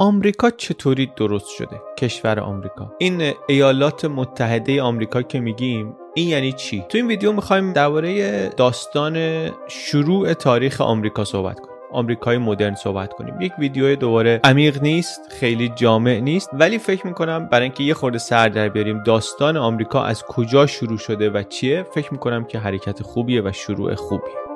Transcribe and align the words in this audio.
آمریکا 0.00 0.50
چطوری 0.50 1.12
درست 1.16 1.48
شده؟ 1.48 1.80
کشور 1.98 2.40
آمریکا. 2.40 2.92
این 2.98 3.32
ایالات 3.48 4.04
متحده 4.04 4.82
آمریکا 4.82 5.22
که 5.22 5.40
میگیم 5.40 5.96
این 6.14 6.28
یعنی 6.28 6.52
چی؟ 6.52 6.84
تو 6.88 6.98
این 6.98 7.06
ویدیو 7.06 7.32
می‌خوایم 7.32 7.72
درباره 7.72 8.48
داستان 8.48 9.16
شروع 9.68 10.32
تاریخ 10.32 10.80
آمریکا 10.80 11.24
صحبت 11.24 11.60
کنیم. 11.60 11.76
آمریکای 11.92 12.38
مدرن 12.38 12.74
صحبت 12.74 13.12
کنیم. 13.12 13.40
یک 13.40 13.52
ویدیو 13.58 13.96
دوباره 13.96 14.40
عمیق 14.44 14.82
نیست 14.82 15.20
خیلی 15.40 15.68
جامع 15.68 16.20
نیست 16.20 16.50
ولی 16.52 16.78
فکر 16.78 17.06
می‌کنم 17.06 17.46
برای 17.46 17.64
اینکه 17.64 17.84
یه 17.84 17.94
خورده 17.94 18.18
سر 18.18 18.48
در 18.48 18.68
بیاریم 18.68 19.02
داستان 19.02 19.56
آمریکا 19.56 20.02
از 20.02 20.22
کجا 20.22 20.66
شروع 20.66 20.98
شده 20.98 21.30
و 21.30 21.42
چیه 21.42 21.82
فکر 21.82 22.12
می‌کنم 22.12 22.44
که 22.44 22.58
حرکت 22.58 23.02
خوبیه 23.02 23.42
و 23.42 23.52
شروع 23.52 23.94
خوبیه. 23.94 24.47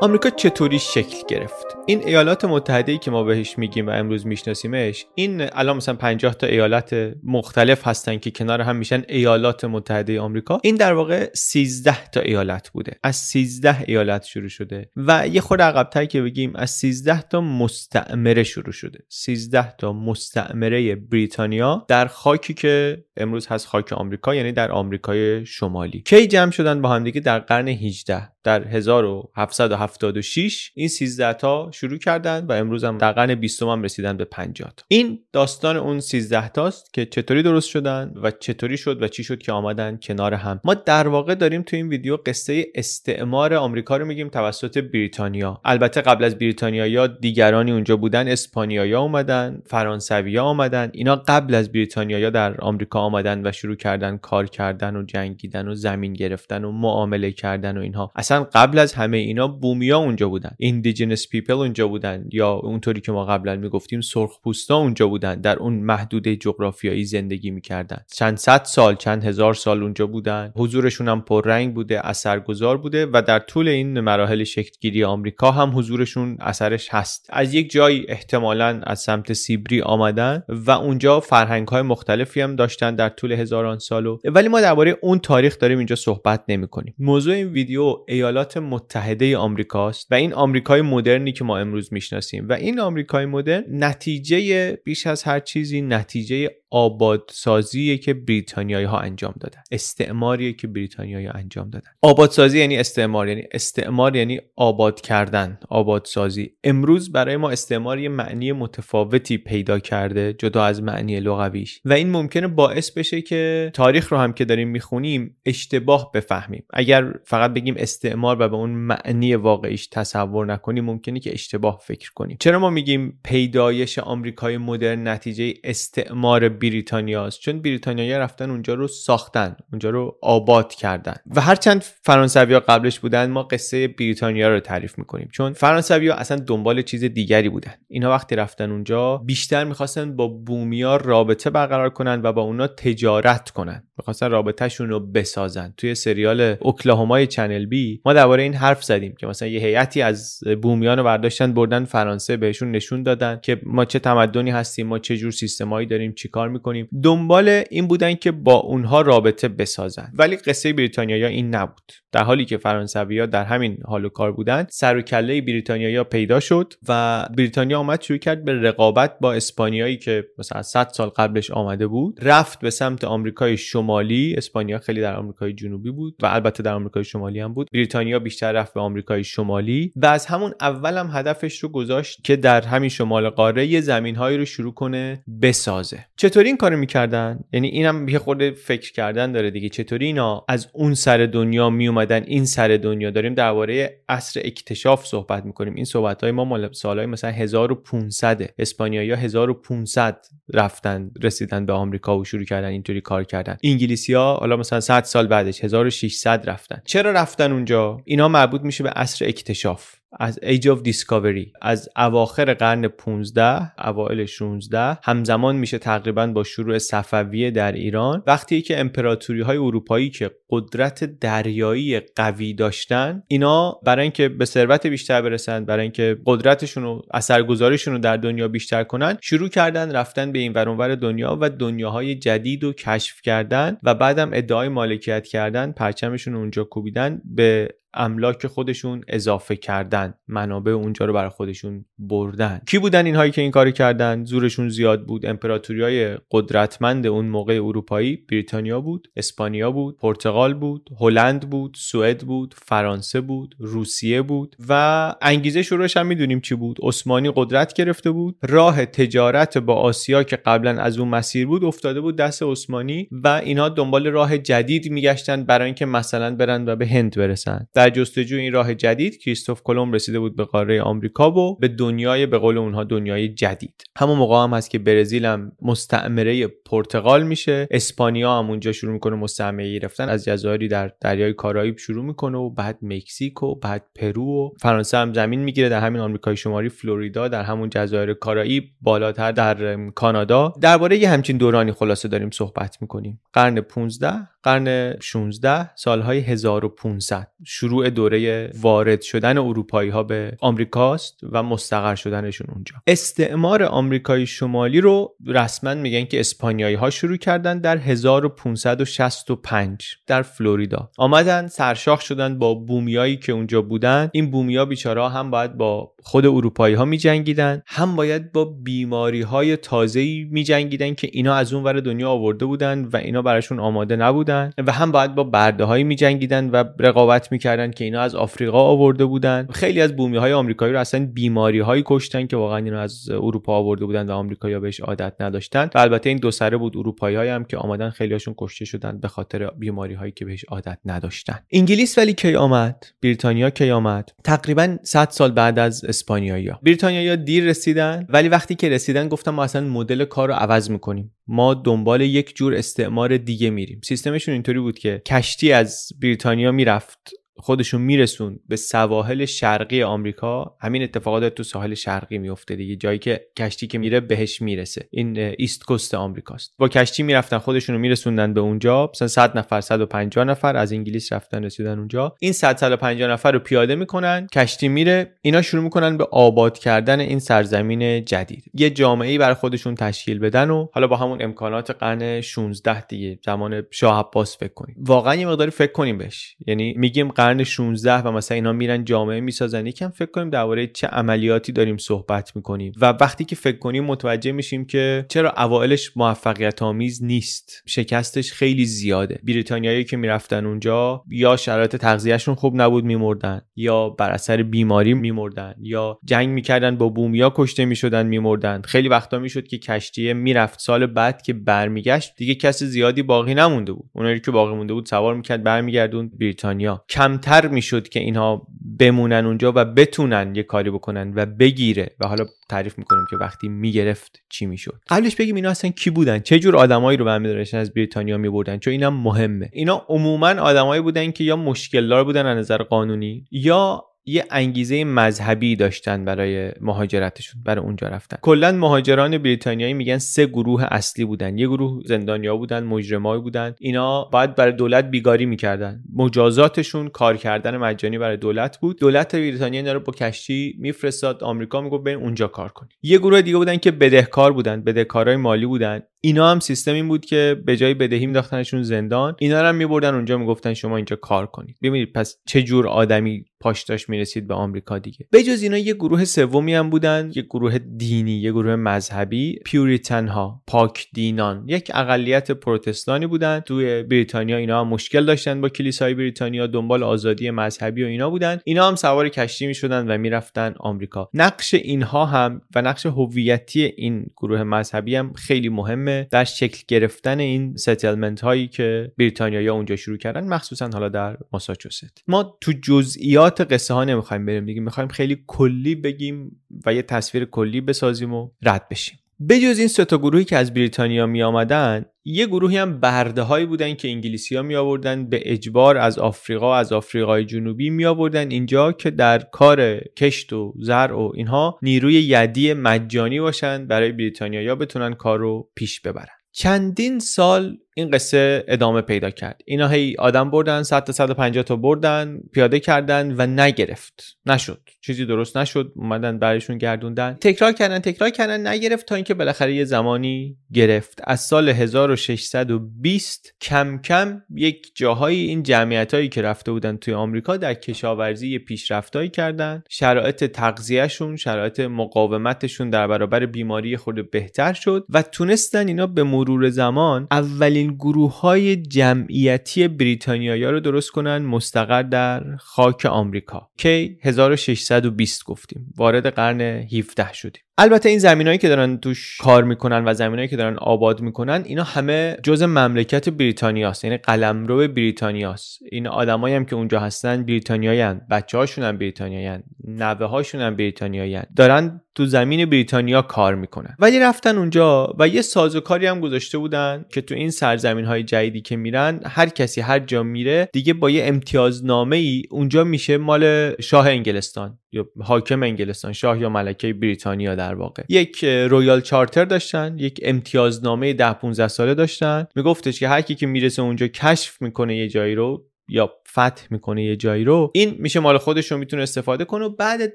آمریکا 0.00 0.30
چطوری 0.30 0.78
شکل 0.78 1.16
گرفت؟ 1.28 1.66
این 1.86 2.04
ایالات 2.04 2.44
متحده 2.44 2.92
ای 2.92 2.98
که 2.98 3.10
ما 3.10 3.24
بهش 3.24 3.58
میگیم 3.58 3.86
و 3.86 3.90
امروز 3.90 4.26
میشناسیمش 4.26 5.06
این 5.14 5.48
الان 5.52 5.76
مثلا 5.76 5.94
50 5.94 6.34
تا 6.34 6.46
ایالت 6.46 6.94
مختلف 7.24 7.86
هستن 7.86 8.18
که 8.18 8.30
کنار 8.30 8.60
هم 8.60 8.76
میشن 8.76 9.02
ایالات 9.08 9.64
متحده 9.64 10.20
آمریکا. 10.20 10.60
این 10.62 10.74
در 10.74 10.92
واقع 10.92 11.30
13 11.34 12.04
تا 12.04 12.20
ایالت 12.20 12.70
بوده. 12.70 12.92
از 13.02 13.16
13 13.16 13.84
ایالت 13.86 14.24
شروع 14.24 14.48
شده 14.48 14.90
و 14.96 15.28
یه 15.28 15.40
خورده 15.40 15.64
عقب‌تر 15.64 16.04
که 16.04 16.22
بگیم 16.22 16.56
از 16.56 16.70
13 16.70 17.22
تا 17.22 17.40
مستعمره 17.40 18.42
شروع 18.42 18.72
شده. 18.72 18.98
13 19.08 19.74
تا 19.76 19.92
مستعمره 19.92 20.96
بریتانیا 20.96 21.84
در 21.88 22.06
خاکی 22.06 22.54
که 22.54 23.04
امروز 23.18 23.46
هست 23.46 23.66
خاک 23.66 23.92
آمریکا 23.92 24.34
یعنی 24.34 24.52
در 24.52 24.72
آمریکای 24.72 25.46
شمالی. 25.46 26.00
کی 26.00 26.26
جمع 26.26 26.50
شدن 26.50 26.82
با 26.82 26.88
هم 26.88 27.04
دیگه 27.04 27.20
در 27.20 27.38
قرن 27.38 27.68
18 27.68 28.28
در 28.44 28.68
1776 28.68 30.70
این 30.74 30.88
13 30.88 31.32
تا 31.32 31.70
شروع 31.70 31.98
کردن 31.98 32.46
و 32.46 32.52
امروز 32.52 32.84
هم 32.84 32.98
در 32.98 33.12
قرن 33.12 33.34
20 33.34 33.62
هم 33.62 33.82
رسیدن 33.82 34.16
به 34.16 34.24
50 34.24 34.72
تا 34.76 34.84
این 34.88 35.18
داستان 35.32 35.76
اون 35.76 36.00
13 36.00 36.48
تاست 36.48 36.94
که 36.94 37.06
چطوری 37.06 37.42
درست 37.42 37.68
شدن 37.68 38.12
و 38.22 38.30
چطوری 38.30 38.76
شد 38.76 39.02
و 39.02 39.08
چی 39.08 39.24
شد 39.24 39.38
که 39.38 39.52
آمدن 39.52 39.98
کنار 40.02 40.34
هم. 40.34 40.60
ما 40.64 40.74
در 40.74 41.08
واقع 41.08 41.34
داریم 41.34 41.62
تو 41.62 41.76
این 41.76 41.88
ویدیو 41.88 42.16
قصه 42.16 42.66
استعمار 42.74 43.54
آمریکا 43.54 43.96
رو 43.96 44.04
میگیم 44.04 44.28
توسط 44.28 44.78
بریتانیا. 44.78 45.60
البته 45.64 46.00
قبل 46.00 46.24
از 46.24 46.38
بریتانیا 46.38 46.86
یا 46.86 47.06
دیگرانی 47.06 47.72
اونجا 47.72 47.96
بودن 47.96 48.28
اسپانیایا 48.28 49.00
اومدن 49.00 49.62
فرانسویا 49.66 50.44
اومدن. 50.44 50.90
اینا 50.92 51.16
قبل 51.16 51.54
از 51.54 51.72
بریتانیا 51.72 52.30
در 52.30 52.60
آمریکا 52.60 53.00
آمدن 53.08 53.46
و 53.46 53.52
شروع 53.52 53.76
کردن 53.76 54.16
کار 54.16 54.46
کردن 54.46 54.96
و 54.96 55.02
جنگیدن 55.02 55.68
و 55.68 55.74
زمین 55.74 56.12
گرفتن 56.12 56.64
و 56.64 56.72
معامله 56.72 57.32
کردن 57.32 57.78
و 57.78 57.80
اینها. 57.80 58.12
اصلا 58.16 58.44
قبل 58.44 58.78
از 58.78 58.92
همه 58.92 59.16
اینا 59.16 59.48
بومیا 59.48 59.98
اونجا 59.98 60.28
بودن. 60.28 60.50
indigenous 60.58 61.28
people 61.28 61.52
اونجا 61.52 61.88
بودن. 61.88 62.24
یا 62.32 62.52
اونطوری 62.52 63.00
که 63.00 63.12
ما 63.12 63.24
قبلا 63.24 63.56
می‌گفتیم 63.56 64.00
سرخ 64.00 64.40
پوستا 64.42 64.76
اونجا 64.76 65.08
بودن. 65.08 65.40
در 65.40 65.58
اون 65.58 65.74
محدوده 65.74 66.36
جغرافیایی 66.36 67.04
زندگی 67.04 67.50
می‌کردن. 67.50 67.98
چند 68.14 68.36
صد 68.36 68.64
سال 68.64 68.96
چند 68.96 69.24
هزار 69.24 69.54
سال 69.54 69.82
اونجا 69.82 70.06
بودن. 70.06 70.52
حضورشون 70.56 71.08
هم 71.08 71.20
پررنگ 71.20 71.74
بوده 71.74 72.06
اثرگذار 72.06 72.76
بوده 72.76 73.06
و 73.12 73.22
در 73.26 73.38
طول 73.38 73.68
این 73.68 74.00
مراحل 74.00 74.44
شکلگیری 74.44 75.04
آمریکا 75.04 75.50
هم 75.50 75.78
حضورشون 75.78 76.36
اثرش 76.40 76.88
هست. 76.90 77.26
از 77.30 77.54
یک 77.54 77.70
جایی 77.70 78.04
احتمالا 78.08 78.80
از 78.82 79.00
سمت 79.00 79.32
سیبری 79.32 79.82
آمدن 79.82 80.42
و 80.48 80.70
اونجا 80.70 81.20
فرهنگ 81.20 81.68
های 81.68 81.82
مختلفی 81.82 82.40
هم 82.40 82.56
داشتن. 82.56 82.94
در 82.98 83.08
طول 83.08 83.32
هزاران 83.32 83.78
سالو 83.78 84.18
ولی 84.24 84.48
ما 84.48 84.60
درباره 84.60 84.98
اون 85.02 85.18
تاریخ 85.18 85.58
داریم 85.58 85.78
اینجا 85.78 85.96
صحبت 85.96 86.44
نمی 86.48 86.68
کنیم 86.68 86.94
موضوع 86.98 87.34
این 87.34 87.48
ویدیو 87.48 87.96
ایالات 88.08 88.56
متحده 88.56 89.36
آمریکاست 89.36 90.12
و 90.12 90.14
این 90.14 90.34
آمریکای 90.34 90.82
مدرنی 90.82 91.32
که 91.32 91.44
ما 91.44 91.58
امروز 91.58 91.92
می‌شناسیم. 91.92 92.48
و 92.48 92.52
این 92.52 92.80
آمریکای 92.80 93.26
مدرن 93.26 93.64
نتیجه 93.70 94.72
بیش 94.84 95.06
از 95.06 95.22
هر 95.22 95.40
چیزی 95.40 95.80
نتیجه 95.80 96.50
آبادسازی 96.70 97.98
که 97.98 98.14
بریتانیایی 98.14 98.84
ها 98.84 98.98
انجام 98.98 99.34
دادن. 99.40 99.62
استعماریه 99.70 100.52
که 100.52 100.66
بریتانیایی 100.66 101.26
ها 101.26 101.32
انجام 101.32 101.70
دادن. 101.70 101.90
آبادسازی 102.02 102.58
یعنی 102.58 102.76
استعمار 102.76 103.28
یعنی 103.28 103.44
استعمار 103.52 104.16
یعنی 104.16 104.40
آباد 104.56 105.00
کردن 105.00 105.58
آبادسازی. 105.68 106.50
امروز 106.64 107.12
برای 107.12 107.36
ما 107.36 107.50
استعمار 107.50 108.08
معنی 108.08 108.52
متفاوتی 108.52 109.38
پیدا 109.38 109.78
کرده 109.78 110.32
جدا 110.32 110.64
از 110.64 110.82
معنی 110.82 111.20
لغویش. 111.20 111.80
و 111.84 111.92
این 111.92 112.10
ممکنه 112.10 112.46
باعث 112.46 112.90
بشه 112.90 113.20
که 113.20 113.70
تاریخ 113.74 114.12
رو 114.12 114.18
هم 114.18 114.32
که 114.32 114.44
داریم 114.44 114.68
می‌خونیم 114.68 115.36
اشتباه 115.46 116.10
بفهمیم. 116.14 116.64
اگر 116.70 117.12
فقط 117.24 117.54
بگیم 117.54 117.74
استعمار 117.76 118.36
و 118.40 118.48
به 118.48 118.56
اون 118.56 118.70
معنی 118.70 119.34
واقعیش 119.34 119.86
تصور 119.86 120.46
نکنیم 120.46 120.84
ممکنه 120.84 121.20
که 121.20 121.32
اشتباه 121.32 121.78
فکر 121.82 122.10
کنیم. 122.14 122.36
چرا 122.40 122.58
ما 122.58 122.70
میگیم 122.70 123.20
پیدایش 123.24 123.98
آمریکای 123.98 124.58
مدرن 124.58 125.08
نتیجه 125.08 125.54
استعمار 125.64 126.48
بریتانیاست. 126.58 127.40
چون 127.40 127.62
بریتانیایی 127.62 128.12
رفتن 128.12 128.50
اونجا 128.50 128.74
رو 128.74 128.88
ساختن 128.88 129.56
اونجا 129.72 129.90
رو 129.90 130.18
آباد 130.22 130.74
کردن. 130.74 131.16
و 131.34 131.40
هرچند 131.40 131.84
فرانسوی 132.02 132.58
قبلش 132.58 132.98
بودن 132.98 133.30
ما 133.30 133.42
قصه 133.42 133.88
بریتانیا 133.88 134.48
رو 134.48 134.60
تعریف 134.60 134.98
می‌کنیم. 134.98 135.28
چون 135.32 135.52
فرانسوی 135.52 136.10
اصلا 136.10 136.38
دنبال 136.38 136.82
چیز 136.82 137.04
دیگری 137.04 137.48
بودن. 137.48 137.74
اینا 137.88 138.10
وقتی 138.10 138.36
رفتن 138.36 138.70
اونجا 138.70 139.16
بیشتر 139.16 139.64
می‌خواستن 139.64 140.16
با 140.16 140.28
بومیا 140.28 140.96
رابطه 140.96 141.50
برقرار 141.50 141.90
کنن 141.90 142.20
و 142.22 142.32
با 142.32 142.42
اونا 142.42 142.66
تجارت 142.66 143.50
کنن. 143.50 143.82
می‌خواستن 143.98 144.30
رابطهشون 144.30 144.88
رو 144.88 145.00
بسازن. 145.00 145.74
توی 145.76 145.94
سریال 145.94 146.56
اوکلاهومای 146.60 147.26
چنل 147.26 147.66
بی 147.66 148.00
ما 148.04 148.12
درباره 148.12 148.42
این 148.42 148.54
حرف 148.54 148.84
زدیم 148.84 149.14
که 149.18 149.26
مثلا 149.26 149.48
یه 149.48 149.60
هیئتی 149.60 150.02
از 150.02 150.40
بومیان 150.62 150.98
رو 150.98 151.04
برداشتن 151.04 151.52
بردن 151.52 151.84
فرانسه 151.84 152.36
بهشون 152.36 152.70
نشون 152.70 153.02
دادن 153.02 153.40
که 153.42 153.60
ما 153.62 153.84
چه 153.84 153.98
تمدنی 153.98 154.50
هستیم 154.50 154.86
ما 154.86 154.98
چه 154.98 155.16
جور 155.16 155.30
سیستمایی 155.30 155.86
داریم 155.86 156.12
چیکار 156.12 156.47
کار 156.48 156.52
می‌کنیم. 156.52 156.88
دنبال 157.02 157.62
این 157.70 157.88
بودن 157.88 158.14
که 158.14 158.32
با 158.32 158.54
اونها 158.54 159.00
رابطه 159.00 159.48
بسازن. 159.48 160.12
ولی 160.14 160.36
قصه 160.36 160.72
بریتانیا 160.72 161.26
این 161.26 161.54
نبود. 161.54 161.92
در 162.12 162.22
حالی 162.22 162.44
که 162.44 162.56
فرانسوی 162.56 163.26
در 163.26 163.44
همین 163.44 163.78
حال 163.84 164.04
و 164.04 164.08
کار 164.08 164.32
بودند 164.32 164.68
سر 164.70 164.96
و 164.96 165.02
کله 165.02 165.40
بریتانیا 165.40 166.04
پیدا 166.04 166.40
شد 166.40 166.74
و 166.88 167.26
بریتانیا 167.36 167.78
آمد 167.78 168.02
شروع 168.02 168.18
کرد 168.18 168.44
به 168.44 168.52
رقابت 168.52 169.18
با 169.20 169.32
اسپانیایی 169.32 169.96
که 169.96 170.24
مثلا 170.38 170.62
100 170.62 170.88
سال 170.92 171.08
قبلش 171.08 171.50
آمده 171.50 171.86
بود. 171.86 172.18
رفت 172.22 172.60
به 172.60 172.70
سمت 172.70 173.04
آمریکای 173.04 173.56
شمالی. 173.56 174.34
اسپانیا 174.36 174.78
خیلی 174.78 175.00
در 175.00 175.16
آمریکای 175.16 175.52
جنوبی 175.52 175.90
بود 175.90 176.16
و 176.22 176.26
البته 176.26 176.62
در 176.62 176.74
آمریکای 176.74 177.04
شمالی 177.04 177.40
هم 177.40 177.54
بود. 177.54 177.68
بریتانیا 177.72 178.18
بیشتر 178.18 178.52
رفت 178.52 178.74
به 178.74 178.80
آمریکای 178.80 179.24
شمالی 179.24 179.92
و 179.96 180.06
از 180.06 180.26
همون 180.26 180.54
اول 180.60 180.96
هم 180.96 181.10
هدفش 181.12 181.58
رو 181.58 181.68
گذاشت 181.68 182.24
که 182.24 182.36
در 182.36 182.60
همین 182.60 182.88
شمال 182.88 183.30
قاره 183.30 183.80
زمینهایی 183.80 184.38
رو 184.38 184.44
شروع 184.44 184.74
کنه 184.74 185.24
بسازه. 185.42 186.06
چطوری 186.38 186.48
این 186.48 186.56
کارو 186.56 186.76
می‌کردن؟ 186.76 187.40
یعنی 187.52 187.68
اینم 187.68 188.08
یه 188.08 188.18
خورده 188.18 188.50
فکر 188.50 188.92
کردن 188.92 189.32
داره 189.32 189.50
دیگه. 189.50 189.68
چطوری 189.68 190.06
اینا 190.06 190.44
از 190.48 190.68
اون 190.72 190.94
سر 190.94 191.18
دنیا 191.26 191.70
می 191.70 191.88
اومدن 191.88 192.22
این 192.22 192.44
سر 192.44 192.68
دنیا؟ 192.68 193.10
داریم 193.10 193.34
درباره 193.34 194.00
عصر 194.08 194.40
اکتشاف 194.44 195.06
صحبت 195.06 195.44
می‌کنیم. 195.44 195.74
این 195.74 195.84
صحبت 195.84 196.22
های 196.22 196.32
ما 196.32 196.44
مال 196.44 196.72
سالهای 196.72 197.06
مثلا 197.06 197.30
1500 197.30 198.50
اسپانیایی 198.58 199.10
1500 199.10 200.26
رفتن 200.54 201.10
رسیدن 201.22 201.66
به 201.66 201.72
آمریکا 201.72 202.18
و 202.18 202.24
شروع 202.24 202.44
کردن 202.44 202.68
اینطوری 202.68 203.00
کار 203.00 203.24
کردن. 203.24 203.56
انگلیسی 203.64 204.14
ها 204.14 204.34
حالا 204.34 204.56
مثلا 204.56 204.80
100 204.80 205.04
سال 205.04 205.26
بعدش 205.26 205.64
1600 205.64 206.50
رفتن. 206.50 206.82
چرا 206.84 207.10
رفتن 207.10 207.52
اونجا؟ 207.52 208.00
اینا 208.04 208.28
مربوط 208.28 208.60
میشه 208.60 208.84
به 208.84 208.90
عصر 208.90 209.24
اکتشاف. 209.24 209.97
از 210.12 210.40
Age 210.42 210.64
of 210.64 210.88
Discovery. 210.88 211.52
از 211.62 211.88
اواخر 211.96 212.54
قرن 212.54 212.88
15 212.88 213.80
اوایل 213.86 214.26
16 214.26 214.98
همزمان 215.02 215.56
میشه 215.56 215.78
تقریبا 215.78 216.26
با 216.26 216.44
شروع 216.44 216.78
صفویه 216.78 217.50
در 217.50 217.72
ایران. 217.72 218.22
وقتی 218.26 218.62
که 218.62 218.80
امپراتوری 218.80 219.40
های 219.40 219.56
اروپایی 219.56 220.10
که 220.10 220.30
قدرت 220.50 221.04
دریایی 221.04 222.00
قوی 222.00 222.54
داشتن 222.54 223.22
اینا 223.28 223.80
برای 223.84 224.02
اینکه 224.02 224.28
به 224.28 224.44
ثروت 224.44 224.86
بیشتر 224.86 225.22
برسن 225.22 225.64
برای 225.64 225.82
اینکه 225.82 226.18
قدرتشون 226.26 226.84
و 226.84 227.02
اثرگذاریشون 227.14 227.94
رو 227.94 228.00
در 228.00 228.16
دنیا 228.16 228.48
بیشتر 228.48 228.84
کنن 228.84 229.18
شروع 229.20 229.48
کردن 229.48 229.92
رفتن 229.92 230.32
به 230.32 230.38
این 230.38 230.52
ورانور 230.52 230.94
دنیا 230.94 231.38
و 231.40 231.50
دنیاهای 231.50 232.14
جدید 232.14 232.64
رو 232.64 232.72
کشف 232.72 233.22
کردن 233.22 233.76
و 233.82 233.94
بعدم 233.94 234.30
ادعای 234.32 234.68
مالکیت 234.68 235.26
کردن 235.26 235.72
پرچمشون 235.72 236.34
اونجا 236.34 236.64
کوبیدن 236.64 237.20
به 237.24 237.68
املاک 237.94 238.46
خودشون 238.46 239.00
اضافه 239.08 239.56
کردن 239.56 240.14
منابع 240.28 240.72
اونجا 240.72 241.06
رو 241.06 241.12
برای 241.12 241.30
خودشون 241.30 241.84
بردن. 241.98 242.60
کی 242.66 242.78
بودن 242.78 243.06
اینهایی 243.06 243.30
که 243.30 243.40
این 243.40 243.50
کاری 243.50 243.72
کردن؟ 243.72 244.24
زورشون 244.24 244.68
زیاد 244.68 245.06
بود. 245.06 245.26
امپراتوری 245.26 245.82
های 245.82 246.18
قدرتمند 246.30 247.06
اون 247.06 247.26
موقع 247.26 247.54
اروپایی 247.54 248.16
بریتانیا 248.16 248.80
بود 248.80 249.08
اسپانیا 249.16 249.70
بود 249.70 249.96
پرتغال 249.96 250.54
بود 250.54 250.90
هلند 251.00 251.50
بود 251.50 251.74
سوئد 251.78 252.18
بود 252.18 252.54
فرانسه 252.66 253.20
بود 253.20 253.54
روسیه 253.58 254.22
بود 254.22 254.56
و 254.68 255.14
انگیزه 255.22 255.62
شروعش 255.62 255.96
هم 255.96 256.06
می‌دونیم 256.06 256.40
چی 256.40 256.54
بود. 256.54 256.78
عثمانی 256.82 257.32
قدرت 257.34 257.72
گرفته 257.72 258.10
بود. 258.10 258.36
راه 258.42 258.86
تجارت 258.86 259.58
با 259.58 259.74
آسیا 259.74 260.22
که 260.22 260.36
قبلا 260.36 260.82
از 260.82 260.98
اون 260.98 261.08
مسیر 261.08 261.46
بود 261.46 261.64
افتاده 261.64 262.00
بود 262.00 262.16
دست 262.16 262.42
عثمانی 262.42 263.08
و 263.12 263.28
اینها 263.28 263.68
دنبال 263.68 264.06
راه 264.06 264.38
جدید 264.38 264.90
میگشتن 264.90 265.44
برای 265.44 265.66
اینکه 265.66 265.86
مثلا 265.86 266.36
برن 266.36 266.68
و 266.68 266.76
به 266.76 266.86
هند 266.86 267.16
برسن. 267.16 267.66
در 267.78 267.90
جستجوی 267.90 268.40
این 268.40 268.52
راه 268.52 268.74
جدید 268.74 269.18
کریستوف 269.18 269.62
کلمب 269.62 269.94
رسیده 269.94 270.18
بود 270.18 270.36
به 270.36 270.44
قاره 270.44 270.82
آمریکا 270.82 271.30
و 271.30 271.58
به 271.58 271.68
دنیای 271.68 272.26
به 272.26 272.38
قول 272.38 272.58
اونها 272.58 272.84
دنیای 272.84 273.28
جدید. 273.28 273.82
همون 273.96 274.18
موقع 274.18 274.42
هم 274.42 274.54
هست 274.54 274.70
که 274.70 274.78
برزیل 274.78 275.24
هم 275.24 275.52
مستعمره 275.62 276.46
پرتغال 276.46 277.22
میشه. 277.22 277.68
اسپانیا 277.70 278.38
هم 278.38 278.50
اونجا 278.50 278.72
شروع 278.72 278.92
می‌کنه 278.92 279.16
مستعمره 279.16 279.72
گرفتن. 279.72 280.08
از 280.08 280.24
جزایری 280.24 280.68
در 280.68 280.92
دریای 281.00 281.32
کارائیب 281.32 281.78
شروع 281.78 282.04
می‌کنه 282.04 282.38
و 282.38 282.50
بعد 282.50 282.78
مکزیک 282.82 283.42
و 283.42 283.54
بعد 283.54 283.86
پرو 283.94 284.24
و 284.24 284.50
فرانسه 284.60 284.98
هم 284.98 285.14
زمین 285.14 285.40
می‌گیره. 285.40 285.68
در 285.68 285.80
همین 285.80 286.00
آمریکای 286.00 286.36
شمالی 286.36 286.68
فلوریدا 286.68 287.28
در 287.28 287.42
همون 287.42 287.70
جزایر 287.70 288.14
کارائیب 288.14 288.64
بالاتر 288.80 289.32
در 289.32 289.90
کانادا. 289.90 290.52
درباره 290.60 290.98
یه 290.98 291.08
همچین 291.08 291.36
دورانی 291.36 291.72
خلاصه 291.72 292.08
داریم 292.08 292.30
صحبت 292.30 292.76
می‌کنیم. 292.80 293.20
قرن 293.32 293.60
15 293.60 294.12
قرن 294.42 294.98
16 295.00 295.76
سالهای 295.76 296.20
1500 296.20 297.28
شروع 297.46 297.90
دوره 297.90 298.50
وارد 298.60 299.00
شدن 299.00 299.38
اروپایی 299.38 299.90
ها 299.90 300.02
به 300.02 300.36
آمریکاست 300.40 301.20
و 301.32 301.42
مستقر 301.42 301.94
شدنشون 301.94 302.46
اونجا. 302.54 302.74
استعمار 302.86 303.62
آمریکای 303.62 304.26
شمالی 304.26 304.80
رو 304.80 305.16
رسما 305.26 305.74
میگن 305.74 306.04
که 306.04 306.20
اسپانیایی 306.20 306.74
ها 306.74 306.90
شروع 306.90 307.16
کردن 307.16 307.58
در 307.58 307.76
1565 307.76 309.94
در 310.06 310.22
فلوریدا. 310.22 310.90
آمدن 310.98 311.46
سرشاخ 311.46 312.00
شدن 312.00 312.38
با 312.38 312.54
بومیایی 312.54 313.16
که 313.16 313.32
اونجا 313.32 313.62
بودن. 313.62 314.10
این 314.12 314.30
بومیا 314.30 314.64
بیچاره 314.64 315.08
هم 315.08 315.30
باید 315.30 315.56
با 315.56 315.94
خود 316.02 316.26
اروپایی 316.26 316.74
ها 316.74 316.84
می 316.84 316.98
جنگیدن 316.98 317.62
هم 317.66 317.96
باید 317.96 318.32
با 318.32 318.44
بیماری 318.44 319.22
های 319.22 319.56
تازه 319.56 320.24
می 320.30 320.44
جنگیدن 320.44 320.94
که 320.94 321.08
اینا 321.12 321.34
از 321.34 321.52
اون 321.52 321.64
ور 321.64 321.80
دنیا 321.80 322.10
آورده 322.10 322.44
بودن 322.44 322.84
و 322.84 322.96
اینا 322.96 323.22
براشون 323.22 323.60
آماده 323.60 323.96
نبودن 324.30 324.52
و 324.66 324.72
هم 324.72 324.92
باید 324.92 325.14
با 325.14 325.24
برده 325.24 325.64
هایی 325.64 325.84
می 325.84 325.96
جنگیدن 325.96 326.50
و 326.50 326.64
رقابت 326.78 327.32
می‌کردن 327.32 327.70
که 327.70 327.84
اینا 327.84 328.00
از 328.00 328.14
آفریقا 328.14 328.60
آورده 328.60 329.04
بودن. 329.04 329.48
خیلی 329.52 329.80
از 329.80 329.96
بومی 329.96 330.16
های 330.16 330.32
آمریکایی 330.32 330.72
رو 330.72 330.80
اصلا 330.80 331.06
بیماری 331.12 331.60
هایی 331.60 331.82
کشتن 331.86 332.26
که 332.26 332.36
واقعا 332.36 332.56
اینا 332.56 332.80
از 332.80 333.10
اروپا 333.10 333.56
آورده 333.56 333.84
بودن 333.84 334.10
و 334.10 334.12
آمریکایی‌ها 334.12 334.60
بهش 334.60 334.80
عادت 334.80 335.12
نداشتن. 335.20 335.70
و 335.74 335.78
البته 335.78 336.08
این 336.08 336.18
دو 336.18 336.30
سره 336.30 336.56
بود 336.56 336.76
اروپایی 336.76 337.16
هم 337.16 337.44
که 337.44 337.56
آمدن 337.56 337.90
خیلیاشون 337.90 338.34
کشته 338.38 338.64
شدن 338.64 338.98
به 339.00 339.08
خاطر 339.08 339.50
بیماری 339.58 339.94
هایی 339.94 340.12
که 340.12 340.24
بهش 340.24 340.44
عادت 340.44 340.78
نداشتن. 340.84 341.38
انگلیس 341.52 341.98
ولی 341.98 342.12
کی 342.12 342.36
آمد؟ 342.36 342.86
بریتانیا 343.02 343.50
کی 343.50 343.70
آمد؟ 343.70 344.12
تقریبا 344.24 344.76
100 344.82 345.08
سال 345.10 345.30
بعد 345.30 345.58
از 345.58 345.84
اسپانیایی‌ها. 345.84 346.58
بریتانیایی‌ها 346.62 347.16
دیر 347.16 347.44
رسیدن 347.44 348.06
ولی 348.08 348.28
وقتی 348.28 348.54
که 348.54 348.68
رسیدن 348.68 349.08
گفتم 349.08 349.30
ما 349.30 349.44
اصلا 349.44 349.68
مدل 349.68 350.04
کار 350.04 350.28
رو 350.28 350.34
عوض 350.34 350.70
می‌کنیم. 350.70 351.12
ما 351.28 351.54
دنبال 351.54 352.00
یک 352.00 352.36
جور 352.36 352.54
استعمار 352.54 353.16
دیگه 353.16 353.50
میریم. 353.50 353.80
سیستمشون 353.84 354.32
اینطوری 354.32 354.58
بود 354.58 354.78
که 354.78 355.02
کشتی 355.06 355.52
از 355.52 355.88
بریتانیا 356.02 356.52
می‌رفت 356.52 357.10
خودشون 357.38 357.80
میرسون 357.80 358.40
به 358.48 358.56
سواحل 358.56 359.24
شرقی 359.24 359.82
آمریکا 359.82 360.56
همین 360.60 360.82
اتفاقات 360.82 361.34
تو 361.34 361.42
ساحل 361.42 361.74
شرقی 361.74 362.18
میفته 362.18 362.56
دیگه 362.56 362.76
جایی 362.76 362.98
که 362.98 363.20
کشتی 363.38 363.66
که 363.66 363.78
میره 363.78 364.00
بهش 364.00 364.42
می‌رسه. 364.42 364.88
این 364.90 365.18
ایست 365.18 365.64
کوست 365.64 365.94
آمریکاست. 365.94 366.54
با 366.58 366.68
کشتی 366.68 367.02
می‌رفتن 367.02 367.38
خودشون 367.38 367.74
رو 367.74 367.80
میرسوندن 367.80 368.34
به 368.34 368.40
اونجا. 368.40 368.90
مثلا 368.94 369.08
100 369.08 369.38
نفر 369.38 369.60
150 369.60 370.24
نفر 370.24 370.56
از 370.56 370.72
انگلیس 370.72 371.12
رفتن 371.12 371.44
رسیدن 371.44 371.78
اونجا. 371.78 372.14
این 372.20 372.32
100 372.32 372.56
150 372.56 373.10
نفر 373.10 373.32
رو 373.32 373.38
پیاده 373.38 373.74
می‌کنن 373.74 374.26
کشتی 374.34 374.68
میره. 374.68 375.14
اینا 375.22 375.42
شروع 375.42 375.62
می‌کنن 375.62 375.96
به 375.96 376.04
آباد 376.04 376.58
کردن 376.58 377.00
این 377.00 377.18
سرزمین 377.18 378.04
جدید. 378.04 378.44
یه 378.54 378.70
جامعه 378.70 379.10
ای 379.10 379.18
برای 379.18 379.34
خودشون 379.34 379.74
تشکیل 379.74 380.18
بدن 380.18 380.50
و 380.50 380.68
حالا 380.72 380.86
با 380.86 380.96
همون 380.96 381.22
امکانات 381.22 381.70
قرن 381.70 382.20
16 382.20 382.86
دیگه 382.86 383.18
زمان 383.24 383.62
شاه 383.70 383.98
عباس 383.98 384.38
فکر 384.38 384.54
کنیم. 384.54 384.76
واقعا 384.78 385.14
یه 385.14 385.26
مقداری 385.26 385.50
فکر 385.50 385.72
کنیم 385.72 385.98
بهش. 385.98 386.36
یعنی 386.46 386.74
میگیم 386.76 387.10
16 387.44 387.92
و 387.92 388.12
مثلا 388.12 388.34
اینا 388.34 388.52
میرن 388.52 388.84
جامعه 388.84 389.20
می‌سازن 389.20 389.66
یکم 389.66 389.88
فکر 389.88 390.10
کنیم 390.10 390.30
درباره 390.30 390.66
چه 390.66 390.86
عملیاتی 390.86 391.52
داریم 391.52 391.76
صحبت 391.76 392.36
می‌کنیم. 392.36 392.72
و 392.80 392.94
وقتی 393.00 393.24
که 393.24 393.36
فکر 393.36 393.58
کنیم 393.58 393.84
متوجه 393.84 394.32
میشیم 394.32 394.64
که 394.64 395.06
چرا 395.08 395.32
اوایلش 395.36 395.96
موفقیت 395.96 396.62
آمیز 396.62 397.04
نیست. 397.04 397.62
شکستش 397.66 398.32
خیلی 398.32 398.64
زیاده. 398.64 399.20
بریتانیایی 399.26 399.84
که 399.84 399.96
می‌رفتن 399.96 400.46
اونجا 400.46 401.02
یا 401.10 401.36
شرایط 401.36 401.76
تغذیهشون 401.76 402.34
خوب 402.34 402.60
نبود 402.60 402.84
میمردن 402.84 403.40
یا 403.56 403.88
بر 403.88 404.10
اثر 404.10 404.42
بیماری 404.42 404.94
میمردن 404.94 405.54
یا 405.60 405.98
جنگ 406.04 406.28
می‌کردن 406.28 406.76
با 406.76 406.88
بومیا 406.88 407.32
کشته 407.36 407.64
می‌شدن 407.64 408.06
میمردن. 408.06 408.62
خیلی 408.62 408.88
وقتا 408.88 409.18
می‌شد 409.18 409.46
که 409.46 409.58
کشتی 409.58 410.12
می‌رفت. 410.12 410.60
سال 410.60 410.86
بعد 410.86 411.22
که 411.22 411.32
برمیگشت 411.32 412.12
دیگه 412.16 412.34
کسی 412.34 412.66
زیادی 412.66 413.02
باقی 413.02 413.34
نمونده 413.34 413.72
بود. 413.72 413.90
اونایی 413.92 414.20
که 414.20 414.30
باقی 414.30 414.54
مونده 414.54 414.74
بود 414.74 414.86
سوار 414.86 415.14
می‌کرد 415.14 415.42
برمیگردون 415.42 416.08
بریتانیا. 416.20 416.84
کم 416.90 417.17
کمتر 417.18 417.48
می‌شد 417.48 417.88
که 417.88 418.00
اینها 418.00 418.46
بمونن 418.78 419.26
اونجا 419.26 419.52
و 419.56 419.64
بتونن 419.64 420.34
یه 420.36 420.42
کاری 420.42 420.70
بکنن 420.70 421.12
و 421.14 421.26
بگیره. 421.26 421.90
و 422.00 422.08
حالا 422.08 422.26
تعریف 422.48 422.78
می‌کنیم 422.78 423.04
که 423.10 423.16
وقتی 423.16 423.48
می‌گرفت 423.48 424.22
چی 424.28 424.46
می‌شد. 424.46 424.80
قبلش 424.88 425.16
بگیم 425.16 425.34
اینا 425.34 425.50
اصلا 425.50 425.70
کی 425.70 425.90
بودن؟ 425.90 426.18
چه 426.18 426.38
جور 426.38 426.56
آدمایی 426.56 426.98
رو 426.98 427.04
برمیدارشن 427.04 427.58
از 427.58 427.74
بریتانیا 427.74 428.18
میبردن؟ 428.18 428.58
چون 428.58 428.70
اینم 428.70 428.94
مهمه. 428.94 429.50
اینا 429.52 429.84
عموما 429.88 430.28
آدمایی 430.28 430.82
بودن 430.82 431.10
که 431.10 431.24
یا 431.24 431.36
مشکل 431.36 431.88
دار 431.88 432.04
بودن 432.04 432.26
از 432.26 432.38
نظر 432.38 432.62
قانونی 432.62 433.24
یا 433.30 433.84
یه 434.08 434.24
انگیزه 434.30 434.84
مذهبی 434.84 435.56
داشتن 435.56 436.04
برای 436.04 436.52
مهاجرتشون 436.60 437.42
برای 437.44 437.64
اونجا 437.64 437.88
رفتن. 437.88 438.16
کلا 438.22 438.52
مهاجران 438.52 439.18
بریتانیایی 439.18 439.74
میگن 439.74 439.98
سه 439.98 440.26
گروه 440.26 440.64
اصلی 440.70 441.04
بودن. 441.04 441.38
یه 441.38 441.46
گروه 441.46 441.82
زندانیا 441.86 442.36
بودن 442.36 442.64
مجرمای 442.64 443.18
بودن. 443.20 443.54
اینا 443.58 444.04
باید 444.04 444.34
برای 444.34 444.52
دولت 444.52 444.90
بیگاری 444.90 445.26
می‌کردن. 445.26 445.82
مجازاتشون 445.94 446.88
کار 446.88 447.16
کردن 447.16 447.56
مجانی 447.56 447.98
برای 447.98 448.16
دولت 448.16 448.60
بود. 448.60 448.78
دولت 448.78 449.14
بریتانیا 449.14 449.60
اینا 449.60 449.72
رو 449.72 449.80
با 449.80 449.92
کشتی 449.92 450.54
میفرستاد 450.58 451.24
آمریکا 451.24 451.60
می‌گفت 451.60 451.84
برین 451.84 451.98
اونجا 451.98 452.26
کار 452.26 452.48
کنید 452.48 452.72
یه 452.82 452.98
گروه 452.98 453.22
دیگه 453.22 453.36
بودن 453.36 453.56
که 453.56 453.70
بدهکار 453.70 454.32
بودن 454.32 454.62
بدهکارای 454.62 455.16
مالی 455.16 455.46
بودن. 455.46 455.80
اینا 456.00 456.30
هم 456.30 456.40
سیستم 456.40 456.74
این 456.74 456.88
بود 456.88 457.04
که 457.04 457.42
به 457.44 457.56
جای 457.56 457.74
بدهی 457.74 458.06
مینداختنشون 458.06 458.62
زندان. 458.62 459.16
اینا 459.18 459.40
رو 459.40 459.48
هم 459.48 459.54
میبردن 459.54 459.94
اونجا 459.94 460.18
می‌گفتن 460.18 460.54
شما 460.54 460.76
اینجا 460.76 460.96
کار 460.96 461.26
کنید. 461.26 461.56
ببینید 461.62 461.92
پس 461.92 462.16
چه 462.26 462.42
جور 462.42 462.68
آدمی 462.68 463.24
پاشتاش 463.40 463.88
می‌رسید 463.88 464.28
به 464.28 464.34
آمریکا 464.34 464.78
دیگه. 464.78 465.06
بجز 465.12 465.42
اینا 465.42 465.58
یه 465.58 465.74
گروه 465.74 466.04
سومی 466.04 466.54
هم 466.54 466.70
بودن 466.70 467.10
یه 467.14 467.22
گروه 467.22 467.58
دینی 467.58 468.12
یه 468.12 468.32
گروه 468.32 468.56
مذهبی 468.56 469.38
پیوریتن 469.44 470.08
ها 470.08 470.42
پاک 470.46 470.86
دینان. 470.94 471.44
یک 471.48 471.70
اقلیت 471.74 472.30
پروتستانی 472.30 473.06
بودن. 473.06 473.40
توی 473.40 473.82
بریتانیا 473.82 474.36
اینا 474.36 474.60
هم 474.60 474.68
مشکل 474.68 475.04
داشتن 475.04 475.40
با 475.40 475.48
کلیسای 475.48 475.94
بریتانیا 475.94 476.46
دنبال 476.46 476.82
آزادی 476.82 477.30
مذهبی 477.30 477.84
و 477.84 477.86
اینا 477.86 478.10
بودن. 478.10 478.38
اینا 478.44 478.68
هم 478.68 478.74
سوار 478.74 479.08
کشتی 479.08 479.46
می‌شدن 479.46 479.90
و 479.90 479.98
می‌رفتن 479.98 480.54
آمریکا. 480.60 481.10
نقش 481.14 481.54
اینها 481.54 482.06
هم 482.06 482.40
و 482.54 482.62
نقش 482.62 482.86
هویتی 482.86 483.62
این 483.62 484.06
گروه 484.16 484.42
مذهبی 484.42 484.96
هم 484.96 485.12
خیلی 485.12 485.48
مهمه. 485.88 486.08
در 486.10 486.24
شکل 486.24 486.62
گرفتن 486.68 487.20
این 487.20 487.56
ستلمنت 487.56 488.20
هایی 488.20 488.48
که 488.48 488.92
بریتانیا 488.98 489.54
اونجا 489.54 489.76
شروع 489.76 489.96
کردن 489.96 490.28
مخصوصا 490.28 490.70
حالا 490.72 490.88
در 490.88 491.16
ماساچوست. 491.32 492.04
ما 492.08 492.38
تو 492.40 492.52
جزئیات 492.62 493.40
قصه 493.40 493.74
ها 493.74 493.84
نمی‌خوایم 493.84 494.26
بریم 494.26 494.46
دیگه 494.46 494.60
می‌خوایم 494.60 494.88
خیلی 494.88 495.24
کلی 495.26 495.74
بگیم 495.74 496.40
و 496.66 496.74
یه 496.74 496.82
تصویر 496.82 497.24
کلی 497.24 497.60
بسازیم 497.60 498.14
و 498.14 498.30
رد 498.42 498.68
بشیم. 498.68 498.97
بجز 499.28 499.58
این 499.58 499.68
سه 499.68 499.84
گروهی 499.84 500.24
که 500.24 500.36
از 500.36 500.54
بریتانیا 500.54 501.06
می 501.06 501.22
آمدن 501.22 501.84
یه 502.04 502.26
گروهی 502.26 502.56
هم 502.56 502.80
برده 502.80 503.22
هایی 503.22 503.46
بودن 503.46 503.74
که 503.74 503.88
انگلیسی 503.88 504.36
ها 504.36 504.42
می 504.42 504.56
آوردن 504.56 505.08
به 505.08 505.20
اجبار 505.24 505.76
از 505.76 505.98
آفریقا 505.98 506.54
از 506.54 506.72
آفریقای 506.72 507.24
جنوبی 507.24 507.70
می 507.70 507.84
آوردن 507.84 508.30
اینجا 508.30 508.72
که 508.72 508.90
در 508.90 509.18
کار 509.18 509.80
کشت 509.80 510.32
و 510.32 510.54
زرع 510.60 510.94
و 510.94 511.12
اینها 511.14 511.58
نیروی 511.62 511.94
یدی 511.94 512.52
مجانی 512.52 513.20
باشن 513.20 513.66
برای 513.66 513.92
بریتانیا 513.92 514.42
یا 514.42 514.54
بتونن 514.54 514.94
کار 514.94 515.18
رو 515.18 515.50
پیش 515.54 515.80
ببرن. 515.80 516.18
چندین 516.32 516.98
سال 516.98 517.56
این 517.78 517.90
قصه 517.90 518.44
ادامه 518.48 518.80
پیدا 518.80 519.10
کرد. 519.10 519.40
اینا 519.44 519.68
هی 519.68 519.96
آدم 519.98 520.30
بردن 520.30 520.62
100 520.62 520.84
تا 520.84 520.92
150 520.92 521.44
تا 521.44 521.56
بردن 521.56 522.20
پیاده 522.32 522.60
کردن 522.60 523.14
و 523.18 523.26
نگرفت. 523.26 524.16
نشد. 524.26 524.60
چیزی 524.80 525.06
درست 525.06 525.36
نشد. 525.36 525.72
اومدن 525.76 526.18
برایشون 526.18 526.58
گردوندن. 526.58 527.16
تکرار 527.20 527.52
کردن 527.52 527.78
تکرار 527.78 528.10
کردن 528.10 528.46
نگرفت 528.46 528.86
تا 528.86 528.94
اینکه 528.94 529.14
بالاخره 529.14 529.54
یه 529.54 529.64
زمانی 529.64 530.36
گرفت. 530.52 531.00
از 531.04 531.20
سال 531.20 531.48
1620 531.48 533.34
کم 533.40 533.78
کم 533.78 534.22
یک 534.34 534.72
جاهایی 534.74 535.26
این 535.26 535.42
جمعیت 535.42 535.94
هایی 535.94 536.08
که 536.08 536.22
رفته 536.22 536.52
بودن 536.52 536.76
توی 536.76 536.94
آمریکا 536.94 537.36
در 537.36 537.54
کشاورزی 537.54 538.38
پیشرفتایی 538.38 539.08
کردن. 539.08 539.62
شرایط 539.70 540.24
تغذیهشون 540.24 541.16
شرایط 541.16 541.60
مقاومتشون 541.60 542.70
در 542.70 542.86
برابر 542.86 543.26
بیماری 543.26 543.76
خود 543.76 544.10
بهتر 544.10 544.52
شد 544.52 544.86
و 544.88 545.02
تونستن 545.02 545.68
اینا 545.68 545.86
به 545.86 546.02
مرور 546.02 546.48
زمان 546.50 547.06
اولین 547.10 547.67
گروه 547.68 548.20
های 548.20 548.56
جمعیتی 548.56 549.68
بریتانیایی 549.68 550.44
رو 550.44 550.60
درست 550.60 550.90
کنن 550.90 551.18
مستقر 551.18 551.82
در 551.82 552.36
خاک 552.36 552.86
آمریکا 552.86 553.50
که 553.56 553.96
1620 554.00 555.24
گفتیم. 555.24 555.72
وارد 555.76 556.06
قرن 556.06 556.40
17 556.40 557.12
شدیم. 557.12 557.42
البته 557.60 557.88
این 557.88 557.98
زمینایی 557.98 558.38
که 558.38 558.48
دارن 558.48 558.76
توش 558.76 559.16
کار 559.20 559.44
می‌کنن 559.44 559.88
و 559.88 559.94
زمینایی 559.94 560.28
که 560.28 560.36
دارن 560.36 560.56
آباد 560.56 561.00
می‌کنن 561.00 561.42
اینا 561.46 561.62
همه 561.62 562.16
جز 562.22 562.42
مملکت 562.42 563.08
بریتانیاست. 563.08 563.84
یعنی 563.84 563.96
قلمرو 563.96 564.68
بریتانیاست. 564.68 565.58
این 565.70 565.86
آدمایی 565.86 566.34
هم 566.34 566.44
که 566.44 566.56
اونجا 566.56 566.80
هستن 566.80 567.22
بریتانیایین 567.22 568.00
بچه 568.10 568.38
هاشون 568.38 568.64
هم 568.64 568.78
بریتانیایین 568.78 569.42
نوه 569.64 570.06
هاشون 570.06 570.40
هم 570.40 570.56
بریتانیایین 570.56 571.22
دارن 571.36 571.80
تو 571.94 572.06
زمین 572.06 572.50
بریتانیا 572.50 573.02
کار 573.02 573.34
می‌کنن. 573.34 573.76
ولی 573.78 574.00
رفتن 574.00 574.38
اونجا 574.38 574.94
و 574.98 575.08
یه 575.08 575.22
سازوکاری 575.22 575.86
هم 575.86 576.00
گذاشته 576.00 576.38
بودن 576.38 576.84
که 576.92 577.00
تو 577.00 577.14
این 577.14 577.30
سرزمین 577.30 577.84
های 577.84 578.02
جدیدی 578.02 578.40
که 578.40 578.56
میرن 578.56 579.00
هر 579.06 579.28
کسی 579.28 579.60
هر 579.60 579.78
جا 579.78 580.02
میره 580.02 580.48
دیگه 580.52 580.74
با 580.74 580.90
یه 580.90 581.04
امتیازنامه 581.06 581.96
ای 581.96 582.22
اونجا 582.30 582.64
میشه 582.64 582.98
مال 582.98 583.52
شاه 583.60 583.88
انگلستان 583.88 584.58
یا 584.72 584.88
حاکم 585.02 585.42
انگلستان 585.42 585.92
شاه 585.92 586.20
یا 586.20 586.28
ملکه 586.28 586.72
بریتانیا 586.72 587.34
واقع. 587.54 587.82
یک 587.88 588.24
رویال 588.24 588.80
چارتر 588.80 589.24
داشتن 589.24 589.78
یک 589.78 590.00
امتیازنامه 590.02 590.92
ده 590.92 591.12
15 591.12 591.48
ساله 591.48 591.74
داشتن. 591.74 592.26
میگفتش 592.36 592.80
که 592.80 592.88
هر 592.88 593.00
کی 593.00 593.14
که 593.14 593.26
می‌رسه 593.26 593.62
اونجا 593.62 593.88
کشف 593.88 594.42
می‌کنه 594.42 594.76
یه 594.76 594.88
جایی 594.88 595.14
رو 595.14 595.44
یا 595.70 595.92
فتح 596.10 596.46
می‌کنه 596.50 596.84
یه 596.84 596.96
جایی 596.96 597.24
رو 597.24 597.50
این 597.54 597.76
میشه 597.78 598.00
مال 598.00 598.18
خودش 598.18 598.52
رو 598.52 598.58
می‌تونه 598.58 598.82
استفاده 598.82 599.24
کنه. 599.24 599.44
و 599.44 599.48
بعد 599.48 599.94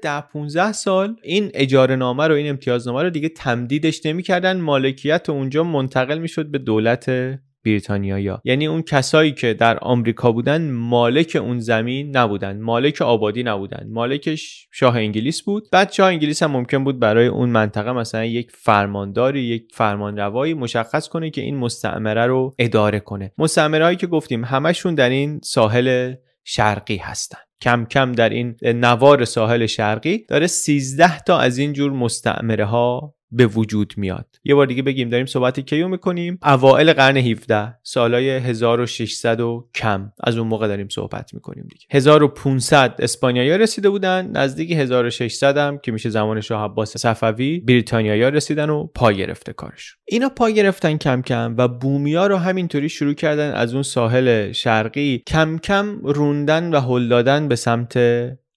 ده 0.00 0.20
15 0.20 0.72
سال 0.72 1.16
این 1.22 1.50
اجاره 1.54 1.96
نامه 1.96 2.26
رو 2.26 2.34
این 2.34 2.50
امتیازنامه 2.50 3.02
رو 3.02 3.10
دیگه 3.10 3.28
تمدیدش 3.28 4.06
نمی‌کردن. 4.06 4.60
مالکیت 4.60 5.30
اونجا 5.30 5.64
منتقل 5.64 6.18
می‌شد 6.18 6.50
به 6.50 6.58
دولت 6.58 7.10
بریتانیایا. 7.64 8.40
یعنی 8.44 8.66
اون 8.66 8.82
کسایی 8.82 9.32
که 9.32 9.54
در 9.54 9.78
آمریکا 9.78 10.32
بودن 10.32 10.70
مالک 10.70 11.36
اون 11.40 11.60
زمین 11.60 12.16
نبودن 12.16 12.60
مالک 12.60 13.02
آبادی 13.02 13.42
نبودن. 13.42 13.86
مالکش 13.90 14.68
شاه 14.72 14.96
انگلیس 14.96 15.42
بود. 15.42 15.68
بعد 15.72 15.92
شاه 15.92 16.08
انگلیس 16.08 16.42
هم 16.42 16.50
ممکن 16.50 16.84
بود 16.84 16.98
برای 16.98 17.26
اون 17.26 17.48
منطقه 17.48 17.92
مثلا 17.92 18.24
یک 18.24 18.50
فرمانداری 18.54 19.40
یک 19.40 19.68
فرمانروایی 19.74 20.54
مشخص 20.54 21.08
کنه 21.08 21.30
که 21.30 21.40
این 21.40 21.56
مستعمره 21.56 22.26
رو 22.26 22.54
اداره 22.58 23.00
کنه. 23.00 23.32
مستعمره 23.38 23.96
که 23.96 24.06
گفتیم 24.06 24.44
همشون 24.44 24.94
در 24.94 25.10
این 25.10 25.40
ساحل 25.42 26.14
شرقی 26.44 26.96
هستن. 26.96 27.38
کم 27.60 27.84
کم 27.84 28.12
در 28.12 28.28
این 28.28 28.56
نوار 28.62 29.24
ساحل 29.24 29.66
شرقی 29.66 30.24
داره 30.28 30.46
13 30.46 31.18
تا 31.18 31.38
از 31.38 31.58
این 31.58 31.72
جور 31.72 31.92
مستعمره 31.92 32.64
ها 32.64 33.14
به 33.36 33.46
وجود 33.46 33.94
میاد. 33.96 34.26
یه 34.44 34.54
بار 34.54 34.66
دیگه 34.66 34.82
بگیم 34.82 35.08
داریم 35.08 35.26
صحبت 35.26 35.60
کیو 35.60 35.88
می‌کنیم؟ 35.88 36.38
اوائل 36.42 36.92
قرن 36.92 37.16
17 37.16 37.74
سالای 37.82 38.30
1600 38.30 39.40
و 39.40 39.68
کم. 39.74 40.12
از 40.24 40.38
اون 40.38 40.48
موقع 40.48 40.68
داریم 40.68 40.88
صحبت 40.88 41.34
می‌کنیم 41.34 41.66
دیگه. 41.70 41.86
1500 41.90 42.94
اسپانیایی 42.98 43.58
رسیده 43.58 43.90
بودن 43.90 44.30
نزدیک 44.30 44.72
1600 44.72 45.58
هم 45.58 45.78
که 45.78 45.92
میشه 45.92 46.10
زمان 46.10 46.40
شاه 46.40 46.64
عباس 46.64 46.96
صفوی 46.96 47.60
بریتانیایی 47.60 48.22
رسیدن 48.22 48.70
و 48.70 48.86
پا 48.86 49.12
گرفته 49.12 49.52
کارش. 49.52 49.96
اینا 50.08 50.28
پا 50.28 50.50
گرفتن 50.50 50.96
کم 50.96 51.22
کم 51.22 51.54
و 51.58 51.68
بومیا 51.68 52.26
رو 52.26 52.36
همینطوری 52.36 52.88
شروع 52.88 53.14
کردن 53.14 53.52
از 53.52 53.74
اون 53.74 53.82
ساحل 53.82 54.52
شرقی 54.52 55.22
کم 55.26 55.58
کم 55.58 56.00
روندن 56.02 56.74
و 56.74 56.80
هل 56.80 57.08
دادن 57.08 57.48
به 57.48 57.56
سمت 57.56 57.96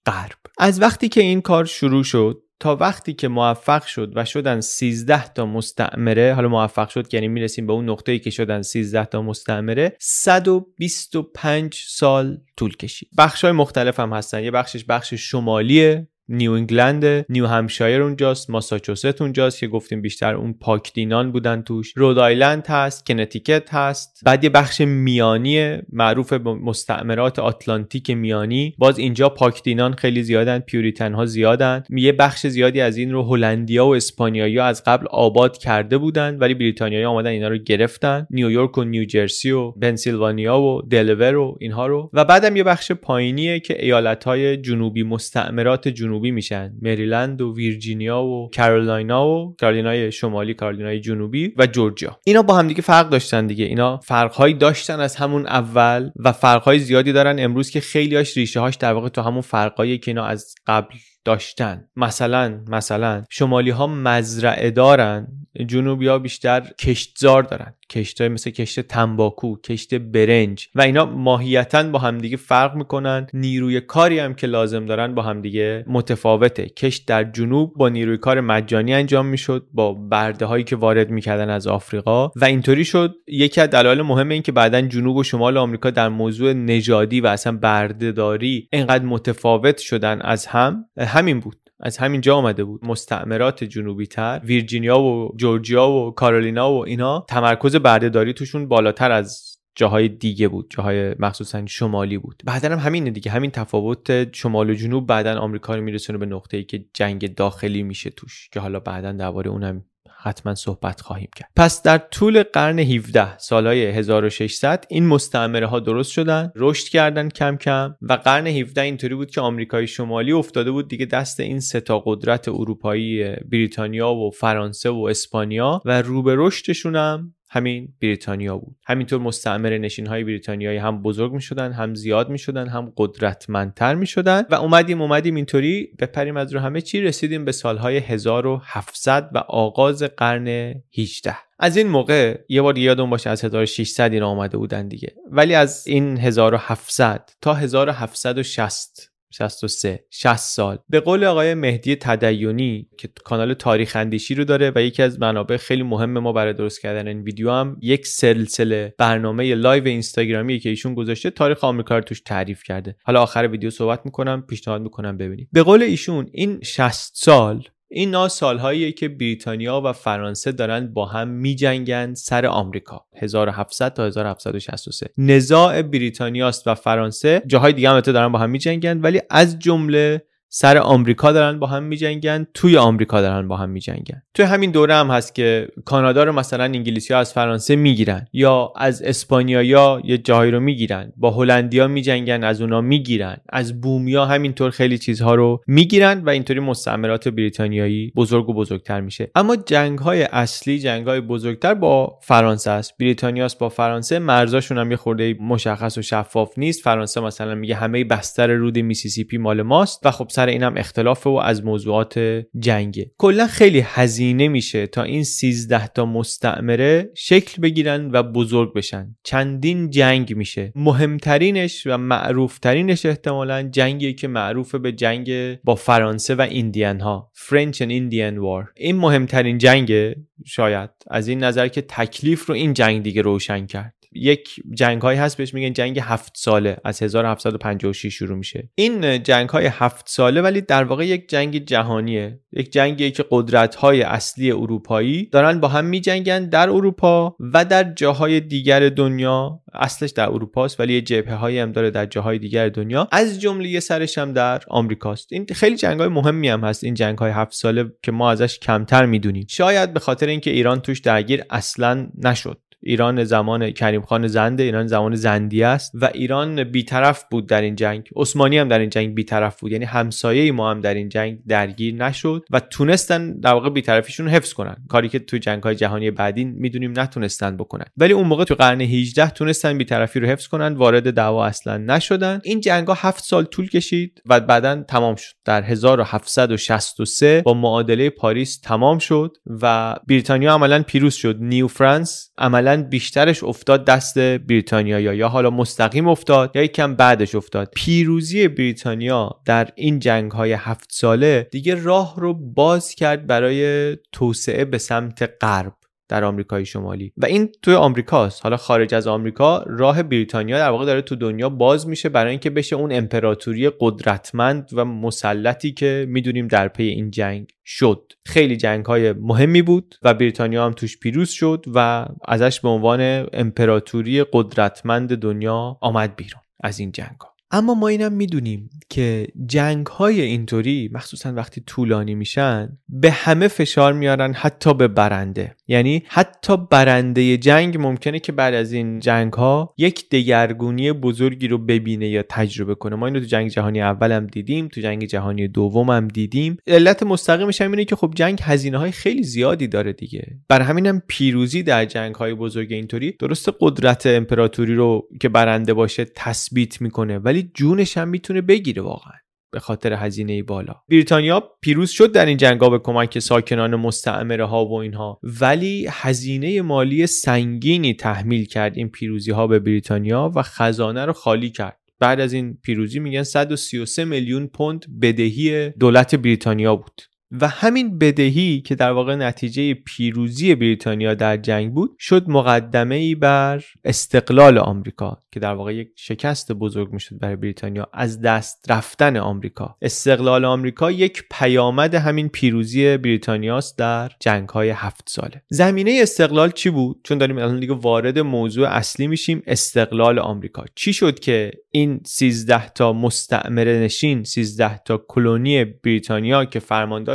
غرب. 0.06 0.38
از 0.58 0.80
وقتی 0.80 1.08
که 1.08 1.20
این 1.20 1.40
کار 1.40 1.64
شروع 1.64 2.04
شد 2.04 2.42
تا 2.60 2.76
وقتی 2.76 3.12
که 3.12 3.28
موفق 3.28 3.84
شد 3.84 4.12
و 4.14 4.24
شدن 4.24 4.60
13 4.60 5.28
تا 5.28 5.46
مستعمره 5.46 6.34
حالا 6.34 6.48
موفق 6.48 6.88
شد 6.88 7.14
یعنی 7.14 7.28
می‌رسیم 7.28 7.66
به 7.66 7.72
اون 7.72 7.90
نقطه‌ای 7.90 8.18
که 8.18 8.30
شدن 8.30 8.62
13 8.62 9.04
تا 9.04 9.22
مستعمره 9.22 9.96
125 10.00 11.84
سال 11.86 12.38
طول 12.56 12.76
کشید. 12.76 13.08
بخش 13.18 13.44
های 13.44 13.52
مختلف 13.52 14.00
هم 14.00 14.12
هستن. 14.12 14.42
یه 14.42 14.50
بخشش 14.50 14.84
بخش 14.84 15.14
شمالیه. 15.14 16.08
New 16.28 16.52
England 16.52 17.26
نیو 17.28 17.46
همشایر 17.46 18.02
اونجاست 18.02 18.50
ماساچوست 18.50 19.22
اونجاست 19.22 19.58
که 19.60 19.68
گفتیم 19.68 20.02
بیشتر 20.02 20.34
اون 20.34 20.52
پاکدینان 20.52 21.32
بودن 21.32 21.62
توش. 21.62 21.92
رود 21.96 22.18
آیلند 22.18 22.66
هست 22.66 23.06
کنتیکت 23.06 23.74
هست. 23.74 24.20
بعد 24.24 24.44
یه 24.44 24.50
بخش 24.50 24.80
میانی 24.80 25.76
معروف 25.92 26.32
به 26.32 26.54
مستعمرات 26.54 27.38
آتلانتیک 27.38 28.10
میانی. 28.10 28.74
باز 28.78 28.98
اینجا 28.98 29.28
پاکدینان 29.28 29.92
خیلی 29.92 30.22
زیادن 30.22 30.58
پیوریتن 30.58 31.14
ها 31.14 31.26
زیادن. 31.26 31.82
یه 31.90 32.12
بخش 32.12 32.46
زیادی 32.46 32.80
از 32.80 32.96
این 32.96 33.12
رو 33.12 33.22
هلندیا 33.22 33.86
و 33.86 33.94
اسپانیایی 33.94 34.58
از 34.58 34.82
قبل 34.84 35.06
آباد 35.10 35.58
کرده 35.58 35.98
بودن 35.98 36.38
ولی 36.38 36.54
بریتانیایی 36.54 37.04
آمدن 37.04 37.30
اینا 37.30 37.48
رو 37.48 37.58
گرفتن. 37.58 38.26
نیویورک 38.30 38.78
و 38.78 38.84
نیوجرسی 38.84 39.50
و 39.50 39.70
پنسیلوانیا 39.70 40.60
و 40.60 40.82
دلور 40.82 41.36
و 41.36 41.56
اینها 41.60 41.86
رو. 41.86 42.10
و 42.12 42.24
بعدم 42.24 42.56
یه 42.56 42.64
بخش 42.64 42.92
پایینیه 42.92 43.60
که 43.60 43.84
ایالت 43.84 44.24
های 44.24 44.56
جنوبی 44.56 45.02
مستعمرات 45.02 45.88
جنوبی 45.88 46.17
جنوبی 46.18 46.30
میشن. 46.30 46.72
مریلند 46.82 47.40
و 47.40 47.54
ویرجینیا 47.56 48.22
و 48.22 48.50
کارولاینا 48.56 49.28
و 49.28 49.56
کارولینای 49.60 50.12
شمالی 50.12 50.54
کارولینای 50.54 51.00
جنوبی 51.00 51.54
و 51.56 51.66
جورجیا. 51.66 52.20
اینا 52.26 52.42
با 52.42 52.54
هم 52.54 52.68
دیگه 52.68 52.82
فرق 52.82 53.08
داشتن 53.08 53.46
دیگه. 53.46 53.64
اینا 53.64 53.96
فرقهایی 53.96 54.54
داشتن 54.54 55.00
از 55.00 55.16
همون 55.16 55.46
اول 55.46 56.10
و 56.16 56.32
فرقهای 56.32 56.78
زیادی 56.78 57.12
دارن 57.12 57.36
امروز 57.38 57.70
که 57.70 57.80
خیلیاش 57.80 58.36
ریشه 58.36 58.60
هاش 58.60 58.74
در 58.74 58.92
واقع 58.92 59.08
تو 59.08 59.22
همون 59.22 59.40
فرقایی 59.40 59.98
که 59.98 60.10
اینا 60.10 60.24
از 60.24 60.54
قبل 60.66 60.94
داشتن. 61.28 61.84
مثلا 61.96 62.60
مثلا 62.68 63.24
شمالی 63.30 63.70
ها 63.70 63.86
مزرعه 63.86 64.70
دارن 64.70 65.26
جنوبی 65.66 66.06
ها 66.06 66.18
بیشتر 66.18 66.60
کشتزار 66.80 67.42
دارن. 67.42 67.74
کشت 67.90 68.22
مثل 68.22 68.50
کشت 68.50 68.80
تنباکو 68.80 69.56
کشت 69.56 69.94
برنج. 69.94 70.68
و 70.74 70.80
اینا 70.80 71.04
ماهیتا 71.04 71.82
با 71.82 71.98
همدیگه 71.98 72.36
فرق 72.36 72.74
می‌کنن. 72.74 73.26
نیروی 73.34 73.80
کاری 73.80 74.18
هم 74.18 74.34
که 74.34 74.46
لازم 74.46 74.86
دارن 74.86 75.14
با 75.14 75.22
همدیگه 75.22 75.84
متفاوته. 75.86 76.66
کشت 76.66 77.06
در 77.06 77.24
جنوب 77.24 77.72
با 77.76 77.88
نیروی 77.88 78.16
کار 78.16 78.40
مجانی 78.40 78.94
انجام 78.94 79.26
می‌شد 79.26 79.66
با 79.72 79.92
برده 79.92 80.46
هایی 80.46 80.64
که 80.64 80.76
وارد 80.76 81.10
می‌کردن 81.10 81.50
از 81.50 81.66
آفریقا. 81.66 82.30
و 82.36 82.44
اینطوری 82.44 82.84
شد. 82.84 83.14
یکی 83.26 83.60
از 83.60 83.70
دلایل 83.70 84.02
مهم 84.02 84.28
این 84.28 84.42
که 84.42 84.52
بعدا 84.52 84.80
جنوب 84.80 85.16
و 85.16 85.22
شمال 85.22 85.56
آمریکا 85.56 85.90
در 85.90 86.08
موضوع 86.08 86.52
نژادی 86.52 87.20
و 87.20 87.26
اصلا 87.26 87.56
بردهداری 87.56 88.68
اینقدر 88.72 89.04
متفاوت 89.04 89.78
شدن 89.78 90.20
از 90.20 90.46
هم. 90.46 90.84
همین 91.18 91.40
بود. 91.40 91.70
از 91.80 91.98
همین 91.98 92.20
جا 92.20 92.36
آمده 92.36 92.64
بود. 92.64 92.84
مستعمرات 92.84 93.64
جنوبی 93.64 94.06
تر 94.06 94.40
ویرجینیا 94.44 95.00
و 95.00 95.32
جورجیا 95.36 95.88
و 95.88 96.10
کارولینا 96.10 96.72
و 96.72 96.86
اینا 96.86 97.26
تمرکز 97.28 97.76
بردهداری 97.76 98.32
توشون 98.32 98.68
بالاتر 98.68 99.10
از 99.10 99.58
جاهای 99.74 100.08
دیگه 100.08 100.48
بود. 100.48 100.66
جاهای 100.70 101.14
مخصوصا 101.18 101.66
شمالی 101.66 102.18
بود. 102.18 102.42
بعدا 102.46 102.68
هم 102.68 102.78
همینه 102.78 103.10
دیگه. 103.10 103.30
همین 103.30 103.50
تفاوت 103.50 104.36
شمال 104.36 104.70
و 104.70 104.74
جنوب 104.74 105.06
بعدا 105.06 105.38
آمریکا 105.38 105.74
رو 105.74 105.82
میرسونه 105.82 106.18
به 106.18 106.26
نقطه 106.26 106.56
ای 106.56 106.64
که 106.64 106.84
جنگ 106.94 107.34
داخلی 107.34 107.82
میشه 107.82 108.10
توش 108.10 108.48
که 108.52 108.60
حالا 108.60 108.80
بعدا 108.80 109.12
درباره 109.12 109.50
اونم 109.50 109.84
حتما 110.28 110.54
صحبت 110.54 111.00
خواهیم 111.00 111.28
کرد. 111.36 111.50
پس 111.56 111.82
در 111.82 111.98
طول 111.98 112.42
قرن 112.42 112.78
17 112.78 113.38
سالهای 113.38 113.86
1600 113.86 114.84
این 114.88 115.06
مستعمره 115.06 115.66
ها 115.66 115.80
درست 115.80 116.12
شدن 116.12 116.52
رشد 116.56 116.88
کردن 116.88 117.28
کم 117.28 117.56
کم 117.56 117.94
و 118.02 118.12
قرن 118.12 118.46
17 118.46 118.80
اینطوری 118.80 119.14
بود 119.14 119.30
که 119.30 119.40
آمریکای 119.40 119.86
شمالی 119.86 120.32
افتاده 120.32 120.70
بود 120.70 120.88
دیگه 120.88 121.06
دست 121.06 121.40
این 121.40 121.60
سه 121.60 121.80
تا 121.80 122.02
قدرت 122.06 122.48
اروپایی 122.48 123.36
بریتانیا 123.52 124.10
و 124.10 124.30
فرانسه 124.30 124.90
و 124.90 125.06
اسپانیا 125.10 125.80
و 125.84 126.02
رو 126.02 126.22
به 126.22 126.34
رشدشون 126.38 126.96
هم 126.96 127.34
همین 127.50 127.88
بریتانیا 128.02 128.58
بود. 128.58 128.76
همینطور 128.86 129.20
مستعمر 129.20 129.78
نشین 129.78 130.06
های 130.06 130.24
بریتانیایی 130.24 130.78
هم 130.78 131.02
بزرگ 131.02 131.32
می 131.32 131.42
شدن 131.42 131.72
هم 131.72 131.94
زیاد 131.94 132.28
می 132.28 132.38
شدن 132.38 132.68
هم 132.68 132.92
قدرتمندتر 132.96 133.94
می 133.94 134.06
شدن 134.06 134.42
و 134.50 134.54
اومدیم 134.54 135.02
اومدیم 135.02 135.34
اینطوری 135.34 135.88
بپریم 135.98 136.36
از 136.36 136.54
رو 136.54 136.60
همه 136.60 136.80
چی 136.80 137.00
رسیدیم 137.00 137.44
به 137.44 137.52
سالهای 137.52 137.96
1700 137.96 139.30
و 139.34 139.38
آغاز 139.38 140.02
قرن 140.02 140.74
18 140.98 141.36
از 141.58 141.76
این 141.76 141.88
موقع 141.88 142.40
یه 142.48 142.62
بار 142.62 142.78
یادم 142.78 143.10
باشه 143.10 143.30
از 143.30 143.44
1600 143.44 144.12
اینا 144.12 144.28
آمده 144.28 144.58
بودن 144.58 144.88
دیگه. 144.88 145.14
ولی 145.30 145.54
از 145.54 145.86
این 145.86 146.18
1700 146.18 147.30
تا 147.40 147.54
1760 147.54 149.10
63 149.30 150.04
60 150.10 150.36
سال. 150.36 150.78
به 150.88 151.00
قول 151.00 151.24
آقای 151.24 151.54
مهدی 151.54 151.96
تدیونی 151.96 152.88
که 152.98 153.08
کانال 153.24 153.54
تاریخ 153.54 153.96
اندیشی 153.96 154.34
رو 154.34 154.44
داره 154.44 154.72
و 154.74 154.82
یکی 154.82 155.02
از 155.02 155.20
منابع 155.20 155.56
خیلی 155.56 155.82
مهم 155.82 156.18
ما 156.18 156.32
برای 156.32 156.52
درست 156.52 156.80
کردن 156.80 157.08
این 157.08 157.22
ویدیو 157.22 157.50
هم 157.50 157.76
یک 157.82 158.06
سلسله 158.06 158.94
برنامه 158.98 159.54
لایو 159.54 159.86
اینستاگرامی 159.86 160.58
که 160.58 160.68
ایشون 160.68 160.94
گذاشته 160.94 161.30
تاریخ 161.30 161.64
آمریکا 161.64 161.96
رو 161.96 162.04
توش 162.04 162.20
تعریف 162.20 162.62
کرده. 162.62 162.96
حالا 163.02 163.22
آخر 163.22 163.48
ویدیو 163.52 163.70
صحبت 163.70 164.00
می‌کنم 164.04 164.42
پیشنهاد 164.42 164.82
می‌کنم 164.82 165.16
ببینید. 165.16 165.48
به 165.52 165.62
قول 165.62 165.82
ایشون 165.82 166.28
این 166.32 166.60
60 166.62 167.10
سال 167.14 167.64
این 167.90 168.28
سالهاییه 168.28 168.92
که 168.92 169.08
بریتانیا 169.08 169.82
و 169.84 169.92
فرانسه 169.92 170.52
دارن 170.52 170.92
با 170.92 171.06
هم 171.06 171.28
میجنگن 171.28 172.14
سر 172.14 172.46
آمریکا 172.46 173.06
1700 173.16 173.94
تا 173.94 174.04
1763 174.04 175.06
نزاع 175.18 175.82
بریتانیاست 175.82 176.66
و 176.66 176.74
فرانسه 176.74 177.42
جاهای 177.46 177.72
دیگه 177.72 177.90
هم 177.90 178.00
دارن 178.00 178.32
با 178.32 178.38
هم 178.38 178.50
میجنگن 178.50 179.00
ولی 179.00 179.20
از 179.30 179.58
جمله 179.58 180.22
سر 180.50 180.78
آمریکا 180.78 181.32
دارن 181.32 181.58
با 181.58 181.66
هم 181.66 181.82
میجنگن 181.82 182.46
توی 182.54 182.76
آمریکا 182.76 183.20
دارن 183.20 183.48
با 183.48 183.56
هم 183.56 183.70
میجنگن. 183.70 184.22
توی 184.34 184.44
همین 184.44 184.70
دوره 184.70 184.94
هم 184.94 185.10
هست 185.10 185.34
که 185.34 185.68
کانادا 185.84 186.24
رو 186.24 186.32
مثلا 186.32 186.64
انگلیسی 186.64 187.14
ها 187.14 187.20
از 187.20 187.32
فرانسه 187.32 187.76
می‌گیرن 187.76 188.26
یا 188.32 188.72
از 188.76 189.02
اسپانیا 189.02 189.62
یه 190.04 190.18
جایی 190.18 190.50
رو 190.50 190.60
می‌گیرن. 190.60 191.12
با 191.16 191.30
هلندیا 191.30 191.88
میجنگن 191.88 192.44
از 192.44 192.60
اونا 192.60 192.80
می‌گیرن. 192.80 193.36
از 193.48 193.80
بومیا 193.80 194.26
همینطور 194.26 194.70
خیلی 194.70 194.98
چیزها 194.98 195.34
رو 195.34 195.60
می‌گیرن 195.66 196.20
و 196.20 196.30
اینطوری 196.30 196.60
مستعمرات 196.60 197.28
بریتانیایی 197.28 198.12
بزرگ 198.16 198.48
و 198.48 198.54
بزرگتر 198.54 199.00
میشه. 199.00 199.30
اما 199.34 199.56
جنگ 199.56 199.98
های 199.98 200.22
اصلی 200.22 200.78
جنگ 200.78 201.06
های 201.06 201.20
بزرگتر 201.20 201.74
با 201.74 202.18
فرانسه 202.22 202.70
است. 202.70 202.98
بریتانیاست 202.98 203.58
با 203.58 203.68
فرانسه. 203.68 204.18
مرزاشون 204.18 204.78
هم 204.78 204.90
یه 204.90 204.96
خورده 204.96 205.36
مشخص 205.40 205.98
و 205.98 206.02
شفاف 206.02 206.58
نیست. 206.58 206.82
فرانسه 206.82 207.20
مثلا 207.20 207.54
میگه 207.54 207.74
همه 207.74 208.04
بستر 208.04 208.46
رود 208.46 208.78
میسیسیپی 208.78 209.38
مال 209.38 209.62
ماست 209.62 210.00
و 210.06 210.10
خب 210.10 210.28
سر 210.38 210.46
اینم 210.46 210.76
اختلاف 210.76 211.26
و 211.26 211.30
از 211.30 211.64
موضوعات 211.64 212.18
جنگه. 212.58 213.10
کلا 213.18 213.46
خیلی 213.46 213.80
هزینه 213.84 214.48
میشه 214.48 214.86
تا 214.86 215.02
این 215.02 215.24
13 215.24 215.86
تا 215.86 216.06
مستعمره 216.06 217.10
شکل 217.16 217.62
بگیرن 217.62 218.10
و 218.10 218.22
بزرگ 218.22 218.74
بشن. 218.74 219.16
چندین 219.24 219.90
جنگ 219.90 220.36
میشه. 220.36 220.72
مهمترینش 220.74 221.86
و 221.86 221.96
معروفترینش 221.96 223.06
احتمالا 223.06 223.62
جنگی 223.62 224.14
که 224.14 224.28
معروف 224.28 224.74
به 224.74 224.92
جنگ 224.92 225.54
با 225.64 225.74
فرانسه 225.74 226.34
و 226.34 226.40
ایندیان 226.40 227.00
ها. 227.00 227.30
French 227.34 227.82
and 227.82 227.90
Indian 227.90 228.38
War 228.38 228.72
این 228.76 228.96
مهمترین 228.96 229.58
جنگ 229.58 230.14
شاید. 230.46 230.90
از 231.10 231.28
این 231.28 231.44
نظر 231.44 231.68
که 231.68 231.82
تکلیف 231.82 232.46
رو 232.46 232.54
این 232.54 232.72
جنگ 232.72 233.02
دیگه 233.02 233.22
روشن 233.22 233.66
کرد. 233.66 233.94
یک 234.12 234.48
جنگ 234.74 235.02
هایی 235.02 235.18
هست 235.18 235.36
بهش 235.36 235.54
میگن 235.54 235.72
جنگ 235.72 235.98
هفت 235.98 236.32
ساله. 236.36 236.76
از 236.84 237.02
1756 237.02 238.14
شروع 238.14 238.38
میشه. 238.38 238.68
این 238.74 239.22
جنگ 239.22 239.48
های 239.48 239.66
هفت 239.66 240.08
ساله 240.08 240.42
ولی 240.42 240.60
در 240.60 240.84
واقع 240.84 241.06
یک 241.06 241.28
جنگ 241.28 241.64
جهانیه. 241.64 242.40
یک 242.52 242.72
جنگی 242.72 243.10
که 243.10 243.24
قدرت 243.30 243.74
های 243.74 244.02
اصلی 244.02 244.52
اروپایی 244.52 245.26
دارن 245.32 245.60
با 245.60 245.68
هم 245.68 245.84
میجنگن 245.84 246.48
در 246.48 246.70
اروپا 246.70 247.36
و 247.40 247.64
در 247.64 247.92
جاهای 247.92 248.40
دیگر 248.40 248.88
دنیا. 248.88 249.60
اصلش 249.74 250.10
در 250.10 250.28
اروپاست 250.28 250.80
ولی 250.80 250.94
یه 250.94 251.00
جبهه 251.00 251.34
هایی 251.34 251.58
هم 251.58 251.72
داره 251.72 251.90
در 251.90 252.06
جاهای 252.06 252.38
دیگر 252.38 252.68
دنیا. 252.68 253.08
از 253.12 253.40
جمله 253.40 253.68
یه 253.68 253.80
سرش 253.80 254.18
هم 254.18 254.32
در 254.32 254.62
آمریکاست. 254.68 255.32
این 255.32 255.46
خیلی 255.54 255.76
جنگ 255.76 256.00
های 256.00 256.08
مهمی 256.08 256.48
هم 256.48 256.64
هست 256.64 256.84
این 256.84 256.94
جنگ 256.94 257.18
های 257.18 257.30
هفت 257.30 257.52
ساله 257.52 257.84
که 258.02 258.12
ما 258.12 258.30
ازش 258.30 258.58
کمتر 258.58 259.06
می‌دونیم. 259.06 259.46
شاید 259.48 259.92
به 259.92 260.00
خاطر 260.00 260.26
اینکه 260.30 260.50
ایران 260.50 260.80
توش 260.80 260.98
درگیر 260.98 261.44
اصلا 261.50 262.08
نشد. 262.18 262.58
ایران 262.82 263.24
زمان 263.24 263.70
کریم 263.70 264.02
خان 264.02 264.26
زنده 264.26 264.62
ایران 264.62 264.86
زمان 264.86 265.14
زندی 265.14 265.62
است 265.62 265.92
و 265.94 266.10
ایران 266.14 266.64
بیطرف 266.64 267.24
بود 267.30 267.48
در 267.48 267.62
این 267.62 267.76
جنگ. 267.76 268.08
عثمانی 268.16 268.58
هم 268.58 268.68
در 268.68 268.78
این 268.78 268.90
جنگ 268.90 269.14
بیطرف 269.14 269.60
بود. 269.60 269.72
یعنی 269.72 269.84
همسایه 269.84 270.52
ما 270.52 270.70
هم 270.70 270.80
در 270.80 270.94
این 270.94 271.08
جنگ 271.08 271.38
درگیر 271.48 271.94
نشد 271.94 272.44
و 272.50 272.60
تونستن 272.60 273.40
در 273.40 273.52
واقع 273.52 273.70
بیطرفیشون 273.70 274.26
رو 274.26 274.32
حفظ 274.32 274.52
کنن. 274.52 274.76
کاری 274.88 275.08
که 275.08 275.18
تو 275.18 275.38
جنگ 275.38 275.62
های 275.62 275.74
جهانی 275.74 276.10
بعدی 276.10 276.44
می‌دونیم 276.44 277.00
نتونستن 277.00 277.56
بکنن. 277.56 277.84
ولی 277.96 278.12
اون 278.12 278.26
موقع 278.26 278.44
تو 278.44 278.54
قرن 278.54 278.80
18 278.80 279.30
تونستن 279.30 279.78
بیطرفی 279.78 280.20
رو 280.20 280.26
حفظ 280.26 280.46
کنن. 280.46 280.74
وارد 280.74 281.10
دعوا 281.14 281.46
اصلا 281.46 281.76
نشدن. 281.76 282.40
این 282.44 282.60
جنگ 282.60 282.86
ها 282.88 282.94
7 282.94 283.24
سال 283.24 283.44
طول 283.44 283.68
کشید 283.68 284.22
و 284.26 284.40
بعدا 284.40 284.82
تمام 284.88 285.14
شد. 285.14 285.34
در 285.44 285.62
1763 285.62 287.42
با 287.44 287.54
معادله 287.54 288.10
پاریس 288.10 288.60
تمام 288.60 288.98
شد 288.98 289.36
و 289.46 289.96
بریتانیا 290.08 290.52
عملا 290.52 290.82
پیروز 290.82 291.14
شد. 291.14 291.36
نیو 291.40 291.68
فرانس 291.68 292.30
عملا 292.38 292.67
بیشترش 292.76 293.44
افتاد 293.44 293.84
دست 293.84 294.18
بریتانیا 294.18 295.00
یا 295.00 295.28
حالا 295.28 295.50
مستقیم 295.50 296.08
افتاد 296.08 296.56
یا 296.56 296.62
یکم 296.62 296.94
بعدش 296.94 297.34
افتاد. 297.34 297.70
پیروزی 297.74 298.48
بریتانیا 298.48 299.40
در 299.44 299.68
این 299.74 299.98
جنگ 299.98 300.32
های 300.32 300.52
هفت 300.52 300.88
ساله 300.92 301.48
دیگه 301.50 301.74
راه 301.74 302.14
رو 302.16 302.34
باز 302.34 302.94
کرد 302.94 303.26
برای 303.26 303.96
توسعه 304.12 304.64
به 304.64 304.78
سمت 304.78 305.30
غرب. 305.40 305.77
در 306.08 306.24
آمریکای 306.24 306.66
شمالی. 306.66 307.12
و 307.16 307.26
این 307.26 307.52
توی 307.62 307.74
آمریکاست. 307.74 308.42
حالا 308.42 308.56
خارج 308.56 308.94
از 308.94 309.06
آمریکا 309.06 309.64
راه 309.66 310.02
بریتانیا 310.02 310.58
در 310.58 310.70
واقع 310.70 310.84
داره 310.84 311.02
تو 311.02 311.16
دنیا 311.16 311.48
باز 311.48 311.88
میشه 311.88 312.08
برای 312.08 312.30
اینکه 312.30 312.50
بشه 312.50 312.76
اون 312.76 312.92
امپراتوری 312.92 313.70
قدرتمند 313.80 314.70
و 314.72 314.84
مسلطی 314.84 315.72
که 315.72 316.06
می‌دونیم 316.08 316.48
در 316.48 316.68
پی 316.68 316.82
این 316.82 317.10
جنگ 317.10 317.50
شد. 317.64 318.12
خیلی 318.26 318.56
جنگ 318.56 318.86
های 318.86 319.12
مهمی 319.12 319.62
بود 319.62 319.94
و 320.02 320.14
بریتانیا 320.14 320.66
هم 320.66 320.72
توش 320.72 320.98
پیروز 320.98 321.30
شد 321.30 321.64
و 321.74 322.06
ازش 322.24 322.60
به 322.60 322.68
عنوان 322.68 323.26
امپراتوری 323.32 324.24
قدرتمند 324.32 325.16
دنیا 325.16 325.78
آمد 325.80 326.16
بیرون 326.16 326.42
از 326.60 326.78
این 326.78 326.92
جنگ 326.92 327.16
ها. 327.20 327.37
اما 327.50 327.74
ما 327.74 327.88
اینم 327.88 328.12
می‌دونیم 328.12 328.70
که 328.88 329.26
جنگ 329.46 329.86
های 329.86 330.20
اینطوری 330.20 330.90
مخصوصا 330.92 331.32
وقتی 331.32 331.62
طولانی 331.66 332.14
میشن 332.14 332.78
به 332.88 333.10
همه 333.10 333.48
فشار 333.48 333.92
میارن 333.92 334.32
حتی 334.32 334.74
به 334.74 334.88
برنده. 334.88 335.56
یعنی 335.68 336.02
حتی 336.06 336.56
برنده 336.70 337.36
جنگ 337.36 337.76
ممکنه 337.80 338.20
که 338.20 338.32
بعد 338.32 338.54
از 338.54 338.72
این 338.72 339.00
جنگ 339.00 339.32
ها 339.32 339.74
یک 339.76 340.10
دگرگونی 340.10 340.92
بزرگی 340.92 341.48
رو 341.48 341.58
ببینه 341.58 342.08
یا 342.08 342.24
تجربه 342.28 342.74
کنه. 342.74 342.96
ما 342.96 343.06
اینو 343.06 343.20
تو 343.20 343.26
جنگ 343.26 343.50
جهانی 343.50 343.82
اول 343.82 344.12
هم 344.12 344.26
دیدیم 344.26 344.68
تو 344.68 344.80
جنگ 344.80 345.04
جهانی 345.04 345.48
دوم 345.48 345.90
هم 345.90 346.08
دیدیم. 346.08 346.56
علت 346.66 347.02
مستقیمش 347.02 347.60
هم 347.60 347.70
اینه 347.70 347.84
که 347.84 347.96
خب 347.96 348.12
جنگ 348.16 348.38
هزینه 348.42 348.78
های 348.78 348.92
خیلی 348.92 349.22
زیادی 349.22 349.68
داره 349.68 349.92
دیگه. 349.92 350.26
بر 350.48 350.60
همینم 350.60 351.02
پیروزی 351.06 351.62
در 351.62 351.84
جنگ 351.84 352.14
های 352.14 352.34
بزرگ 352.34 352.72
اینطوری 352.72 353.14
درست 353.18 353.48
قدرت 353.60 354.06
امپراتوری 354.06 354.74
رو 354.74 355.08
که 355.20 355.28
برنده 355.28 355.74
باشه 355.74 356.04
تثبیت 356.14 356.80
می‌کنه. 356.80 357.18
ولی 357.18 357.37
جونش 357.42 357.98
هم 357.98 358.08
می‌تونه 358.08 358.40
بگیره 358.40 358.82
واقعا 358.82 359.12
به 359.52 359.60
خاطر 359.60 359.92
هزینه 359.92 360.42
بالا. 360.42 360.74
بریتانیا 360.88 361.42
پیروز 361.60 361.90
شد 361.90 362.12
در 362.12 362.26
این 362.26 362.36
جنگا 362.36 362.70
به 362.70 362.78
کمک 362.78 363.18
ساکنان 363.18 363.76
مستعمره 363.76 364.44
ها 364.44 364.66
و 364.66 364.74
اینها. 364.74 365.20
ولی 365.40 365.86
هزینه 365.90 366.62
مالی 366.62 367.06
سنگینی 367.06 367.94
تحمیل 367.94 368.44
کرد 368.44 368.76
این 368.76 368.88
پیروزی 368.88 369.30
ها 369.30 369.46
به 369.46 369.58
بریتانیا 369.58 370.32
و 370.34 370.42
خزانه 370.42 371.04
رو 371.04 371.12
خالی 371.12 371.50
کرد. 371.50 371.78
بعد 372.00 372.20
از 372.20 372.32
این 372.32 372.58
پیروزی 372.62 372.98
میگن 372.98 373.22
133 373.22 374.04
میلیون 374.04 374.46
پوند 374.46 374.86
بدهی 375.02 375.70
دولت 375.70 376.14
بریتانیا 376.14 376.76
بود. 376.76 377.02
و 377.30 377.48
همین 377.48 377.98
بدهی 377.98 378.60
که 378.60 378.74
در 378.74 378.90
واقع 378.90 379.14
نتیجه 379.14 379.74
پیروزی 379.74 380.54
بریتانیا 380.54 381.14
در 381.14 381.36
جنگ 381.36 381.74
بود 381.74 381.96
شد 381.98 382.28
مقدمه 382.28 382.94
ای 382.94 383.14
بر 383.14 383.64
استقلال 383.84 384.58
آمریکا 384.58 385.22
که 385.32 385.40
در 385.40 385.54
واقع 385.54 385.74
یک 385.74 385.88
شکست 385.96 386.52
بزرگ 386.52 386.92
می‌شد 386.92 387.18
برای 387.18 387.36
بریتانیا 387.36 387.88
از 387.92 388.20
دست 388.20 388.64
رفتن 388.68 389.16
آمریکا. 389.16 389.76
استقلال 389.82 390.44
آمریکا 390.44 390.90
یک 390.90 391.24
پیامد 391.30 391.94
همین 391.94 392.28
پیروزی 392.28 392.96
بریتانیاست 392.96 393.78
در 393.78 394.10
جنگ 394.20 394.48
های 394.48 394.70
هفت 394.70 395.08
ساله. 395.08 395.42
زمینه 395.48 395.98
استقلال 396.02 396.50
چی 396.50 396.70
بود؟ 396.70 397.00
چون 397.04 397.18
داریم 397.18 397.38
الان 397.38 397.60
دیگه 397.60 397.74
وارد 397.74 398.18
موضوع 398.18 398.68
اصلی 398.68 399.06
میشیم. 399.06 399.42
استقلال 399.46 400.18
آمریکا. 400.18 400.64
چی 400.74 400.92
شد 400.92 401.18
که 401.18 401.50
این 401.70 402.00
13 402.06 402.68
تا 402.68 402.92
مستعمره 402.92 403.78
نشین 403.78 404.24
13 404.24 404.78
تا 404.78 405.04
کلونی 405.08 405.64
بریتانیا 405.64 406.44
که 406.44 406.60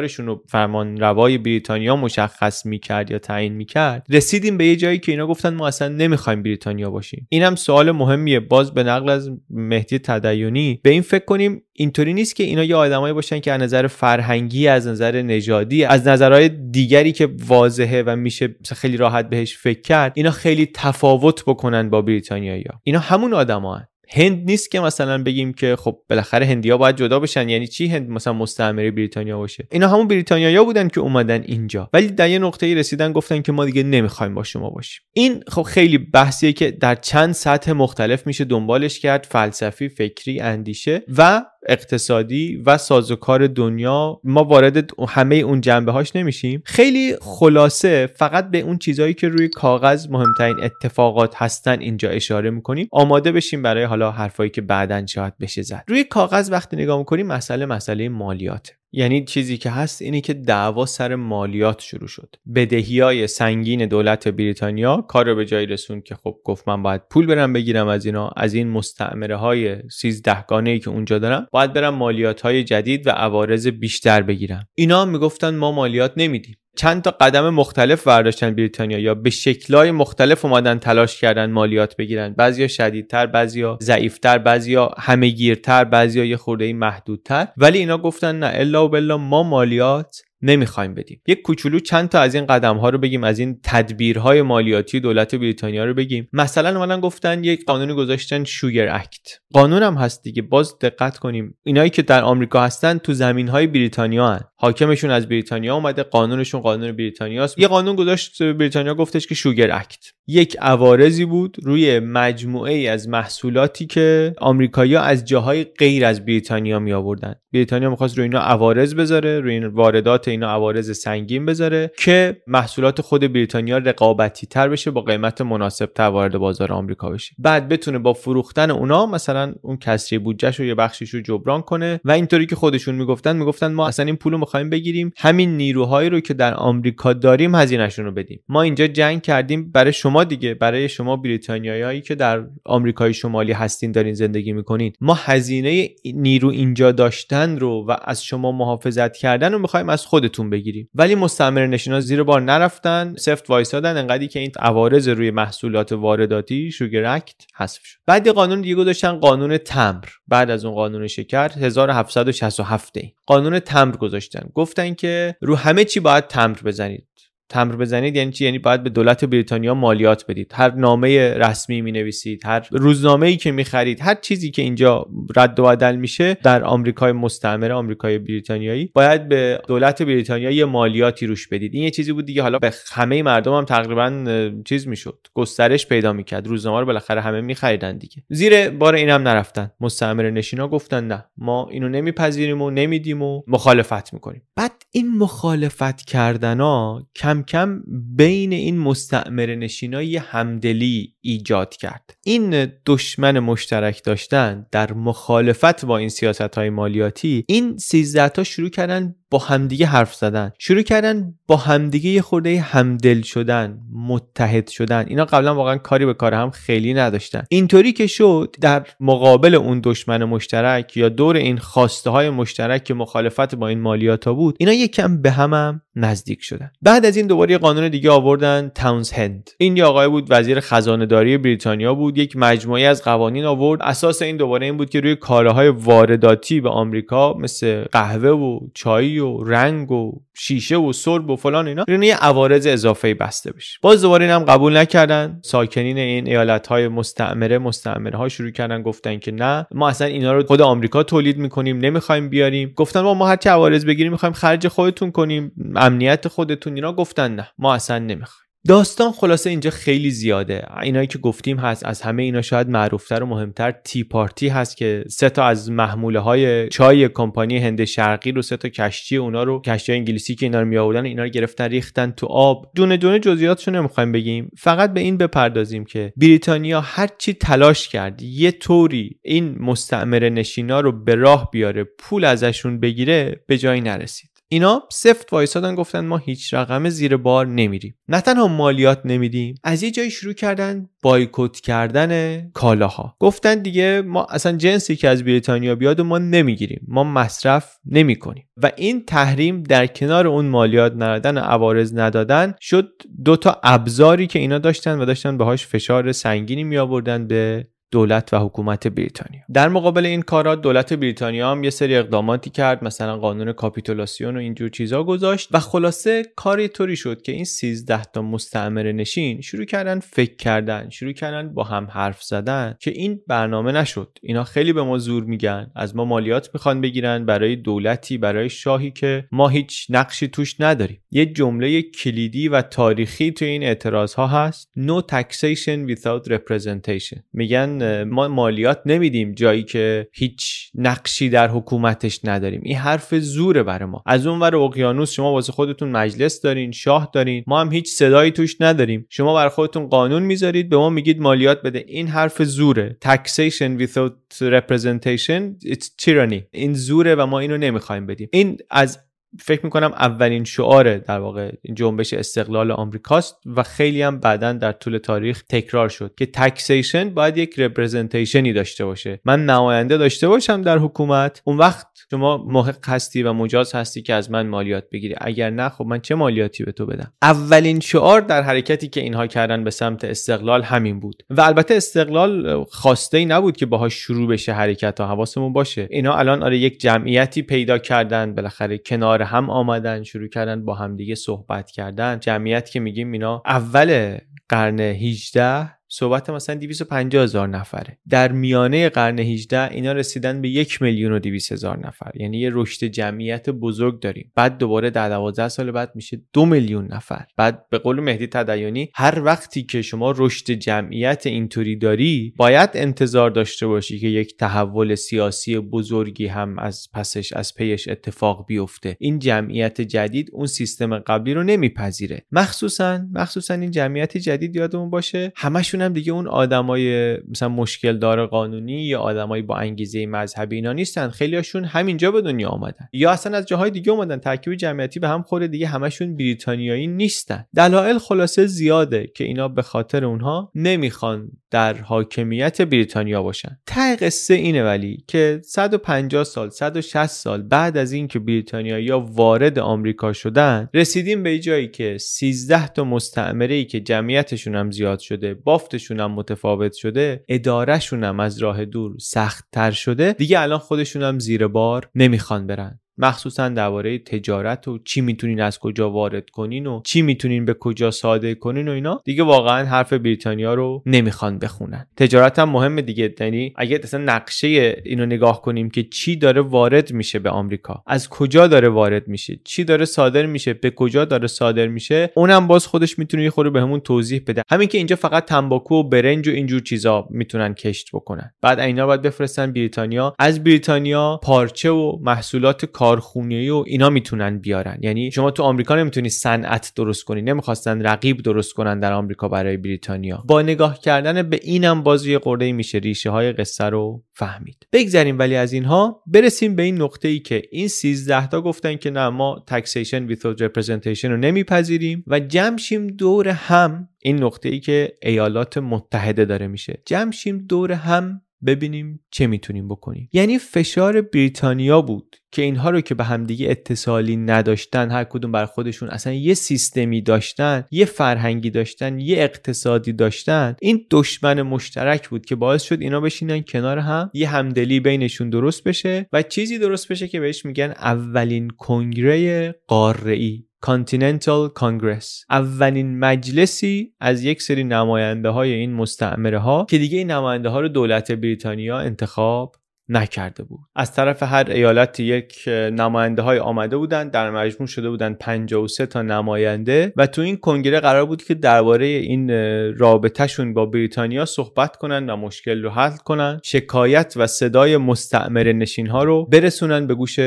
فرماندارشون 0.08 0.26
رو 0.26 0.44
فرمان 0.48 0.98
روای 1.00 1.38
بریتانیا 1.38 1.96
مشخص 1.96 2.66
می‌کرد 2.66 3.12
یا 3.12 3.20
تعیین 3.20 3.54
می‌کرد 3.54 4.06
رسیدیم 4.10 4.58
به 4.58 4.66
یه 4.66 4.76
جایی 4.76 5.00
که 5.00 5.12
اینا 5.12 5.28
گفتن 5.28 5.54
ما 5.54 5.68
اصلا 5.68 5.88
نمی‌خوایم 5.88 6.44
بریتانیا 6.44 6.90
باشیم. 6.90 7.28
اینم 7.30 7.56
سوال 7.56 7.92
مهمیه. 7.92 8.40
باز 8.40 8.74
به 8.74 8.84
نقل 8.84 9.10
از 9.10 9.32
مهدی 9.50 10.00
تدیونی 10.00 10.80
به 10.84 10.90
این 10.90 11.02
فکر 11.02 11.26
کنیم 11.26 11.62
اینطوری 11.74 12.14
نیست 12.14 12.36
که 12.36 12.44
اینا 12.44 12.64
یه 12.64 12.76
آدمایی 12.76 13.14
باشن 13.14 13.40
که 13.40 13.52
از 13.52 13.62
نظر 13.62 13.88
فرهنگی 13.88 14.68
از 14.68 14.88
نظر 14.88 15.22
نژادی 15.22 15.84
از 15.84 16.08
نظرهای 16.08 16.50
دیگری 16.50 17.12
که 17.12 17.30
واضحه 17.48 18.04
و 18.04 18.16
میشه 18.16 18.56
خیلی 18.76 18.98
راحت 18.98 19.30
بهش 19.30 19.58
فکر 19.58 19.82
کرد 19.82 20.12
اینا 20.16 20.32
خیلی 20.32 20.66
تفاوت 20.74 21.44
بکنن 21.48 21.90
با 21.90 22.02
بریتانیایی 22.02 22.64
اینا 22.84 23.00
همون 23.00 23.34
آدما 23.34 23.82
هند 24.10 24.46
نیست 24.46 24.72
که 24.72 24.80
مثلا 24.80 25.24
بگیم 25.24 25.54
که 25.54 25.76
خب 25.76 25.98
بالاخره 26.10 26.46
هندیا 26.46 26.78
باید 26.78 26.96
جدا 26.96 27.20
بشن. 27.20 27.50
یعنی 27.50 27.68
چی 27.68 27.88
هند 27.88 28.10
مثلا 28.10 28.34
مستعمره 28.34 28.92
بریتانیا 28.92 29.38
باشه؟ 29.38 29.68
اینا 29.72 29.88
همون 29.88 30.08
بریتانیایا 30.08 30.64
بودن 30.64 30.88
که 30.88 31.00
اومدن 31.00 31.44
اینجا. 31.46 31.90
ولی 31.94 32.08
در 32.08 32.30
یه 32.30 32.40
نقطه‌ای 32.40 32.76
رسیدن 32.76 33.12
گفتن 33.12 33.42
که 33.42 33.52
ما 33.52 33.66
دیگه 33.66 33.84
نمی‌خوایم 33.84 34.36
با 34.36 34.44
شما 34.44 34.70
باشیم. 34.70 35.02
این 35.14 35.44
خب 35.48 35.62
خیلی 35.62 35.98
بحثیه 35.98 36.54
که 36.54 36.72
در 36.72 36.96
چند 36.96 37.32
سطح 37.32 37.72
مختلف 37.72 38.28
میشه 38.28 38.46
دنبالش 38.46 39.00
کرد. 39.00 39.28
فلسفی 39.30 39.90
فکری 39.90 40.40
اندیشه 40.40 41.04
و 41.18 41.44
اقتصادی 41.68 42.64
و 42.66 42.78
سازوکار 42.78 43.48
دنیا. 43.48 44.20
ما 44.24 44.44
وارد 44.44 44.90
همه 45.10 45.36
اون 45.36 45.62
جنبه 45.62 45.92
هاش 45.92 46.16
نمیشیم. 46.16 46.64
خیلی 46.66 47.16
خلاصه 47.22 48.08
فقط 48.08 48.52
به 48.52 48.60
اون 48.60 48.78
چیزهایی 48.78 49.14
که 49.14 49.28
روی 49.28 49.48
کاغذ 49.48 50.08
مهمترین 50.10 50.56
اتفاقات 50.64 51.36
هستن 51.36 51.80
اینجا 51.80 52.10
اشاره 52.10 52.50
می‌کنیم. 52.50 52.88
آماده 52.92 53.32
بشیم 53.32 53.62
برای 53.62 53.84
حالا 53.94 54.12
حرفایی 54.12 54.50
که 54.50 54.62
بعدا 54.62 55.06
شاید 55.06 55.38
بشه 55.38 55.62
زد. 55.62 55.84
روی 55.88 56.04
کاغذ 56.04 56.52
وقتی 56.52 56.76
نگاه 56.76 56.98
می‌کنیم 56.98 57.28
مسئله 57.28 57.66
مسئله 57.66 58.10
مالیاته. 58.10 58.74
یعنی 58.92 59.26
چیزی 59.26 59.58
که 59.58 59.70
هست 59.70 60.02
اینه 60.02 60.22
که 60.22 60.34
دعوا 60.34 60.86
سر 60.86 61.16
مالیات 61.16 61.82
شروع 61.82 62.08
شد. 62.08 62.36
بدهی 62.56 63.00
های 63.00 63.28
سنگین 63.28 63.86
دولت 63.86 64.28
بریتانیا 64.28 65.02
کار 65.02 65.26
رو 65.26 65.36
به 65.36 65.46
جایی 65.46 65.66
رسون 65.66 66.02
که 66.02 66.16
خب 66.16 66.36
گفت 66.44 66.68
من 66.68 66.84
باید 66.84 67.02
پول 67.10 67.26
برم 67.26 67.54
بگیرم 67.54 67.88
از 67.88 68.06
اینا. 68.06 68.30
از 68.38 68.54
این 68.54 68.70
مستعمره 68.70 69.36
های 69.36 69.90
سیزده 69.90 70.54
ای 70.54 70.80
که 70.80 70.90
اونجا 70.90 71.20
دارم 71.20 71.48
باید 71.52 71.74
برم 71.74 71.96
مالیات 71.96 72.42
های 72.42 72.64
جدید 72.64 73.08
و 73.08 73.10
عوارض 73.10 73.68
بیشتر 73.68 74.22
بگیرم. 74.22 74.68
اینا 74.76 75.06
می‌گفتن 75.06 75.56
ما 75.56 75.72
مالیات 75.72 76.14
نمیدیم. 76.18 76.56
چند 76.76 77.02
تا 77.02 77.12
قدم 77.12 77.50
مختلف 77.50 78.08
برداشتن 78.08 78.56
بریتانیا 78.56 79.00
یا 79.00 79.16
به 79.16 79.30
شکلهای 79.30 79.92
مختلف 79.92 80.46
اومدن 80.46 80.80
تلاش 80.80 81.22
کردن 81.22 81.52
مالیات 81.52 81.98
بگیرن. 81.98 82.34
بعضیا 82.34 82.68
شدیدتر 82.68 83.26
بعضیا 83.26 83.78
ضعیفتر 83.82 84.38
بعضیا 84.38 84.92
همهگیرتر 84.98 85.84
بعضیا 85.84 86.26
یه 86.26 86.38
خورده 86.38 86.74
محدودتر. 86.74 87.48
ولی 87.58 87.78
اینا 87.78 87.98
گفتن 87.98 88.40
نه 88.40 88.52
الا 88.54 88.86
و 88.86 88.90
بلا 88.90 89.18
ما 89.18 89.44
مالیات 89.44 90.22
نمی‌خوایم 90.44 90.94
بدیم. 90.94 91.22
یک 91.28 91.42
کوچولو 91.42 91.80
چند 91.80 92.10
تا 92.10 92.20
از 92.20 92.36
این 92.36 92.46
قدم 92.46 92.78
ها 92.78 92.90
رو 92.90 92.98
بگیم 92.98 93.24
از 93.24 93.40
این 93.40 93.60
تدبیرهای 93.64 94.42
مالیاتی 94.42 95.00
دولت 95.00 95.36
بریتانیا 95.36 95.86
رو 95.86 95.94
بگیم. 95.94 96.30
مثلا 96.34 96.80
اومدن 96.80 97.00
گفتن 97.00 97.44
یک 97.44 97.66
قانونی 97.66 97.94
گذاشتن 97.94 98.44
شوگر 98.44 98.96
اکت. 98.96 99.40
قانون 99.54 99.84
هم 99.84 99.94
هست 99.94 100.24
دیگه 100.24 100.42
باز 100.42 100.80
دقت 100.80 101.18
کنیم. 101.18 101.58
اینایی 101.64 101.90
که 101.90 102.02
در 102.02 102.24
آمریکا 102.24 102.62
هستن 102.62 102.98
تو 102.98 103.14
زمین 103.14 103.48
های 103.48 103.68
بریتانیا 103.68 104.28
هن. 104.28 104.42
حاکمشون 104.56 105.12
از 105.12 105.30
بریتانیا 105.30 105.76
اومده 105.76 106.04
قانونشون 106.04 106.62
قانون 106.62 106.92
بریتانیاست. 106.92 107.60
یه 107.60 107.68
قانون 107.68 107.96
گذاشت 107.96 108.44
بریتانیا 108.44 108.96
گفتش 108.96 109.28
که 109.28 109.36
شوگر 109.36 109.72
اکت. 109.72 110.06
یک 110.28 110.58
عوارضی 110.62 111.26
بود 111.26 111.58
روی 111.64 112.00
مجموعه 112.00 112.74
ای 112.74 112.88
از 112.88 113.10
محصولاتی 113.10 113.86
که 113.86 114.34
آمریکایی‌ها 114.38 115.02
از 115.02 115.26
جاهای 115.26 115.64
غیر 115.64 116.06
از 116.06 116.26
بریتانیا 116.26 116.80
می 116.80 116.94
آوردن 116.94 117.36
بریتانیا 117.54 117.90
می‌خواست 117.90 118.18
روی 118.18 118.24
اینا 118.24 118.40
عوارض 118.40 118.96
بذاره 118.96 119.40
روی 119.40 119.54
این 119.54 119.66
واردات 119.66 120.28
اینا 120.34 120.50
عوارض 120.50 120.98
سنگین 120.98 121.46
بذاره 121.46 121.92
که 121.98 122.42
محصولات 122.48 123.02
خود 123.02 123.34
بریتانیا 123.34 123.78
رقابتی 123.78 124.48
تر 124.48 124.70
بشه 124.70 124.92
با 124.92 125.02
قیمت 125.02 125.42
مناسب 125.42 125.86
تر 125.86 126.04
وارد 126.04 126.38
بازار 126.38 126.72
آمریکا 126.72 127.10
بشه. 127.10 127.36
بعد 127.40 127.70
بتونه 127.70 128.00
با 128.00 128.14
فروختن 128.14 128.72
اونا 128.72 129.06
مثلا 129.06 129.54
اون 129.62 129.78
کسری 129.78 130.20
بودجهش 130.20 130.60
رو 130.60 130.66
یه 130.66 130.76
بخشیش 130.76 131.10
رو 131.10 131.22
جبران 131.22 131.62
کنه. 131.62 132.00
و 132.06 132.12
اینطوری 132.12 132.46
که 132.46 132.56
خودشون 132.56 132.96
می‌گفتن 132.96 133.36
می‌گفتن 133.36 133.72
ما 133.72 133.88
اصلا 133.88 134.06
این 134.06 134.16
پول 134.16 134.32
رو 134.32 134.38
می‌خوایم 134.38 134.70
بگیریم. 134.70 135.12
همین 135.18 135.58
نیروهایی 135.58 136.10
رو 136.10 136.20
که 136.20 136.34
در 136.34 136.54
آمریکا 136.54 137.14
داریم 137.14 137.56
هزینهشون 137.56 138.06
رو 138.06 138.12
بدیم. 138.12 138.44
ما 138.50 138.62
اینجا 138.62 138.88
جنگ 138.88 139.22
کردیم 139.22 139.72
برای 139.72 139.94
شما 139.94 140.24
دیگه 140.24 140.54
برای 140.54 140.90
شما 140.90 141.16
بریتانیایی 141.16 142.02
که 142.02 142.16
در 142.16 142.44
آمریکای 142.66 143.14
شمالی 143.14 143.52
هستین 143.52 143.92
دارین 143.92 144.14
زندگی 144.14 144.54
می‌کنین. 144.54 144.94
ما 145.02 145.14
هزینه 145.14 145.90
نیرو 146.14 146.50
اینجا 146.50 146.92
داشتن 146.92 147.60
رو 147.60 147.86
و 147.88 147.96
از 148.06 148.24
شما 148.24 148.52
محافظت 148.52 149.18
کردن 149.18 149.54
رو 149.54 149.60
می‌خوایم 149.60 149.90
از 149.90 150.06
خودتون 150.24 150.50
بگیریم. 150.50 150.90
ولی 150.96 151.16
مستعمره 151.16 151.68
نشینا 151.68 152.00
زیر 152.00 152.24
بار 152.24 152.42
نرفتن 152.42 153.16
سفت 153.18 153.50
وایسادن 153.50 153.98
انقدری 153.98 154.28
که 154.28 154.40
این 154.40 154.52
عوارض 154.60 155.08
روی 155.08 155.32
محصولات 155.32 155.92
وارداتی 155.92 156.72
شوگرکت 156.72 157.36
حذف 157.56 157.86
شد. 157.86 158.00
بعد 158.06 158.28
قانون 158.28 158.62
دیگه 158.62 158.76
گذاشتن 158.76 159.12
قانون 159.12 159.58
تمر 159.58 160.06
بعد 160.28 160.50
از 160.50 160.66
اون 160.66 160.76
قانون 160.76 161.08
شکر 161.08 161.52
1767 161.60 162.94
قانون 163.26 163.60
تمر 163.60 163.96
گذاشتن. 163.96 164.50
گفتن 164.54 164.94
که 164.94 165.36
رو 165.42 165.56
همه 165.56 165.86
چی 165.86 166.00
باید 166.00 166.28
تمر 166.28 166.58
بزنید. 166.66 167.08
تمر 167.50 167.76
بزنید 167.76 168.16
یعنی 168.16 168.32
چی؟ 168.32 168.46
یعنی 168.46 168.60
باید 168.60 168.84
به 168.84 168.90
دولت 168.90 169.26
بریتانیا 169.26 169.74
مالیات 169.74 170.26
بدید. 170.28 170.52
هر 170.56 170.76
نامه 170.76 171.34
رسمی 171.34 171.82
می 171.82 171.92
نویسید 171.92 172.46
هر 172.46 172.68
روزنامه 172.72 173.28
ای 173.28 173.38
که 173.38 173.52
می 173.52 173.64
خرید 173.64 174.02
هر 174.02 174.16
چیزی 174.16 174.52
که 174.52 174.62
اینجا 174.62 175.06
رد 175.36 175.60
و 175.60 175.64
بدل 175.64 175.96
میشه 175.96 176.38
در 176.44 176.64
آمریکای 176.64 177.12
مستعمره 177.12 177.74
آمریکای 177.74 178.18
بریتانیایی 178.18 178.92
باید 178.94 179.30
به 179.30 179.62
دولت 179.68 180.02
بریتانیا 180.02 180.52
یه 180.52 180.66
مالیاتی 180.66 181.28
روش 181.28 181.48
بدید. 181.48 181.74
این 181.74 181.84
یه 181.84 181.92
چیزی 181.92 182.12
بود 182.12 182.26
دیگه. 182.26 182.42
حالا 182.42 182.60
به 182.60 182.74
همه 182.92 183.24
مردم 183.24 183.54
هم 183.54 183.66
تقریبا 183.66 184.24
چیز 184.66 184.88
می‌شد. 184.88 185.28
گسترش 185.34 185.88
پیدا 185.88 186.14
می‌کرد. 186.14 186.48
روزنامه 186.48 186.80
رو 186.80 186.86
بالاخره 186.86 187.22
همه 187.22 187.42
میخریدن 187.42 187.98
دیگه. 187.98 188.24
زیر 188.30 188.70
بار 188.70 188.96
اینم 188.96 189.28
نرفتن. 189.28 189.72
مستعمره 189.80 190.32
نشینا 190.32 190.68
گفتن 190.68 191.08
نه. 191.08 191.26
ما 191.38 191.70
اینو 191.72 191.90
نمیپذیریم 191.90 192.62
و 192.62 192.70
نمیدیم 192.70 193.22
و 193.22 193.42
مخالفت 193.48 194.14
می‌کنیم. 194.14 194.42
بعد 194.56 194.72
این 194.92 195.18
مخالفت 195.18 196.02
کردنا 196.06 197.04
کم 197.42 197.84
بین 198.16 198.54
این 198.54 198.80
مستعمر 198.80 199.56
نشینای 199.56 200.18
همدلی 200.18 201.14
ایجاد 201.22 201.76
کرد. 201.76 202.18
این 202.26 202.68
دشمن 202.86 203.40
مشترک 203.40 204.04
داشتن 204.04 204.66
در 204.72 204.94
مخالفت 204.94 205.86
با 205.86 205.98
این 205.98 206.10
سیاست 206.10 206.42
های 206.42 206.70
مالیاتی 206.70 207.46
این 207.48 207.78
سیزده 207.78 208.30
تا 208.30 208.44
شروع 208.44 208.70
کردن 208.70 209.16
با 209.34 209.40
همدیگه 209.40 209.86
حرف 209.86 210.16
زدن. 210.16 210.52
شروع 210.60 210.82
کردن 210.82 211.34
با 211.48 211.58
همدیگه 211.58 212.10
یه 212.10 212.22
خورده 212.22 212.60
همدل 212.60 213.22
شدن 213.22 213.80
متحد 213.94 214.68
شدن. 214.68 215.06
اینا 215.08 215.26
قبلا 215.26 215.56
واقعا 215.56 215.78
کاری 215.78 216.06
به 216.06 216.14
کار 216.14 216.34
هم 216.34 216.50
خیلی 216.50 216.94
نداشتن. 216.94 217.44
اینطوری 217.50 217.94
که 217.94 218.08
شد 218.08 218.56
در 218.62 218.88
مقابل 219.00 219.56
اون 219.56 219.82
دشمن 219.84 220.24
مشترک 220.24 220.98
یا 220.98 221.10
دور 221.10 221.36
این 221.36 221.58
خواسته 221.58 222.10
های 222.10 222.30
مشترک 222.30 222.84
که 222.84 222.94
مخالفت 222.94 223.56
با 223.56 223.68
این 223.68 223.82
مالیات 223.82 224.28
ها 224.28 224.34
بود 224.34 224.56
اینا 224.60 224.74
یکم 224.74 225.22
به 225.22 225.32
هم, 225.32 225.54
هم 225.54 225.82
نزدیک 225.96 226.42
شدن. 226.42 226.72
بعد 226.82 227.06
از 227.06 227.18
این 227.18 227.28
دوباره 227.28 227.58
قانون 227.58 227.90
دیگه 227.90 228.12
آوردن 228.12 228.72
تاونز 228.76 229.12
هند 229.12 229.50
این 229.58 229.78
یه 229.78 229.86
آقای 229.86 230.08
بود 230.08 230.28
وزیر 230.30 230.60
خزانه 230.60 231.06
داری 231.06 231.38
بریتانیا 231.38 231.94
بود 231.94 232.18
یک 232.18 232.36
مجموعه 232.38 232.84
از 232.84 233.04
قوانین 233.04 233.46
آورد. 233.46 233.82
اساس 233.82 234.22
این 234.22 234.38
دوباره 234.38 234.66
این 234.66 234.78
بود 234.78 234.90
که 234.90 235.00
روی 235.00 235.16
کالاهای 235.16 235.70
وارداتی 235.70 236.62
به 236.62 236.70
آمریکا 236.70 237.34
مثل 237.34 237.84
قهوه 237.92 238.30
و 238.30 238.60
چای 238.74 239.20
و 239.24 239.44
رنگ 239.44 239.92
و 239.92 240.12
شیشه 240.38 240.76
و 240.78 240.94
سرب 240.94 241.30
و 241.30 241.36
فلان 241.36 241.68
اینا. 241.68 241.86
روی 241.88 242.08
یه 242.08 242.16
عوارض 242.16 242.68
اضافه 242.68 243.14
بسته 243.14 243.52
بشه. 243.52 243.80
باز 243.82 244.02
دوباره 244.02 244.26
اینم 244.26 244.44
قبول 244.44 244.78
نکردن. 244.78 245.40
ساکنین 245.44 245.98
این 245.98 246.28
ایالت 246.28 246.68
های 246.68 246.88
مستعمره 246.88 247.58
مستعمره 247.58 248.18
ها 248.18 248.30
شروع 248.30 248.52
کردن 248.52 248.82
گفتن 248.82 249.20
که 249.20 249.32
نه 249.32 249.68
ما 249.72 249.90
اصلا 249.90 250.08
اینا 250.08 250.34
رو 250.34 250.44
خود 250.44 250.62
آمریکا 250.62 251.04
تولید 251.04 251.38
می‌کنیم 251.38 251.78
نمی‌خوایم 251.78 252.30
بیاریم. 252.30 252.74
گفتن 252.76 253.02
ما 253.02 253.14
ما 253.14 253.28
هر 253.28 253.36
چه 253.36 253.50
عوارض 253.50 253.86
بگیریم 253.86 254.12
می‌خوایم 254.12 254.34
خرج 254.34 254.68
خودتون 254.68 255.12
کنیم 255.12 255.52
امنیت 255.76 256.28
خودتون. 256.28 256.76
اینا 256.76 256.94
گفتن 256.94 257.36
نه 257.36 257.48
ما 257.58 257.74
اصلا 257.74 258.00
نمی‌خوایم. 258.00 258.43
داستان 258.68 259.12
خلاصه 259.12 259.50
اینجا 259.50 259.70
خیلی 259.70 260.12
زیاده. 260.12 260.66
اینایی 260.82 261.08
که 261.08 261.18
گفتیم 261.18 261.58
هست 261.58 261.86
از 261.86 262.02
همه 262.02 262.24
اینا 262.24 262.42
شاید 262.42 262.70
معروفتر 262.70 263.24
و 263.24 263.26
مهمتر 263.26 263.72
تی 263.72 264.04
پارتی 264.04 264.48
هست 264.48 264.78
که 264.78 265.04
سه 265.10 265.30
تا 265.30 265.44
از 265.46 265.72
محموله 265.72 266.20
های 266.20 266.68
چای 266.70 267.10
کمپانی 267.10 267.58
هند 267.58 267.86
شرقی 267.86 268.32
رو 268.32 268.42
سه 268.42 268.58
تا 268.58 268.70
کشتی 268.70 269.18
اونا 269.18 269.44
رو 269.44 269.62
کشتی 269.62 269.94
انگلیسی 269.94 270.36
که 270.36 270.46
اینا 270.46 270.62
رو 270.62 270.68
می 270.68 270.78
آوردن 270.78 271.06
اینا 271.06 271.24
رو 271.24 271.30
گرفتن 271.30 271.66
ریختن 271.66 272.12
تو 272.12 272.26
آب. 272.26 272.72
دونه 272.76 272.98
دونه 272.98 273.20
جزئیاتشو 273.20 273.72
نمی‌خوایم 273.72 274.12
بگیم. 274.12 274.50
فقط 274.58 274.94
به 274.94 275.00
این 275.00 275.18
بپردازیم 275.18 275.86
که 275.86 276.14
بریتانیا 276.18 276.82
هر 276.82 277.10
چی 277.18 277.34
تلاش 277.34 277.90
کرد 277.90 278.22
یه 278.22 278.52
طوری 278.52 279.20
این 279.22 279.56
مستعمره 279.60 280.30
نشینا 280.30 280.80
رو 280.80 281.04
به 281.04 281.16
راه 281.16 281.50
بیاره 281.52 281.84
پول 281.84 282.26
ازشون 282.26 282.80
بگیره 282.80 283.44
به 283.48 283.58
جایی 283.58 283.82
نرسید. 283.82 284.33
اینا 284.54 284.84
سفت 284.92 285.34
وایسادن 285.34 285.76
گفتن 285.76 286.06
ما 286.06 286.18
هیچ 286.18 286.54
رقم 286.54 286.90
زیر 286.90 287.18
بار 287.18 287.48
نمیریم. 287.48 287.96
نه 288.10 288.22
تنها 288.22 288.48
مالیات 288.48 289.02
نمیدیم 289.06 289.56
از 289.64 289.84
یه 289.84 289.92
جایی 289.92 290.12
شروع 290.12 290.34
کردن 290.34 290.90
بایکوت 291.02 291.60
کردن 291.60 292.42
کالاها. 292.50 293.16
گفتن 293.20 293.56
دیگه 293.56 294.02
ما 294.06 294.26
اصلا 294.30 294.58
جنسی 294.58 294.96
که 294.96 295.10
از 295.10 295.24
بریتانیا 295.24 295.76
بیاد 295.76 296.00
و 296.00 296.04
ما 296.04 296.18
نمی‌گیریم 296.18 296.86
ما 296.88 297.04
مصرف 297.04 297.78
نمی‌کنیم. 297.86 298.48
و 298.58 298.72
این 298.78 299.06
تحریم 299.06 299.64
در 299.64 299.88
کنار 299.88 300.28
اون 300.28 300.46
مالیات 300.46 300.94
ندادن 300.94 301.38
و 301.38 301.42
عوارض 301.42 301.94
ندادن 301.96 302.54
شد 302.62 302.90
دو 303.26 303.36
تا 303.36 303.60
ابزاری 303.64 304.28
که 304.28 304.40
اینا 304.40 304.58
داشتن 304.58 305.00
و 305.00 305.06
داشتن 305.06 305.38
بهاش 305.38 305.68
فشار 305.68 306.12
سنگینی 306.12 306.64
می 306.64 306.78
آوردن 306.78 307.28
به 307.28 307.68
دولت 307.94 308.34
و 308.34 308.38
حکومت 308.38 308.88
بریتانیا. 308.88 309.42
در 309.54 309.70
مقابل 309.70 310.06
این 310.06 310.22
کارا 310.22 310.56
دولت 310.56 310.94
بریتانیا 310.94 311.52
هم 311.52 311.64
یه 311.64 311.70
سری 311.70 311.96
اقداماتی 311.96 312.50
کرد 312.50 312.84
مثلا 312.84 313.18
قانون 313.18 313.54
کاپیتولاسیون 313.54 314.38
و 314.38 314.40
اینجور 314.40 314.70
چیزا 314.70 315.04
گذاشت 315.04 315.50
و 315.52 315.60
خلاصه 315.60 316.24
کاری 316.36 316.68
طوری 316.68 316.96
شد 316.96 317.22
که 317.22 317.32
این 317.32 317.46
13 317.46 318.04
تا 318.04 318.22
مستعمره 318.22 318.92
نشین 318.92 319.42
شروع 319.42 319.66
کردن 319.66 320.00
فکر 320.00 320.36
کردن 320.36 320.90
شروع 320.90 321.12
کردن 321.12 321.54
با 321.54 321.64
هم 321.64 321.88
حرف 321.92 322.24
زدن 322.24 322.76
که 322.80 322.92
این 322.92 323.22
برنامه 323.28 323.72
نشد. 323.72 324.18
اینا 324.22 324.44
خیلی 324.44 324.74
به 324.74 324.84
ما 324.84 324.98
زور 324.98 325.24
میگن 325.24 325.72
از 325.76 325.96
ما 325.96 326.06
مالیات 326.06 326.50
می‌خوان 326.54 326.82
بگیرن 326.82 327.26
برای 327.26 327.56
دولتی 327.56 328.18
برای 328.18 328.50
شاهی 328.50 328.92
که 328.92 329.26
ما 329.32 329.50
هیچ 329.50 329.88
نقشی 329.90 330.28
توش 330.28 330.56
نداریم. 330.62 331.00
یه 331.12 331.26
جمله 331.26 331.82
کلیدی 331.82 332.48
و 332.48 332.62
تاریخی 332.62 333.32
تو 333.32 333.46
این 333.46 333.64
اعتراض 333.64 334.14
ها 334.14 334.28
هست 334.28 334.72
no 334.78 335.02
taxation 335.12 335.92
without 335.92 336.32
representation. 336.32 337.20
میگن 337.34 337.83
ما 338.10 338.28
مالیات 338.28 338.82
نمیدیم 338.86 339.32
جایی 339.32 339.64
که 339.64 340.08
هیچ 340.12 340.72
نقشی 340.76 341.30
در 341.30 341.48
حکومتش 341.48 342.20
نداریم. 342.24 342.62
این 342.64 342.78
حرف 342.78 343.16
زوره 343.16 343.64
برای 343.64 343.90
ما. 343.90 344.04
از 344.06 344.28
اون 344.28 344.40
ور 344.40 344.56
اقیانوس 344.56 345.12
شما 345.12 345.32
واسه 345.32 345.52
خودتون 345.52 345.90
مجلس 345.90 346.42
دارین 346.42 346.72
شاه 346.72 347.10
دارین. 347.14 347.44
ما 347.48 347.62
هم 347.62 347.72
هیچ 347.72 347.94
صدایی 347.94 348.32
توش 348.32 348.56
نداریم. 348.60 349.06
شما 349.10 349.34
بر 349.34 349.50
خودتون 349.50 349.88
قانون 349.88 350.24
می‌ذارید 350.24 350.70
به 350.70 350.78
ما 350.78 350.90
میگید 350.90 351.22
مالیات 351.22 351.62
بده. 351.62 351.86
این 351.88 352.08
حرف 352.08 352.44
زوره. 352.44 352.98
Taxation 353.06 353.82
without 353.82 354.38
representation 354.42 355.66
it's 355.66 355.88
tyranny. 356.02 356.42
این 356.52 356.74
زوره 356.74 357.16
و 357.16 357.26
ما 357.26 357.40
اینو 357.40 357.58
نمی‌خوایم 357.58 358.06
بدیم. 358.06 358.30
این 358.32 358.58
از 358.70 359.00
فکر 359.40 359.62
می‌کنم 359.64 359.92
اولین 359.92 360.44
شعار 360.44 360.98
در 360.98 361.20
واقع 361.20 361.52
این 361.62 361.76
جنبش 361.76 362.14
استقلال 362.14 362.72
آمریکاست 362.72 363.36
و 363.46 363.64
خیلی 363.64 364.02
هم 364.02 364.20
بعدا 364.20 364.54
در 364.54 364.72
طول 364.72 364.98
تاریخ 364.98 365.44
تکرار 365.50 365.90
شد 365.90 366.14
که 366.18 366.26
تکسیشن 366.26 367.10
باید 367.10 367.38
یک 367.38 367.60
رپرزنتیشنی 367.60 368.54
داشته 368.54 368.86
باشه. 368.86 369.20
من 369.26 369.46
نماینده 369.46 369.98
داشته 369.98 370.28
باشم 370.28 370.62
در 370.62 370.78
حکومت. 370.78 371.42
اون 371.44 371.58
وقت 371.58 371.88
شما 372.12 372.38
محق 372.38 372.90
هستی 372.90 373.24
و 373.24 373.34
مجاز 373.34 373.76
هستی 373.76 374.02
که 374.02 374.14
از 374.14 374.32
من 374.32 374.48
مالیات 374.48 374.90
بگیری. 374.92 375.16
اگر 375.22 375.50
نه 375.50 375.70
خب 375.70 375.86
من 375.86 376.00
چه 376.00 376.16
مالیاتی 376.16 376.64
به 376.64 376.72
تو 376.72 376.86
بدم؟ 376.86 377.14
اولین 377.22 377.80
شعار 377.80 378.22
در 378.22 378.42
حرکتی 378.42 378.88
که 378.88 379.02
اینها 379.02 379.28
کردن 379.28 379.64
به 379.64 379.72
سمت 379.72 380.04
استقلال 380.06 380.64
همین 380.64 381.00
بود. 381.00 381.24
و 381.30 381.42
البته 381.42 381.76
استقلال 381.76 382.64
خواسته 382.64 383.18
ای 383.18 383.26
نبود 383.26 383.58
که 383.58 383.66
باهاش 383.66 383.94
شروع 383.94 384.28
بشه 384.28 384.54
حرکت 384.54 385.00
ها 385.00 385.08
حواسمون 385.08 385.54
باشه. 385.54 385.88
اینا 385.92 386.16
الان 386.16 386.44
آره 386.44 386.58
یک 386.58 386.80
جمعیتی 386.80 387.42
پیدا 387.42 387.78
کردن 387.78 388.36
بالاخره 388.36 388.78
کنار 388.78 389.22
هم 389.22 389.50
آمدن 389.50 390.04
شروع 390.04 390.28
کردن 390.28 390.66
با 390.66 390.76
همدیگه 390.76 391.16
صحبت 391.16 391.72
کردن. 391.72 392.20
جمعیت 392.20 392.70
که 392.70 392.80
میگیم 392.80 393.12
اینا 393.12 393.44
اول 393.46 394.18
قرن 394.50 394.80
18 394.80 395.70
صحبت 395.96 396.30
مثلا 396.30 396.56
250 396.56 397.24
هزار 397.24 397.48
نفره. 397.48 397.98
در 398.10 398.32
میانه 398.32 398.90
قرن 398.90 399.20
18 399.20 399.72
اینا 399.72 399.92
رسیدن 399.92 400.42
به 400.42 400.50
یک 400.50 400.82
میلیون 400.82 401.12
و 401.12 401.20
200 401.20 401.52
هزار 401.52 401.88
نفر. 401.88 402.12
یعنی 402.16 402.40
یه 402.40 402.50
رشد 402.54 402.86
جمعیت 402.86 403.50
بزرگ 403.50 404.00
داریم. 404.00 404.32
بعد 404.36 404.58
دوباره 404.58 404.90
در 404.90 405.10
12 405.10 405.48
سال 405.48 405.72
بعد 405.72 405.92
میشه 405.96 406.22
دو 406.34 406.46
میلیون 406.46 406.88
نفر. 406.94 407.26
بعد 407.38 407.70
به 407.70 407.78
قول 407.78 408.00
مهدی 408.00 408.28
تدیانی 408.28 408.90
هر 408.96 409.22
وقتی 409.24 409.64
که 409.64 409.82
شما 409.82 410.14
رشد 410.18 410.52
جمعیت 410.52 411.26
اینطوری 411.26 411.76
داری 411.76 412.34
باید 412.38 412.70
انتظار 412.74 413.30
داشته 413.30 413.68
باشی 413.68 414.00
که 414.00 414.08
یک 414.08 414.38
تحول 414.38 414.96
سیاسی 414.96 415.60
بزرگی 415.60 416.28
هم 416.28 416.60
از 416.60 416.88
پسش 416.94 417.34
از 417.34 417.54
پیش 417.54 417.88
اتفاق 417.88 418.46
بیفته. 418.48 418.98
این 419.00 419.20
جمعیت 419.20 419.82
جدید 419.82 420.30
اون 420.34 420.46
سیستم 420.46 421.00
قبلی 421.00 421.34
رو 421.34 421.44
نمیپذیره. 421.44 422.26
مخصوصا 422.32 423.00
مخصوصا 423.12 423.54
این 423.54 423.72
جمعیت 423.72 424.18
جدید 424.18 424.56
یادمون 424.56 424.90
باشه 424.90 425.34
همشون 425.36 425.83
هم 425.86 425.94
دیگه 425.94 426.14
اون 426.14 426.28
آدمای 426.28 427.18
مثلا 427.28 427.50
مشکل 427.50 427.98
دار 427.98 428.26
قانونی 428.26 428.84
یا 428.84 429.00
آدمایی 429.00 429.44
با 429.44 429.56
انگیزه 429.56 430.06
مذهبی 430.06 430.56
اینا 430.56 430.74
نیستن. 430.74 431.10
خیلیاشون 431.10 431.64
همینجا 431.66 432.12
به 432.12 432.22
دنیا 432.22 432.50
آمدن. 432.50 432.88
یا 432.94 433.12
اصلا 433.12 433.38
از 433.38 433.46
جاهای 433.46 433.72
دیگه 433.72 433.92
اومدن. 433.92 434.18
ترکیب 434.18 434.56
جمعیتی 434.56 435.00
به 435.00 435.08
هم 435.08 435.22
خوره 435.22 435.48
دیگه 435.48 435.68
همشون 435.68 436.18
بریتانیایی 436.18 436.88
نیستن. 436.88 437.46
دلایل 437.56 437.98
خلاصه 437.98 438.46
زیاده 438.46 439.12
که 439.16 439.24
اینا 439.24 439.48
به 439.48 439.62
خاطر 439.62 440.06
اونها 440.06 440.52
نمی‌خوان 440.56 441.32
در 441.54 441.74
حاکمیت 441.74 442.62
بریتانیا 442.62 443.24
باشن. 443.24 443.58
ته 443.66 443.96
قصه 443.96 444.34
اینه 444.34 444.64
ولی 444.64 445.04
که 445.08 445.42
150 445.44 446.24
سال 446.24 446.50
160 446.50 447.06
سال 447.06 447.42
بعد 447.42 447.78
از 447.78 447.92
اینکه 447.92 448.20
بریتانیایی 448.20 448.92
وارد 448.92 449.60
آمریکا 449.60 450.14
شدن 450.14 450.70
رسیدیم 450.74 451.24
به 451.24 451.40
جایی 451.40 451.68
که 451.68 451.98
13 451.98 452.68
تا 452.68 452.84
مستعمره 452.84 453.56
ای 453.56 453.66
که 453.66 453.80
جمعیتشون 453.80 454.56
هم 454.56 454.72
زیاد 454.72 455.00
شده 455.00 455.34
بافتشون 455.34 456.00
هم 456.00 456.12
متفاوت 456.12 456.74
شده 456.74 457.26
ادارهشون 457.28 458.04
هم 458.04 458.20
از 458.20 458.40
راه 458.40 458.66
دور 458.66 458.96
سخت 459.00 459.46
تر 459.52 459.72
شده 459.72 460.14
دیگه 460.14 460.40
الان 460.40 460.60
خودشون 460.60 461.04
هم 461.04 461.20
زیر 461.20 461.48
بار 461.48 461.90
نمی‌خوان 461.96 462.48
برن. 462.48 462.80
مخصوصا 462.98 463.50
درباره 463.50 464.00
تجارت 464.00 464.68
و 464.68 464.80
چی 464.86 465.02
می‌تونین 465.02 465.42
از 465.42 465.60
کجا 465.60 465.90
وارد 465.90 466.30
کنین 466.30 466.68
و 466.68 466.82
چی 466.86 467.02
می‌تونین 467.02 467.46
به 467.46 467.54
کجا 467.54 467.92
صادر 467.92 468.34
کنین 468.34 468.68
و 468.68 468.72
اینا 468.72 469.02
دیگه 469.06 469.24
واقعا 469.24 469.66
حرف 469.66 469.94
بریتانیا 469.94 470.54
رو 470.54 470.84
نمی‌خوان 470.86 471.40
بخونن. 471.40 471.88
تجارت 471.98 472.40
هم 472.40 472.50
مهمه 472.50 472.82
دیگه 472.82 473.16
یعنی 473.20 473.54
اگه 473.56 473.80
مثلا 473.84 474.04
نقشه 474.04 474.82
اینو 474.86 475.06
نگاه 475.06 475.42
کنیم 475.42 475.70
که 475.70 475.84
چی 475.84 476.16
داره 476.16 476.42
وارد 476.42 476.94
میشه 476.94 477.20
به 477.20 477.30
آمریکا 477.30 477.84
از 477.88 478.10
کجا 478.10 478.48
داره 478.48 478.70
وارد 478.70 479.08
میشه 479.08 479.40
چی 479.44 479.64
داره 479.64 479.86
صادر 479.86 480.26
میشه 480.26 480.54
به 480.54 480.72
کجا 480.72 481.06
داره 481.06 481.28
صادر 481.28 481.68
میشه 481.68 482.12
اونم 482.16 482.48
باز 482.48 482.68
خودش 482.68 483.00
می‌تونه 483.00 483.24
یه 483.24 483.30
خورده 483.30 483.50
بهمون 483.50 483.80
توضیح 483.80 484.22
بده. 484.28 484.44
همین 484.52 484.68
که 484.68 484.78
اینجا 484.78 484.96
فقط 484.96 485.26
تنباکو 485.26 485.76
و 485.76 485.84
برنج 485.84 486.28
و 486.28 486.32
اینجور 486.32 486.62
چیزا 486.62 487.08
می‌تونن 487.10 487.54
کشت 487.54 487.90
بکنن. 487.94 488.34
بعد 488.42 488.60
اینا 488.60 488.86
باید 488.88 489.02
بفرستن 489.02 489.52
بریتانیا. 489.52 490.16
از 490.20 490.44
بریتانیا 490.44 491.20
پارچه 491.24 491.70
و 491.70 491.98
محصولات 492.02 492.66
کارخونه‌ای 492.84 493.50
و 493.50 493.64
اینا 493.68 493.90
می‌تونن 493.90 494.40
بیارن. 494.40 494.78
یعنی 494.82 495.12
شما 495.12 495.32
تو 495.32 495.44
آمریکا 495.44 495.76
نمی‌تونی 495.76 496.10
صنعت 496.10 496.72
درست 496.76 497.04
کنی 497.04 497.22
نمی‌خواستن 497.22 497.82
رقیب 497.82 498.22
درست 498.22 498.54
کنن 498.54 498.80
در 498.80 498.94
آمریکا 498.94 499.28
برای 499.28 499.58
بریتانیا. 499.58 500.24
با 500.28 500.42
نگاه 500.42 500.80
کردن 500.80 501.30
به 501.30 501.40
اینم 501.44 501.84
بازی 501.84 502.18
قرده 502.18 502.52
میشه 502.52 502.78
ریشه 502.78 503.10
های 503.10 503.32
قصه 503.32 503.64
رو 503.64 504.04
فهمید. 504.14 504.68
بگذریم 504.74 505.20
ولی 505.20 505.36
از 505.36 505.54
اینها 505.54 506.04
برسیم 506.08 506.56
به 506.56 506.64
این 506.64 506.82
نقطه 506.82 507.08
ای 507.08 507.20
که 507.20 507.42
این 507.52 507.68
13 507.68 508.28
تا 508.28 508.42
گفتن 508.42 508.76
که 508.76 508.92
نه 508.92 509.10
ما 509.10 509.46
taxation 509.52 510.12
without 510.12 510.38
representation 510.42 511.06
رو 511.06 511.18
نمیپذیریم 511.18 512.04
و 512.08 512.20
جمشیم 512.20 512.88
دور 512.88 513.28
هم. 513.28 513.90
این 514.06 514.24
نقطه 514.24 514.50
ای 514.50 514.60
که 514.60 514.94
ایالات 515.02 515.58
متحده 515.58 516.26
داره 516.26 516.48
میشه. 516.48 516.82
جمشیم 516.86 517.38
دور 517.38 517.72
هم 517.72 518.22
ببینیم 518.46 519.06
چه 519.12 519.28
می‌تونیم 519.28 519.68
بکنیم. 519.68 520.10
یعنی 520.14 520.40
فشار 520.40 521.02
بریتانیا 521.02 521.82
بود 521.82 522.16
که 522.32 522.42
اینها 522.42 522.70
رو 522.70 522.82
که 522.82 522.96
به 522.96 523.04
همدیگه 523.04 523.50
اتصالی 523.50 524.18
نداشتن 524.18 524.92
هر 524.92 525.04
کدوم 525.04 525.32
بر 525.32 525.46
خودشون 525.46 525.90
اصلا 525.90 526.14
یه 526.14 526.34
سیستمی 526.34 527.02
داشتن 527.02 527.66
یه 527.72 527.86
فرهنگی 527.86 528.50
داشتن 528.50 529.00
یه 529.00 529.18
اقتصادی 529.18 529.94
داشتن 529.94 530.56
این 530.62 530.86
دشمن 530.92 531.42
مشترک 531.42 532.10
بود 532.10 532.26
که 532.26 532.36
باعث 532.36 532.64
شد 532.64 532.82
اینا 532.82 533.00
بشینن 533.00 533.42
کنار 533.42 533.78
هم 533.78 534.12
یه 534.14 534.30
همدلی 534.30 534.80
بینشون 534.80 535.30
درست 535.30 535.64
بشه 535.64 536.10
و 536.14 536.22
چیزی 536.22 536.60
درست 536.60 536.88
بشه 536.88 537.08
که 537.08 537.20
بهش 537.20 537.46
میگن 537.46 537.74
اولین 537.78 538.50
کنگره 538.50 539.56
قاره 539.68 540.44
کانتیننتال 540.64 541.50
کانگرس 541.50 542.26
اولین 542.30 543.00
مجلسی 543.00 543.94
از 544.00 544.24
یک 544.24 544.42
سری 544.42 544.64
نماینده 544.64 545.30
های 545.30 545.54
این 545.54 545.74
مستعمره 545.74 546.40
ها 546.40 546.66
که 546.70 546.78
دیگه 546.78 546.98
این 546.98 547.12
نماینده 547.12 547.50
ها 547.50 547.60
رو 547.60 547.68
دولت 547.68 548.12
بریتانیا 548.12 548.78
انتخاب 548.78 549.56
نکرده 549.90 550.44
بود. 550.44 550.60
از 550.76 550.94
طرف 550.94 551.24
هر 551.24 551.52
ایالت 551.52 552.00
یک 552.00 552.36
نماینده 552.48 553.22
های 553.22 553.40
آمده 553.40 553.78
بودند 553.78 554.12
در 554.12 554.32
مجموع 554.32 554.68
شده 554.68 554.90
بودند 554.90 555.18
53 555.18 555.86
تا 555.86 556.02
نماینده 556.02 556.94
و 556.98 557.08
تو 557.08 557.22
این 557.22 557.38
کنگره 557.38 557.80
قرار 557.80 558.06
بود 558.06 558.24
که 558.24 558.34
درباره 558.34 558.86
این 558.86 559.30
رابطهشون 559.78 560.54
با 560.54 560.66
بریتانیا 560.66 561.26
صحبت 561.26 561.78
کنن 561.78 562.10
و 562.10 562.16
مشکل 562.16 562.64
رو 562.64 562.70
حل 562.70 562.98
کنن 562.98 563.40
شکایت 563.44 564.14
و 564.16 564.28
صدای 564.28 564.78
مستعمر 564.78 565.52
نشین 565.52 565.88
ها 565.88 566.04
رو 566.04 566.26
برسونن 566.26 566.88
به 566.88 566.96
گوش 566.96 567.20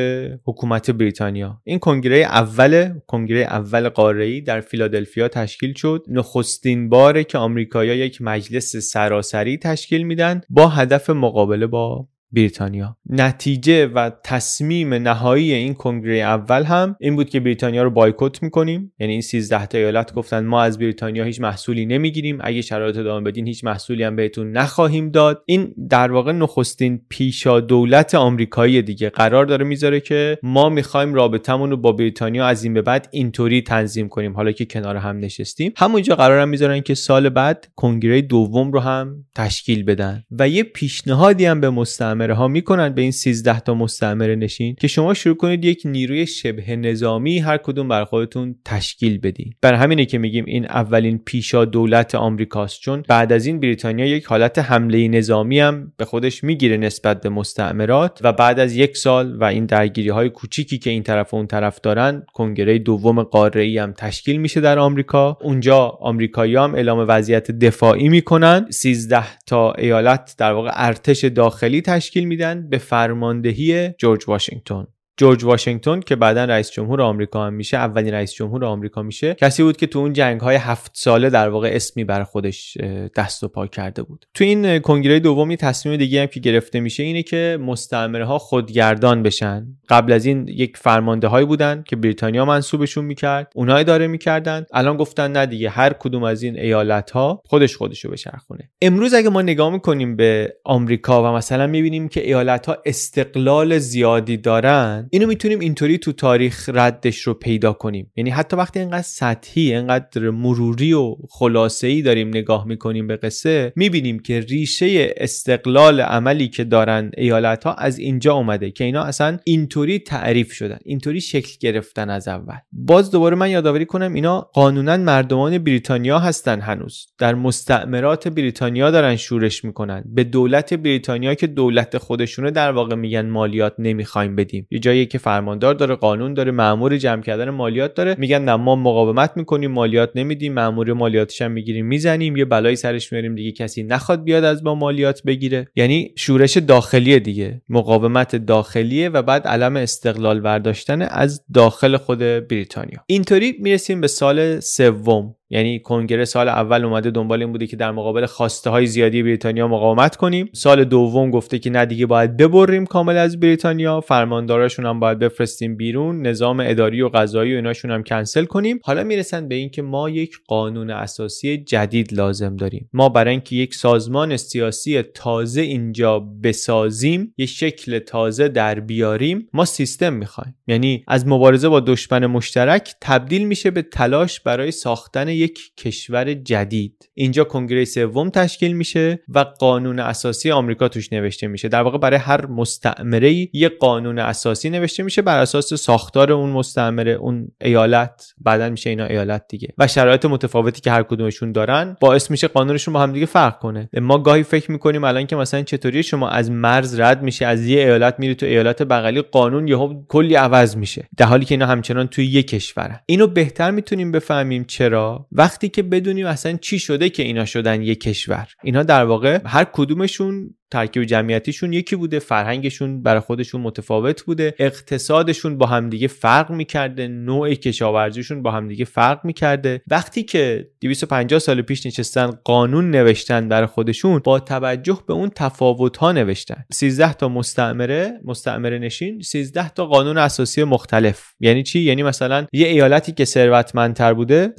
حکومت 0.45 0.91
بریتانیا. 0.91 1.61
این 1.65 1.79
کنگره 1.79 2.19
اول 2.19 2.99
کنگره 3.07 3.41
اول 3.41 3.89
قاره 3.89 4.41
در 4.41 4.61
فیلادلفیا 4.61 5.29
تشکیل 5.29 5.75
شد. 5.75 6.05
نخستین 6.09 6.89
باره 6.89 7.25
که 7.25 7.39
آمریکایی‌ها 7.39 7.97
یک 7.97 8.23
مجلس 8.23 8.77
سراسری 8.77 9.59
تشکیل 9.59 10.03
میدن 10.03 10.41
با 10.51 10.69
هدف 10.69 11.11
مقابله 11.11 11.67
با 11.67 12.09
بریتانیا. 12.33 12.97
نتیجه 13.11 13.87
و 13.87 14.11
تصمیم 14.25 14.95
نهایی 14.95 15.53
این 15.53 15.75
کنگره 15.75 16.17
اول 16.17 16.63
هم 16.65 16.97
این 17.01 17.17
بود 17.17 17.29
که 17.29 17.41
بریتانیا 17.41 17.83
رو 17.83 17.91
بایکوت 17.91 18.43
می‌کنیم. 18.43 18.93
یعنی 18.99 19.13
این 19.13 19.23
13 19.23 19.67
تا 19.67 19.79
ایالت 19.79 20.15
گفتن 20.15 20.45
ما 20.45 20.63
از 20.63 20.79
بریتانیا 20.79 21.25
هیچ 21.25 21.41
محصولی 21.41 21.87
نمی‌گیریم. 21.87 22.39
اگه 22.41 22.63
شرایط 22.63 22.97
ادامه 22.97 23.31
بدین 23.31 23.47
هیچ 23.47 23.65
محصولی 23.65 24.03
هم 24.03 24.17
بهتون 24.17 24.53
نخواهیم 24.53 25.11
داد. 25.11 25.43
این 25.47 25.75
در 25.91 26.13
واقع 26.13 26.33
نخستین 26.33 27.01
پیشا 27.09 27.61
دولت 27.61 28.15
آمریکایی 28.15 28.83
دیگه 28.83 29.11
قرار 29.11 29.45
داره 29.45 29.65
می‌ذاره 29.65 30.01
که 30.01 30.39
ما 30.43 30.69
می‌خوایم 30.69 31.15
رابطمون 31.15 31.71
رو 31.71 31.77
با 31.77 31.93
بریتانیا 31.93 32.47
از 32.47 32.65
این 32.65 32.75
به 32.75 32.83
بعد 32.83 33.09
اینطوری 33.11 33.63
تنظیم 33.63 34.09
کنیم. 34.09 34.37
حالا 34.37 34.53
که 34.53 34.65
کنار 34.65 34.97
هم 34.97 35.19
نشستیم. 35.19 35.73
همونجا 35.77 36.17
قرار 36.17 36.41
هم 36.41 36.49
می‌ذارن 36.49 36.81
که 36.81 36.95
سال 36.95 37.29
بعد 37.29 37.69
کنگره 37.77 38.23
دوم 38.23 38.73
رو 38.73 38.81
هم 38.81 39.25
تشکیل 39.35 39.83
بدن. 39.83 40.25
و 40.39 40.49
یه 40.49 40.63
پیشنهادی 40.63 41.45
هم 41.45 41.61
به 41.61 41.71
مستعمر 41.71 42.16
مستعمره 42.17 42.35
ها 42.35 42.49
می‌کنن 42.49 42.89
به 42.89 43.03
این 43.03 43.11
13 43.11 43.61
تا 43.61 43.75
مستعمره 43.75 44.37
نشین 44.37 44.75
که 44.81 44.89
شما 44.89 45.15
شروع 45.15 45.37
کنید 45.37 45.65
یک 45.65 45.83
نیروی 45.85 46.27
شبه 46.27 46.77
نظامی 46.77 47.39
هر 47.39 47.57
کدوم 47.57 47.89
بر 47.89 48.05
خودتون 48.05 48.57
تشکیل 48.65 49.19
بدین. 49.19 49.53
برای 49.63 49.79
همینه 49.79 50.05
که 50.05 50.19
میگیم 50.19 50.45
این 50.45 50.65
اولین 50.65 51.19
پیشا 51.19 51.65
دولت 51.65 52.15
آمریکاست 52.15 52.81
چون 52.81 53.05
بعد 53.09 53.33
از 53.33 53.47
این 53.47 53.61
بریتانیا 53.61 54.07
یک 54.07 54.25
حالت 54.25 54.59
حمله 54.59 55.09
نظامی 55.09 55.61
هم 55.61 55.93
به 55.97 56.05
خودش 56.05 56.45
می‌گیره 56.45 56.77
نسبت 56.77 57.21
به 57.21 57.29
مستعمرات 57.29 58.19
و 58.23 58.33
بعد 58.33 58.61
از 58.61 58.77
یک 58.77 58.97
سال 58.97 59.37
و 59.37 59.45
این 59.45 59.67
درگیری 59.67 60.09
های 60.09 60.29
کوچیکی 60.31 60.79
که 60.79 60.91
این 60.91 61.03
طرف 61.03 61.35
و 61.35 61.37
اون 61.37 61.47
طرف 61.47 61.81
دارن 61.81 62.23
کنگره 62.35 62.79
دوم 62.79 63.23
قاره 63.23 63.63
ای 63.63 63.79
هم 63.79 63.93
تشکیل 63.93 64.37
میشه 64.37 64.61
در 64.61 64.79
آمریکا. 64.79 65.39
اونجا 65.43 65.79
آمریکایی 66.01 66.57
هم 66.57 66.75
اعلام 66.75 67.05
وضعیت 67.09 67.51
دفاعی 67.51 68.09
می‌کنن. 68.09 68.67
13 68.71 69.25
تا 69.47 69.73
ایالت 69.73 70.35
در 70.39 70.53
واقع 70.53 70.71
ارتش 70.75 71.25
داخلی 71.25 71.81
تشکیل 71.81 72.06
تشکیل 72.07 72.25
میدن 72.25 72.69
به 72.69 72.79
فرماندهی 72.79 73.89
جورج 73.99 74.25
واشنگتن. 74.29 74.87
جورج 75.19 75.45
واشنگتن 75.45 76.01
که 76.01 76.17
بعدا 76.17 76.45
رئیس 76.45 76.71
جمهور 76.71 77.03
آمریکا 77.03 77.47
هم 77.47 77.55
میشه 77.55 77.77
اولین 77.77 78.15
رئیس 78.15 78.33
جمهور 78.33 78.65
آمریکا 78.65 79.03
میشه 79.03 79.35
کسی 79.35 79.63
بود 79.63 79.77
که 79.77 79.87
تو 79.87 79.99
اون 79.99 80.13
جنگ 80.13 80.41
های 80.41 80.57
هفت 80.57 80.91
ساله 80.95 81.31
در 81.31 81.49
واقع 81.49 81.71
اسمی 81.73 82.05
بر 82.05 82.25
خودش 82.25 82.79
دست 83.17 83.43
و 83.43 83.49
پا 83.49 83.67
کرده 83.67 84.03
بود. 84.03 84.27
تو 84.35 84.45
این 84.45 84.79
کنگره 84.79 85.21
دومی 85.21 85.57
تصمیم 85.57 85.97
دیگه 85.97 86.21
هم 86.21 86.27
که 86.27 86.41
گرفته 86.41 86.81
میشه 86.81 87.03
اینه 87.03 87.23
که 87.23 87.59
مستعمره 87.61 88.25
ها 88.25 88.39
خودگردان 88.39 89.23
بشن. 89.23 89.67
قبل 89.89 90.13
از 90.13 90.27
این 90.27 90.49
یک 90.49 90.77
فرمانده 90.77 91.29
هایی 91.29 91.47
بودن 91.47 91.85
که 91.87 91.97
بریتانیا 91.97 92.45
منصوبشون 92.45 93.05
می‌کرد 93.05 93.53
اونها 93.55 93.77
اداره 93.77 94.07
می‌کردن. 94.07 94.65
الان 94.73 94.97
گفتن 94.97 95.33
نه 95.33 95.47
دیگه 95.47 95.69
هر 95.71 95.93
کدوم 95.93 96.23
از 96.23 96.43
این 96.43 96.59
ایالت 96.59 97.11
ها 97.11 97.43
خودش 97.47 97.77
خودشو 97.77 98.11
بچرخونه. 98.11 98.71
امروز 98.83 99.15
اگه 99.15 99.29
ما 99.29 99.43
نگاه 99.43 99.71
می‌کنیم 99.73 100.17
به 100.17 100.55
آمریکا 100.65 101.23
و 101.23 101.37
مثلا 101.37 101.67
می‌بینیم 101.67 102.09
که 102.09 102.27
ایالت 102.27 102.67
ها 102.67 102.77
استقلال 102.87 103.79
زیادی 103.79 104.37
دارن 104.37 105.06
اینو 105.11 105.27
می‌تونیم 105.27 105.61
اینطوری 105.61 105.99
تو 105.99 106.13
تاریخ 106.13 106.71
ردش 106.75 107.21
رو 107.21 107.35
پیدا 107.35 107.73
کنیم. 107.73 108.13
یعنی 108.17 108.31
حتی 108.31 108.57
وقتی 108.57 108.79
اینقدر 108.79 109.03
سطحی 109.03 109.75
اینقدر 109.75 110.31
مروری 110.31 110.93
و 110.93 111.17
خلاصه 111.29 111.87
ای 111.87 112.03
داریم 112.03 112.29
نگاه 112.29 112.67
می‌کنیم 112.67 113.07
به 113.07 113.17
قصه 113.17 113.73
می‌بینیم 113.77 114.19
که 114.19 114.41
ریشه 114.41 115.15
استقلال 115.17 116.01
عملی 116.01 116.49
که 116.49 116.65
دارن 116.65 117.11
ایالت 117.17 117.65
ها 117.65 117.75
از 117.75 117.99
اینجا 117.99 118.35
اومده 118.35 118.71
که 118.71 118.85
اینا 118.85 119.03
اصلا 119.03 119.39
اینطوری 119.45 119.99
تعریف 119.99 120.53
شدن 120.53 120.79
اینطوری 120.85 121.21
شکل 121.21 121.57
گرفتن 121.61 122.11
از 122.11 122.29
اول. 122.29 122.57
باز 122.73 123.11
دوباره 123.11 123.37
من 123.37 123.51
یادآوری 123.51 123.87
کنم 123.87 124.15
اینا 124.15 124.41
قانونا 124.41 124.97
مردمان 124.97 125.59
بریتانیا 125.59 126.19
هستن 126.19 126.61
هنوز. 126.61 127.07
در 127.19 127.35
مستعمرات 127.35 128.29
بریتانیا 128.29 128.91
دارن 128.91 129.17
شورش 129.17 129.65
می‌کنن. 129.65 130.05
به 130.07 130.25
دولت 130.25 130.75
بریتانیا 130.75 131.35
که 131.35 131.47
دولت 131.47 131.99
خودشونه 131.99 132.51
در 132.51 132.73
واقع 132.73 132.95
میگن 132.95 133.27
مالیات 133.27 133.75
نمی‌خوایم 133.79 134.37
بدیم. 134.37 134.67
یه 134.71 134.79
جایی 134.97 135.07
که 135.07 135.19
فرماندار 135.19 135.75
داره 135.75 135.95
قانون 135.95 136.35
داره 136.35 136.53
مامور 136.53 136.97
جمع 136.97 137.23
کردن 137.23 137.51
مالیات 137.51 137.95
داره. 137.95 138.15
میگن 138.19 138.45
نه 138.45 138.57
ما 138.57 138.77
مقاومت 138.77 139.33
می‌کنیم 139.37 139.71
مالیات 139.71 140.11
نمیدیم 140.15 140.55
مامور 140.55 140.93
مالیاتش 140.93 141.43
هم 141.43 141.51
می‌گیریم 141.51 141.87
می‌زنیم 141.87 142.37
یه 142.37 142.45
بلایی 142.45 142.77
سرش 142.77 143.13
میاریم 143.13 143.35
دیگه 143.35 143.53
کسی 143.53 143.83
نخواد 143.83 144.25
بیاد 144.25 144.45
از 144.45 144.65
ما 144.65 144.75
مالیات 144.75 145.23
بگیره. 145.23 145.69
یعنی 145.77 146.11
شورش 146.17 146.57
داخلی 146.57 147.21
دیگه 147.21 147.63
مقاومت 147.69 148.37
داخلیه 148.37 149.09
و 149.09 149.23
بعد 149.23 149.47
علم 149.47 149.77
استقلال 149.77 150.41
برداشتن 150.41 151.03
از 151.03 151.45
داخل 151.55 151.97
خود 151.97 152.19
بریتانیا. 152.19 152.99
اینطوری 153.07 153.55
می‌رسیم 153.61 154.01
به 154.01 154.07
سال 154.07 154.61
سوم. 154.61 155.35
یعنی 155.51 155.79
کنگره 155.81 156.25
سال 156.25 156.49
اول 156.49 156.85
اومده 156.85 157.11
دنبال 157.11 157.43
این 157.43 157.53
بوده 157.53 157.67
که 157.67 157.77
در 157.77 157.91
مقابل 157.91 158.27
خواسته 158.27 158.71
های 158.71 158.87
زیادی 158.87 159.23
بریتانیا 159.23 159.69
مقاومت 159.69 160.17
کنیم. 160.17 160.49
سال 160.53 160.85
دوم 160.85 161.31
گفته 161.31 161.59
که 161.59 161.71
نه 161.71 161.87
دیگه 161.87 162.07
باید 162.07 162.37
ببریم 162.37 162.87
کامل 162.87 163.17
از 163.17 163.41
بریتانیا. 163.41 164.01
فرماندارشون 164.01 164.87
هم 164.87 165.01
باید 165.01 165.19
بفرستیم 165.19 165.77
بیرون. 165.77 166.27
نظام 166.27 166.61
اداری 166.61 167.03
و 167.03 167.09
قضایی 167.09 167.53
و 167.53 167.57
ایناشون 167.57 167.91
هم 167.91 168.03
کنسل 168.03 168.45
کنیم. 168.45 168.81
حالا 168.83 169.05
می‌رسن 169.05 169.49
به 169.49 169.55
اینکه 169.55 169.83
ما 169.83 170.11
یک 170.11 170.37
قانون 170.49 170.91
اساسی 170.91 171.59
جدید 171.59 172.13
لازم 172.13 172.57
داریم. 172.57 172.91
ما 172.93 173.09
برای 173.09 173.31
اینکه 173.31 173.57
یک 173.57 173.75
سازمان 173.75 174.37
سیاسی 174.37 175.03
تازه 175.03 175.61
اینجا 175.61 176.19
بسازیم 176.19 177.35
یک 177.39 177.49
شکل 177.49 177.99
تازه 177.99 178.49
در 178.49 178.81
بیاریم 178.81 179.49
ما 179.53 179.65
سیستم 179.65 180.13
می‌خوایم. 180.13 180.57
یعنی 180.67 181.05
از 181.09 181.27
مبارزه 181.27 181.69
با 181.69 181.81
دشمن 181.81 182.27
مشترک 182.27 182.95
تبدیل 183.01 183.47
میشه 183.47 183.71
به 183.71 183.83
تلاش 183.83 184.41
برای 184.41 184.71
ساختن 184.71 185.36
یک 185.37 185.77
کشور 185.77 186.35
جدید. 186.35 187.11
اینجا 187.15 187.45
کنگره 187.45 187.85
سوم 187.85 188.31
تشکیل 188.31 188.73
میشه 188.73 189.19
و 189.29 189.39
قانون 189.39 189.99
اساسی 189.99 190.51
آمریکا 190.51 190.89
توش 190.89 191.13
نوشته 191.13 191.47
میشه. 191.47 191.69
در 191.69 191.83
واقع 191.83 191.99
برای 191.99 192.19
هر 192.19 192.47
مستعمره 192.47 193.57
یه 193.57 193.69
قانون 193.69 194.19
اساسی 194.19 194.71
نوشته 194.71 195.03
میشه 195.03 195.23
بر 195.23 195.39
اساس 195.39 195.75
ساختار 195.75 196.33
اون 196.33 196.51
مستعمره 196.51 197.13
اون 197.13 197.49
ایالت. 197.61 198.35
بعدا 198.39 198.71
میشه 198.71 198.91
اینا 198.91 199.05
ایالت 199.05 199.45
دیگه. 199.49 199.69
و 199.79 199.87
شرایط 199.87 200.25
متفاوتی 200.25 200.81
که 200.81 200.91
هر 200.91 201.03
کدومشون 201.03 201.53
دارن 201.53 201.97
باعث 202.01 202.31
میشه 202.31 202.49
قانونشون 202.49 202.95
با 202.95 203.01
هم 203.01 203.13
دیگه 203.13 203.27
فرق 203.27 203.59
کنه. 203.59 203.89
ما 204.01 204.19
گاهی 204.19 204.43
فکر 204.43 204.71
می‌کنیم 204.71 205.05
الان 205.05 205.27
که 205.27 205.37
مثلا 205.37 205.63
چطوری 205.63 206.03
شما 206.03 206.29
از 206.29 206.51
مرز 206.51 207.01
رد 207.01 207.23
میشه 207.23 207.47
از 207.47 207.67
یه 207.67 207.81
ایالت 207.81 208.15
میری 208.19 208.35
تو 208.35 208.47
ایالت 208.47 208.83
بغلی 208.83 209.23
قانون 209.23 209.69
یهو 209.69 210.03
کلی 210.09 210.35
عوض 210.35 210.77
میشه. 210.77 211.09
در 211.17 211.27
حالی 211.27 211.45
که 211.45 211.55
اینا 211.55 211.67
همچنان 211.67 212.07
توی 212.07 212.27
یه 212.27 212.43
کشورن. 212.43 213.01
اینو 213.07 213.27
بهتر 213.27 213.71
می‌تونیم 213.71 214.13
بفهمیم 214.13 214.65
چرا؟ 214.65 215.26
وقتی 215.33 215.69
که 215.69 215.83
بدونیم 215.83 216.27
اصلا 216.27 216.57
چی 216.57 216.79
شده 216.79 217.09
که 217.09 217.23
اینا 217.23 217.45
شدن 217.45 217.83
یک 217.83 218.01
کشور. 218.01 218.49
اینا 218.65 218.83
در 218.83 219.05
واقع 219.05 219.41
هر 219.45 219.65
کدومشون 219.65 220.55
ترکیب 220.71 221.05
جمعیتیشون 221.05 221.73
یکی 221.73 221.97
بوده 221.97 222.19
فرهنگشون 222.19 223.03
برای 223.03 223.21
خودشون 223.21 223.61
متفاوت 223.61 224.23
بوده 224.23 224.55
اقتصادشون 224.59 225.59
با 225.59 225.67
همدیگه 225.67 226.09
فرق 226.09 226.51
می‌کرده 226.51 227.09
نوع 227.09 227.55
کشاورزیشون 227.55 228.43
با 228.43 228.51
همدیگه 228.51 228.85
فرق 228.85 229.25
می‌کرده. 229.25 229.83
وقتی 229.87 230.23
که 230.23 230.69
250 230.81 231.39
سال 231.39 231.63
پیش 231.63 231.87
نشستن 231.87 232.31
قانون 232.45 232.91
نوشتن 232.91 233.49
برای 233.49 233.67
خودشون 233.67 234.19
با 234.25 234.41
توجه 234.41 234.99
به 235.09 235.15
اون 235.15 235.31
تفاوت 235.35 235.97
ها 235.97 236.13
نوشتن. 236.13 236.65
13 236.73 237.13
تا 237.13 237.29
مستعمره 237.29 238.21
مستعمره 238.25 238.79
نشین 238.79 239.21
13 239.21 239.69
تا 239.69 239.87
قانون 239.87 240.19
اساسی 240.19 240.65
مختلف. 240.65 241.25
یعنی 241.41 241.63
چی؟ 241.63 241.81
یعنی 241.81 242.03
مثلا 242.03 242.47
یه 242.53 242.67
ایالتی 242.67 243.13
که 243.13 243.25
ثروتمندتر 243.25 244.15
بوده 244.15 244.53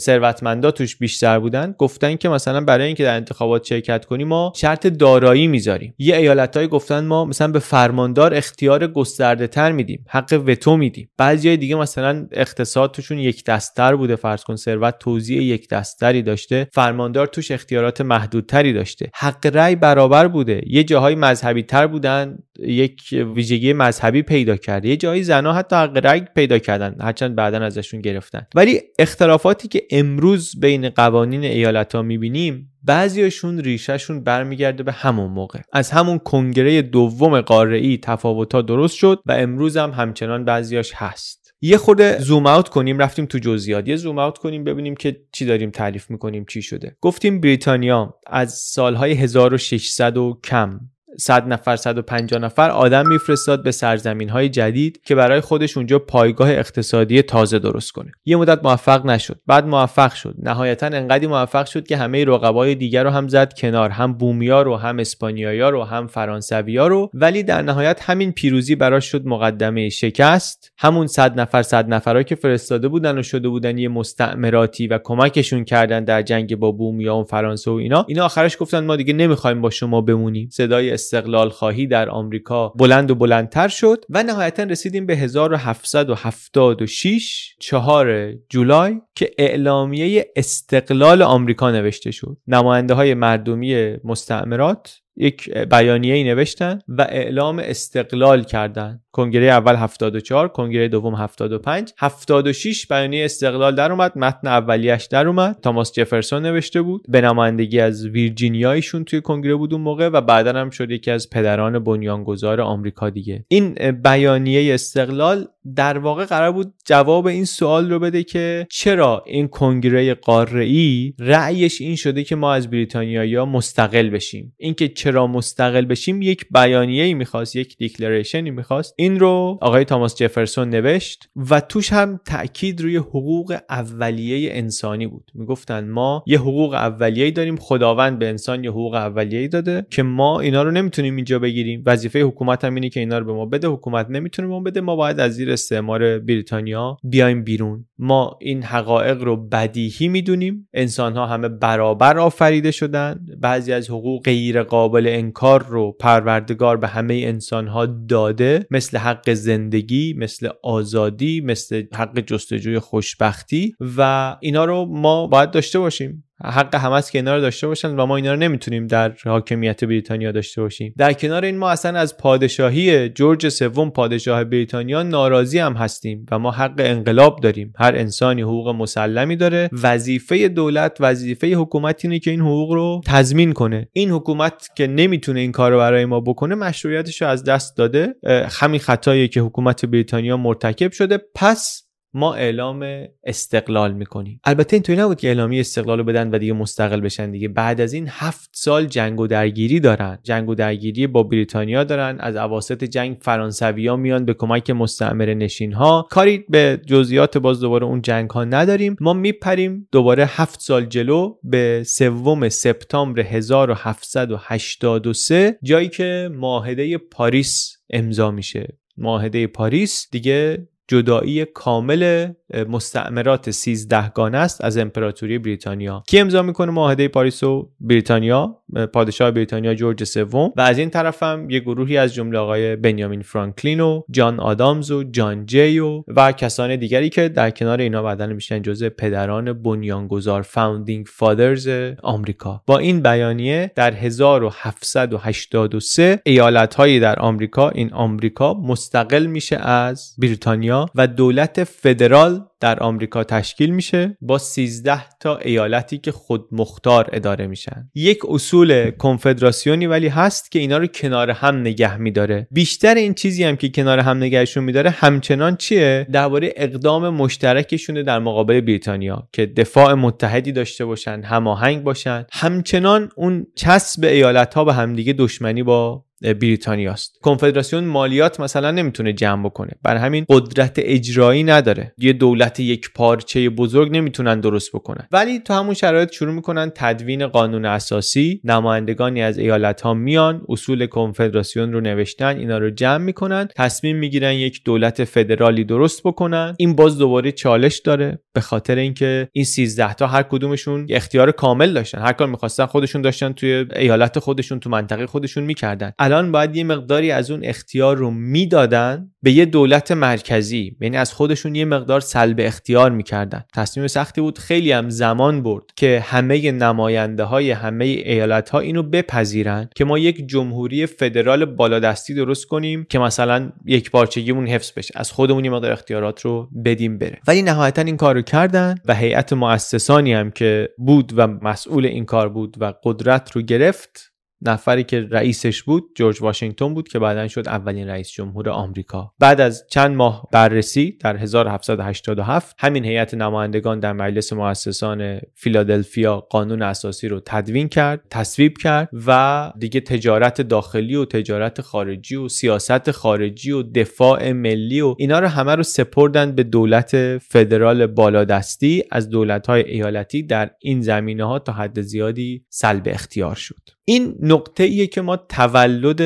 ثروتمندا 0.58 0.72
توش 0.72 0.96
بیشتر 0.96 1.39
بودن 1.39 1.76
گفتن 1.78 2.15
که 2.15 2.30
مثلا 2.30 2.62
برای 2.62 2.88
اینکه 2.88 3.04
در 3.04 3.15
انتخابات 3.15 3.63
شرکت 3.65 4.06
کنیم 4.06 4.28
ما 4.28 4.54
شرط 4.56 4.88
دارایی 4.88 5.48
می‌ذاریم. 5.48 5.93
یه 5.98 6.15
ایالتهایی 6.15 6.67
گفتن 6.67 7.06
ما 7.06 7.26
مثلا 7.26 7.48
به 7.48 7.60
فرماندار 7.60 8.34
اختیار 8.34 8.88
گسترده 8.88 9.48
تر 9.48 9.72
میدیم 9.72 10.06
حق 10.10 10.43
وتو 10.48 10.78
میدیم. 10.78 11.10
بعضی 11.17 11.58
دیگه 11.58 11.76
مثلا 11.76 12.28
اقتصاد 12.32 12.91
توشون 12.91 13.20
یک 13.20 13.46
دستتر 13.46 13.96
بوده 13.96 14.15
فرض 14.15 14.43
کن 14.43 14.56
ثروت 14.56 15.00
توزیع 15.00 15.43
یک 15.43 15.70
دستری 15.70 16.22
داشته 16.22 16.67
فرماندار 16.74 17.28
توش 17.28 17.52
اختیارات 17.52 18.02
محدودتری 18.02 18.74
داشته. 18.74 19.10
حق 19.13 19.46
رأی 19.54 19.76
برابر 19.76 20.28
بوده. 20.28 20.62
یه 20.67 20.84
جاهای 20.84 21.15
مذهبی 21.15 21.63
تر 21.63 21.88
بودن 21.88 22.38
یک 22.60 23.02
ویژگی 23.36 23.74
مذهبی 23.74 24.22
پیدا 24.22 24.56
کرده 24.58 24.89
یه 24.89 24.98
جایی 24.98 25.24
زنا 25.24 25.54
حتی 25.54 25.76
حق 25.76 25.98
رأی 26.06 26.22
پیدا 26.36 26.60
کردن 26.60 26.96
هرچند 27.02 27.36
بعدا 27.36 27.58
ازشون 27.65 28.02
گرفتن. 28.02 28.46
ولی 28.56 28.82
اختلافاتی 29.00 29.67
که 29.67 29.82
امروز 29.91 30.46
بین 30.55 30.89
قوانین 30.89 31.43
ایالت 31.43 31.95
ها 31.95 32.01
می‌بینیم 32.01 32.73
بعضیاشون 32.83 33.60
ریشهشون 33.60 34.23
برمیگرده 34.23 34.83
به 34.83 34.91
همون 34.91 35.31
موقع. 35.31 35.60
از 35.73 35.91
همون 35.91 36.17
کنگره 36.17 36.81
دوم 36.81 37.41
قاره 37.41 37.77
ای 37.77 37.97
تفاوت 37.97 38.65
درست 38.65 38.95
شد 38.95 39.21
و 39.25 39.31
امروز 39.31 39.77
هم 39.77 39.91
همچنان 39.91 40.45
بعضیاش 40.45 40.91
هست. 40.95 41.53
یه 41.62 41.77
خورده 41.77 42.19
زوم 42.19 42.45
اوت 42.45 42.69
کنیم 42.69 42.97
رفتیم 42.97 43.25
تو 43.25 43.39
جزئیات. 43.39 43.88
یه 43.88 43.95
زوم 43.95 44.19
اوت 44.19 44.38
کنیم 44.38 44.63
ببینیم 44.63 44.95
که 44.95 45.21
چی 45.31 45.45
داریم 45.45 45.71
تعریف 45.71 46.12
می‌کنیم 46.12 46.45
چی 46.49 46.62
شده. 46.62 46.97
گفتیم 47.01 47.41
بریتانیا 47.41 48.19
از 48.27 48.54
سالهای 48.54 49.13
1600 49.13 50.17
و 50.17 50.39
کم 50.43 50.79
100 51.20 51.48
نفر 51.48 51.76
150 51.76 52.42
نفر 52.42 52.70
آدم 52.70 53.08
میفرستاد 53.08 53.63
به 53.63 53.72
سرزمین 53.72 54.30
های 54.30 54.50
جدید 54.50 55.02
که 55.06 55.15
برای 55.15 55.42
خودش 55.42 55.78
اونجا 55.78 56.00
پایگاه 56.00 56.50
اقتصادی 56.50 57.22
تازه 57.22 57.60
درست 57.60 57.92
کنه. 57.92 58.12
یه 58.26 58.38
مدت 58.38 58.60
موفق 58.63 59.06
نشد. 59.06 59.40
بعد 59.48 59.68
موفق 59.68 60.13
شد. 60.13 60.36
نهایتا 60.40 60.86
انقدی 60.86 61.28
موفق 61.28 61.65
شد 61.65 61.88
که 61.88 61.98
همه 61.98 62.26
رقبای 62.26 62.76
دیگر 62.76 63.04
رو 63.04 63.10
هم 63.10 63.28
زد 63.28 63.54
کنار 63.54 63.90
هم 63.90 64.13
بومیا 64.13 64.62
رو 64.62 64.76
هم 64.76 65.00
اسپانیایا 65.00 65.70
رو 65.70 65.84
هم 65.84 66.08
فرانسویا 66.08 66.88
رو. 66.88 67.10
ولی 67.13 67.44
در 67.44 67.62
نهایت 67.62 68.02
همین 68.02 68.32
پیروزی 68.32 68.76
براش 68.76 69.06
شد 69.06 69.26
مقدمه 69.26 69.90
شکست. 69.90 70.72
همون 70.78 71.08
100 71.08 71.40
نفر 71.40 71.62
100 71.62 71.90
نفرایی 71.90 72.26
که 72.26 72.36
فرستاده 72.36 72.88
بودن 72.88 73.18
و 73.18 73.24
شده 73.24 73.50
بودن 73.50 73.78
یه 73.78 73.90
مستعمراتی 73.90 74.88
و 74.88 75.00
کمکشون 75.04 75.63
کردن 75.63 76.04
در 76.04 76.22
جنگ 76.22 76.56
با 76.56 76.72
بومیا 76.72 77.15
و 77.15 77.24
فرانسه 77.24 77.72
و 77.72 77.74
اینا 77.74 78.06
اینا 78.08 78.26
آخرش 78.26 78.58
گفتن 78.60 78.86
ما 78.86 78.96
دیگه 78.96 79.13
نمی‌خوایم 79.13 79.62
با 79.62 79.70
شما 79.70 80.02
بمونیم. 80.02 80.50
صدای 80.52 80.90
استقلال 81.08 81.49
خواهی 81.49 81.87
در 81.87 82.10
آمریکا 82.10 82.69
بلند 82.69 83.12
و 83.12 83.15
بلندتر 83.15 83.67
شد 83.67 84.05
و 84.10 84.23
نهایتا 84.23 84.63
رسیدیم 84.63 85.05
به 85.05 85.15
1776 85.15 87.55
4 87.60 88.33
جولای 88.49 89.01
که 89.15 89.31
اعلامیه 89.37 90.31
استقلال 90.35 91.21
آمریکا 91.21 91.71
نوشته 91.71 92.12
شد. 92.12 92.37
نماینده 92.47 92.93
های 92.93 93.13
مردمی 93.13 93.97
مستعمرات 94.03 95.01
یک 95.18 95.50
بیانیه 95.58 96.13
ای 96.13 96.24
نوشتن 96.24 96.80
و 96.88 97.02
اعلام 97.10 97.60
استقلال 97.60 98.44
کردن. 98.44 99.02
کنگره 99.12 99.46
اول 99.46 99.76
74 99.76 100.48
کنگره 100.48 100.88
دوم 100.88 101.15
75 101.15 101.94
76 101.98 102.88
بیانیه 102.88 103.26
استقلال 103.26 103.76
در 103.76 103.92
اومد 103.92 104.18
متن 104.18 104.48
اولیش 104.48 105.06
در 105.06 105.28
اومد. 105.28 105.60
تاماس 105.62 105.92
جفرسون 105.92 106.46
نوشته 106.46 106.82
بود. 106.82 107.06
به 107.08 107.22
نمایندگی 107.22 107.80
از 107.80 108.08
ویرجینیا 108.08 108.72
ایشون 108.72 109.04
توی 109.04 109.22
کنگره 109.22 109.56
بود 109.56 109.74
اون 109.74 109.82
موقع 109.82 110.08
و 110.08 110.22
بعدا 110.22 110.54
هم 110.60 110.70
شد 110.70 110.92
یکی 110.92 111.12
از 111.12 111.30
پدران 111.30 111.80
بنیانگذار 111.80 112.62
آمریکا 112.62 113.10
دیگه. 113.10 113.46
این 113.48 113.74
بیانیه 113.92 114.74
استقلال 114.74 115.48
در 115.76 115.98
واقع 115.98 116.26
قرار 116.26 116.52
بود 116.52 116.74
جواب 116.86 117.28
این 117.28 117.46
سوال 117.46 117.90
رو 117.90 118.00
بده 118.00 118.24
که 118.24 118.68
چرا 118.70 119.24
این 119.26 119.48
کنگره 119.48 120.13
قاره 120.13 120.63
ای 120.63 121.13
رأیش 121.20 121.82
این 121.82 121.96
شده 121.96 122.24
که 122.24 122.36
ما 122.36 122.54
از 122.54 122.70
بریتانیایی 122.70 123.38
مستقل 123.38 124.10
بشیم؟ 124.10 124.54
اینکه 124.58 124.88
چرا 124.88 125.28
مستقل 125.28 125.86
بشیم 125.86 126.22
یک 126.22 126.46
بیانیه 126.52 127.04
ای 127.04 127.13
می‌خواست 127.13 127.56
یک 127.56 127.78
دیکلریشنی 127.78 128.52
می‌خواست. 128.52 128.94
این 128.98 129.20
رو 129.20 129.60
آقای 129.62 129.86
تاماس 129.86 130.15
جفرسون 130.15 130.70
نوشت 130.70 131.30
و 131.50 131.60
توش 131.60 131.94
هم 131.94 132.20
تاکید 132.26 132.82
روی 132.82 132.98
حقوق 132.98 133.58
اولیه 133.70 134.50
انسانی 134.54 135.08
بود. 135.08 135.32
می‌گفتن 135.34 135.90
ما 135.90 136.24
یه 136.28 136.40
حقوق 136.40 136.74
اولیه 136.74 137.32
داریم 137.32 137.56
خداوند 137.56 138.20
به 138.20 138.28
انسان 138.28 138.63
یه 138.63 138.70
حقوق 138.70 138.94
اولیه 138.94 139.48
داده 139.48 139.86
که 139.90 140.04
ما 140.04 140.40
اینا 140.40 140.63
رو 140.63 140.72
نمی‌تونیم 140.72 141.15
اینجا 141.15 141.40
بگیریم. 141.40 141.84
وظیفه 141.86 142.20
حکومت 142.20 142.65
هم 142.65 142.76
اینه 142.76 142.90
که 142.90 143.00
اینا 143.00 143.18
رو 143.18 143.26
به 143.26 143.34
ما 143.34 143.46
بده 143.46 143.68
حکومت 143.68 144.10
نمی‌تونه 144.10 144.48
ما 144.48 144.60
بده. 144.60 144.82
ما 144.82 144.96
باید 144.96 145.20
از 145.20 145.34
زیر 145.34 145.56
استعمار 145.58 146.19
بریتانیا 146.19 146.97
بیایم 147.03 147.43
بیرون. 147.43 147.85
ما 147.97 148.37
این 148.41 148.63
حقایق 148.63 149.23
رو 149.23 149.47
بدیهی 149.47 150.08
می‌دونیم. 150.08 150.69
انسان 150.73 151.13
ها 151.13 151.25
همه 151.25 151.49
برابر 151.49 152.19
آفریده 152.19 152.71
شدن. 152.71 153.25
بعضی 153.41 153.73
از 153.73 153.89
حقوق 153.89 154.23
غیر 154.23 154.63
قابل 154.63 155.08
انکار 155.08 155.65
رو 155.69 155.91
پروردگار 155.99 156.77
به 156.77 156.87
همه 156.87 157.13
انسان 157.13 157.67
ها 157.67 157.85
داده. 157.85 158.67
مثل 158.71 158.97
حق 158.97 159.33
زندگی 159.33 160.13
مثل 160.13 160.49
آزادی 160.63 161.41
مثل 161.41 161.83
حق 161.93 162.19
جستجوی 162.19 162.79
خوشبختی. 162.79 163.73
و 163.97 164.35
اینا 164.41 164.65
رو 164.65 164.85
ما 164.85 165.27
باید 165.27 165.51
داشته 165.51 165.79
باشیم. 165.79 166.23
حق 166.44 166.75
همه 166.75 166.94
است 166.94 167.12
که 167.12 167.17
اینا 167.17 167.35
رو 167.35 167.42
داشته 167.42 167.67
باشن 167.67 167.96
و 167.96 168.06
ما 168.06 168.15
اینا 168.15 168.33
رو 168.33 168.40
نمی‌تونیم 168.40 168.88
در 168.88 169.13
حاکمیت 169.25 169.83
بریتانیا 169.83 170.31
داشته 170.31 170.62
باشیم. 170.62 170.94
در 170.98 171.13
کنار 171.13 171.46
این 171.46 171.58
ما 171.58 171.69
اصلا 171.69 172.00
از 172.00 172.17
پادشاهی 172.17 173.10
جورج 173.10 173.50
سوم 173.50 173.90
پادشاه 173.90 174.44
بریتانیا 174.44 175.04
ناراضی 175.04 175.60
هم 175.60 175.73
هستیم 175.73 176.25
و 176.31 176.40
ما 176.40 176.52
حق 176.52 176.75
انقلاب 176.77 177.40
داریم. 177.40 177.73
هر 177.79 177.96
انسانی 177.96 178.42
حقوق 178.42 178.69
مسلمی 178.69 179.35
داره. 179.35 179.69
وظیفه 179.83 180.48
دولت 180.48 180.98
وظیفه 181.00 181.54
حکومت 181.56 182.06
اینه 182.06 182.19
که 182.19 182.31
این 182.31 182.42
حقوق 182.42 182.71
رو 182.71 183.02
تضمین 183.06 183.54
کنه. 183.54 183.88
این 183.94 184.12
حکومت 184.12 184.69
که 184.75 184.88
نمی‌تونه 184.88 185.40
این 185.40 185.52
کار 185.52 185.77
برای 185.77 186.06
ما 186.06 186.19
بکنه 186.19 186.56
مشروعیتش 186.56 187.21
رو 187.21 187.27
از 187.27 187.44
دست 187.44 187.77
داده. 187.77 188.15
همین 188.62 188.79
خطایی 188.79 189.27
که 189.27 189.42
حکومت 189.42 189.85
بریتانیا 189.85 190.38
مرتکب 190.38 190.92
شده. 190.92 191.19
پس 191.35 191.87
ما 192.13 192.35
اعلام 192.35 193.05
استقلال 193.23 193.93
می‌کنیم. 193.93 194.39
البته 194.43 194.75
اینطوری 194.75 194.99
نبود 194.99 195.17
که 195.17 195.27
اعلامی 195.27 195.60
استقلال 195.60 195.97
رو 195.97 196.03
بدن 196.03 196.31
و 196.31 196.37
دیگه 196.37 196.53
مستقل 196.53 197.01
بشن 197.01 197.31
دیگه. 197.31 197.47
بعد 197.47 197.81
از 197.81 197.93
این 197.93 198.08
هفت 198.10 198.49
سال 198.53 198.85
جنگ 198.85 199.19
و 199.19 199.27
درگیری 199.27 199.79
دارن. 199.79 200.19
جنگ 200.23 200.49
و 200.49 200.55
درگیری 200.55 201.08
با 201.08 201.23
بریتانیا 201.23 201.83
دارن. 201.83 202.17
از 202.19 202.35
اواسط 202.35 202.83
جنگ 202.83 203.17
فرانسوی 203.21 203.95
میان 203.95 204.25
به 204.25 204.33
کمک 204.33 204.69
مستعمره 204.69 205.33
نشین 205.33 205.73
ها 205.73 206.08
کاری 206.10 206.45
به 206.49 206.81
جزئیات 206.87 207.37
باز 207.37 207.60
دوباره 207.60 207.85
اون 207.85 208.01
جنگ 208.01 208.29
ها 208.29 208.43
نداریم. 208.43 208.95
ما 208.99 209.13
میپریم 209.13 209.87
دوباره 209.91 210.25
هفت 210.27 210.62
سال 210.62 210.85
جلو 210.85 211.35
به 211.43 211.83
سوم 211.85 212.49
سپتامبر 212.49 213.21
1783 213.21 215.58
جایی 215.63 215.89
که 215.89 216.29
معاهده 216.33 216.97
پاریس 216.97 217.77
امضا 217.89 218.31
میشه. 218.31 218.77
معاهده 218.97 219.47
پاریس 219.47 220.08
دیگه 220.12 220.67
جدایی 220.88 221.46
کامل 221.46 222.31
مستعمرات 222.69 223.52
سیزدهگانه 223.52 224.38
است 224.38 224.63
از 224.63 224.77
امپراتوری 224.77 225.38
بریتانیا. 225.38 226.04
کی 226.08 226.19
امضا 226.19 226.42
می‌کنه 226.42 226.71
معاهده 226.71 227.08
پاریس 227.08 227.44
و 227.44 227.69
بریتانیا؟ 227.79 228.58
پادشاه 228.94 229.32
بریتانیا 229.32 229.74
جورج 229.74 230.04
سوم 230.04 230.54
و 230.56 230.62
از 230.62 230.78
این 230.78 230.90
طرف 230.90 231.24
هم 231.24 231.50
یه 231.50 231.60
گروهی 231.60 231.98
از 231.98 232.13
جمله 232.13 232.38
آقای 232.38 232.76
بنیامین 232.76 233.22
فرانکلین 233.22 233.80
و 233.80 234.02
جان 234.12 234.40
آدامز 234.40 234.92
و 234.92 235.04
جان 235.04 235.46
جی 235.46 235.80
و, 235.80 236.04
و 236.08 236.32
کسان 236.32 236.76
دیگری 236.76 237.10
که 237.10 237.30
در 237.30 237.50
کنار 237.50 237.80
اینا 237.80 238.04
بعدا 238.04 238.26
میشن 238.26 238.62
جزء 238.62 238.90
پدران 238.90 239.54
بنیانگذار 239.54 240.42
founding 240.42 241.06
fathers 241.06 241.69
آمریکا. 242.04 242.63
با 242.65 242.78
این 242.78 243.02
بیانیه 243.02 243.72
در 243.76 243.94
1783 243.94 246.22
ایالت 246.26 246.76
هایی 246.76 247.00
در 247.00 247.20
آمریکا 247.20 247.70
این 247.70 247.94
آمریکا 247.94 248.54
مستقل 248.54 249.26
میشه 249.26 249.56
از 249.56 250.15
بریتانیا 250.18 250.86
و 250.96 251.08
دولت 251.08 251.63
فدرال 251.63 252.46
در 252.60 252.79
آمریکا 252.79 253.23
تشکیل 253.23 253.69
میشه 253.69 254.17
با 254.21 254.37
13 254.37 255.03
تا 255.19 255.37
ایالتی 255.37 255.97
که 255.97 256.12
خود 256.12 256.47
مختار 256.51 257.10
اداره 257.13 257.47
میشن. 257.47 257.89
یک 257.95 258.19
اصول 258.29 258.91
کنفدراسیونی 258.91 259.87
ولی 259.87 260.08
هست 260.08 260.51
که 260.51 260.60
اینا 260.60 260.77
رو 260.77 260.87
کنار 260.87 261.31
هم 261.31 261.55
نگه 261.55 261.97
میداره. 261.97 262.47
بیشتر 262.51 262.95
این 262.95 263.13
چیزی 263.13 263.43
هم 263.43 263.55
که 263.55 263.69
کنار 263.69 263.99
هم 263.99 264.17
نگهشون 264.17 264.63
میداره 264.63 264.89
همچنان 264.89 265.55
چیه؟ 265.55 266.08
درباره 266.12 266.53
اقدام 266.55 267.10
مشترکشونه 267.10 268.03
در 268.03 268.19
مقابل 268.19 268.62
بریتانیا 268.62 269.27
که 269.33 269.45
دفاع 269.45 269.93
متحدی 269.93 270.51
داشته 270.51 270.85
باشن 270.85 271.21
هماهنگ 271.21 271.83
باشن. 271.83 272.25
همچنان 272.31 273.10
اون 273.15 273.47
چسب 273.55 274.03
ایالت 274.03 274.53
ها 274.53 274.63
به 274.63 274.73
همدیگه 274.73 275.13
دشمنی 275.13 275.63
با 275.63 276.06
بریتانیاست. 276.22 277.20
کنفدراسیون 277.22 277.84
مالیات 277.84 278.40
مثلا 278.40 278.72
نمی‌تونه 278.72 279.13
جمع 279.13 279.46
بکنه. 279.46 279.72
بر 279.84 279.98
همین 279.98 280.26
قدرت 280.30 280.76
اجرایی 280.78 281.44
نداره. 281.44 281.94
یه 281.98 282.13
دولت 282.13 282.60
یک 282.60 282.94
پارچه 282.96 283.50
بزرگ 283.50 283.92
نمی‌تونن 283.92 284.40
درست 284.40 284.72
بکنن. 284.72 285.08
ولی 285.12 285.40
تو 285.40 285.54
همون 285.54 285.74
شرایط 285.74 286.12
شروع 286.12 286.34
می‌کنن 286.34 286.72
تدوین 286.76 287.28
قانون 287.28 287.65
اساسی. 287.65 288.42
نمایندگانی 288.44 289.22
از 289.22 289.38
ایالت 289.38 289.82
ها 289.82 289.94
میان. 289.94 290.42
اصول 290.50 290.86
کنفدراسیون 290.86 291.74
رو 291.74 291.82
نوشتن. 291.82 292.38
اینا 292.38 292.58
رو 292.58 292.70
جمع 292.70 293.04
می‌کنن. 293.04 293.48
تصمیم 293.56 293.96
می‌گیرن 293.98 294.34
یک 294.34 294.63
دولت 294.65 295.04
فدرالی 295.04 295.63
درست 295.63 296.04
بکنن. 296.04 296.56
این 296.58 296.76
باز 296.76 296.98
دوباره 296.98 297.32
چالش 297.32 297.78
داره. 297.78 298.20
به 298.34 298.42
خاطر 298.42 298.76
اینکه 298.76 299.30
این 299.32 299.46
13 299.46 299.94
تا 299.94 300.08
هر 300.08 300.24
کدومشون 300.24 300.88
اختیار 300.90 301.32
کامل 301.32 301.74
داشتن. 301.74 302.00
هر 302.00 302.13
کار 302.13 302.28
می‌خواستن 302.28 302.65
خودشون 302.65 303.02
داشتن 303.02 303.34
توی 303.34 303.65
ایالت 303.76 304.20
خودشون 304.20 304.60
تو 304.60 304.70
منطقه 304.70 305.06
خودشون 305.06 305.44
می‌کردن. 305.44 305.92
الان 306.08 306.31
باید 306.31 306.55
یه 306.55 306.63
مقداری 306.63 307.12
از 307.12 307.31
اون 307.31 307.45
اختیار 307.45 307.97
رو 307.97 308.12
می‌دادن 308.12 309.12
به 309.21 309.31
یه 309.31 309.45
دولت 309.45 309.91
مرکزی. 309.91 310.77
یعنی 310.81 310.97
از 310.97 311.13
خودشون 311.13 311.55
یه 311.55 311.65
مقدار 311.65 311.99
سلب 311.99 312.35
اختیار 312.39 312.91
می‌کردن. 312.91 313.43
تصمیم 313.55 313.87
سختی 313.87 314.21
بود 314.21 314.39
خیلی 314.39 314.71
هم 314.71 314.89
زمان 314.89 315.43
برد 315.43 315.63
که 315.75 316.03
همه 316.05 316.51
نماینده 316.51 317.23
های 317.23 317.51
همه 317.51 317.85
ایالت 317.85 318.49
ها 318.49 318.60
اینو 318.60 318.83
بپذیرن 318.83 319.69
که 319.75 319.85
ما 319.85 319.99
یک 319.99 320.27
جمهوری 320.27 320.85
فدرال 320.85 321.45
بالادستی 321.45 322.13
درست 322.13 322.45
کنیم 322.45 322.85
که 322.89 322.99
مثلا 322.99 323.51
یک 323.65 323.91
پارچگیمون 323.91 324.47
حفظ 324.47 324.71
بشه. 324.77 324.93
از 324.95 325.12
خودمون 325.12 325.45
یه 325.45 325.51
مقدار 325.51 325.71
اختیارات 325.71 326.21
رو 326.21 326.49
بدیم 326.65 326.97
بره. 326.97 327.19
ولی 327.27 327.41
نهایتا 327.41 327.81
این 327.81 327.97
کارو 327.97 328.21
کردن 328.21 328.75
و 328.85 328.95
هیئت 328.95 329.33
مؤسسانی 329.33 330.13
هم 330.13 330.31
که 330.31 330.69
بود 330.77 331.13
و 331.15 331.27
مسئول 331.27 331.85
این 331.85 332.05
کار 332.05 332.29
بود 332.29 332.55
و 332.60 332.73
قدرت 332.83 333.31
رو 333.31 333.41
گرفت 333.41 334.17
نفری 334.42 334.83
که 334.83 335.08
رئیسش 335.12 335.63
بود 335.63 335.83
جورج 335.96 336.21
واشنگتن 336.21 336.73
بود 336.73 336.88
که 336.88 337.00
بعدا 337.00 337.27
شد 337.27 337.48
اولین 337.48 337.88
رئیس 337.88 338.10
جمهور 338.10 338.50
آمریکا. 338.50 339.13
بعد 339.19 339.42
از 339.42 339.65
چند 339.69 339.96
ماه 339.96 340.27
بررسی 340.31 340.92
در 340.92 341.17
1787 341.17 342.56
همین 342.60 342.85
هیئت 342.85 343.13
نمایندگان 343.13 343.79
در 343.79 343.94
مجلس 343.94 344.33
مؤسسان 344.33 345.19
فیلادلفیا 345.35 346.17
قانون 346.19 346.62
اساسی 346.62 347.08
رو 347.08 347.21
تدوین 347.25 347.69
کرد 347.69 348.02
تصویب 348.12 348.58
کرد 348.58 348.90
و 349.08 349.52
دیگه 349.60 349.81
تجارت 349.81 350.42
داخلی 350.42 350.96
و 350.96 351.06
تجارت 351.06 351.62
خارجی 351.62 352.15
و 352.15 352.27
سیاست 352.27 352.92
خارجی 352.92 353.52
و 353.52 353.63
دفاع 353.63 354.31
ملی 354.31 354.81
و 354.81 354.96
اینا 354.98 355.19
رو 355.19 355.27
همه 355.27 355.56
رو 355.56 355.63
سپردن 355.63 356.31
به 356.31 356.44
دولت 356.44 357.17
فدرال 357.17 357.88
بالادستی. 357.88 358.83
از 358.92 359.10
دولت 359.10 359.48
های 359.48 359.63
ایالتی 359.71 360.23
در 360.23 360.52
این 360.60 360.81
زمینه 360.81 361.23
ها 361.23 361.40
تا 361.40 361.52
حد 361.52 361.81
زیادی 361.81 362.46
سلب 362.50 362.83
اختیار 362.85 363.35
شد. 363.35 363.77
این 363.90 364.15
نقطه 364.21 364.63
ایه 364.63 364.88
که 364.88 365.02
ما 365.02 365.17
تولد 365.17 366.02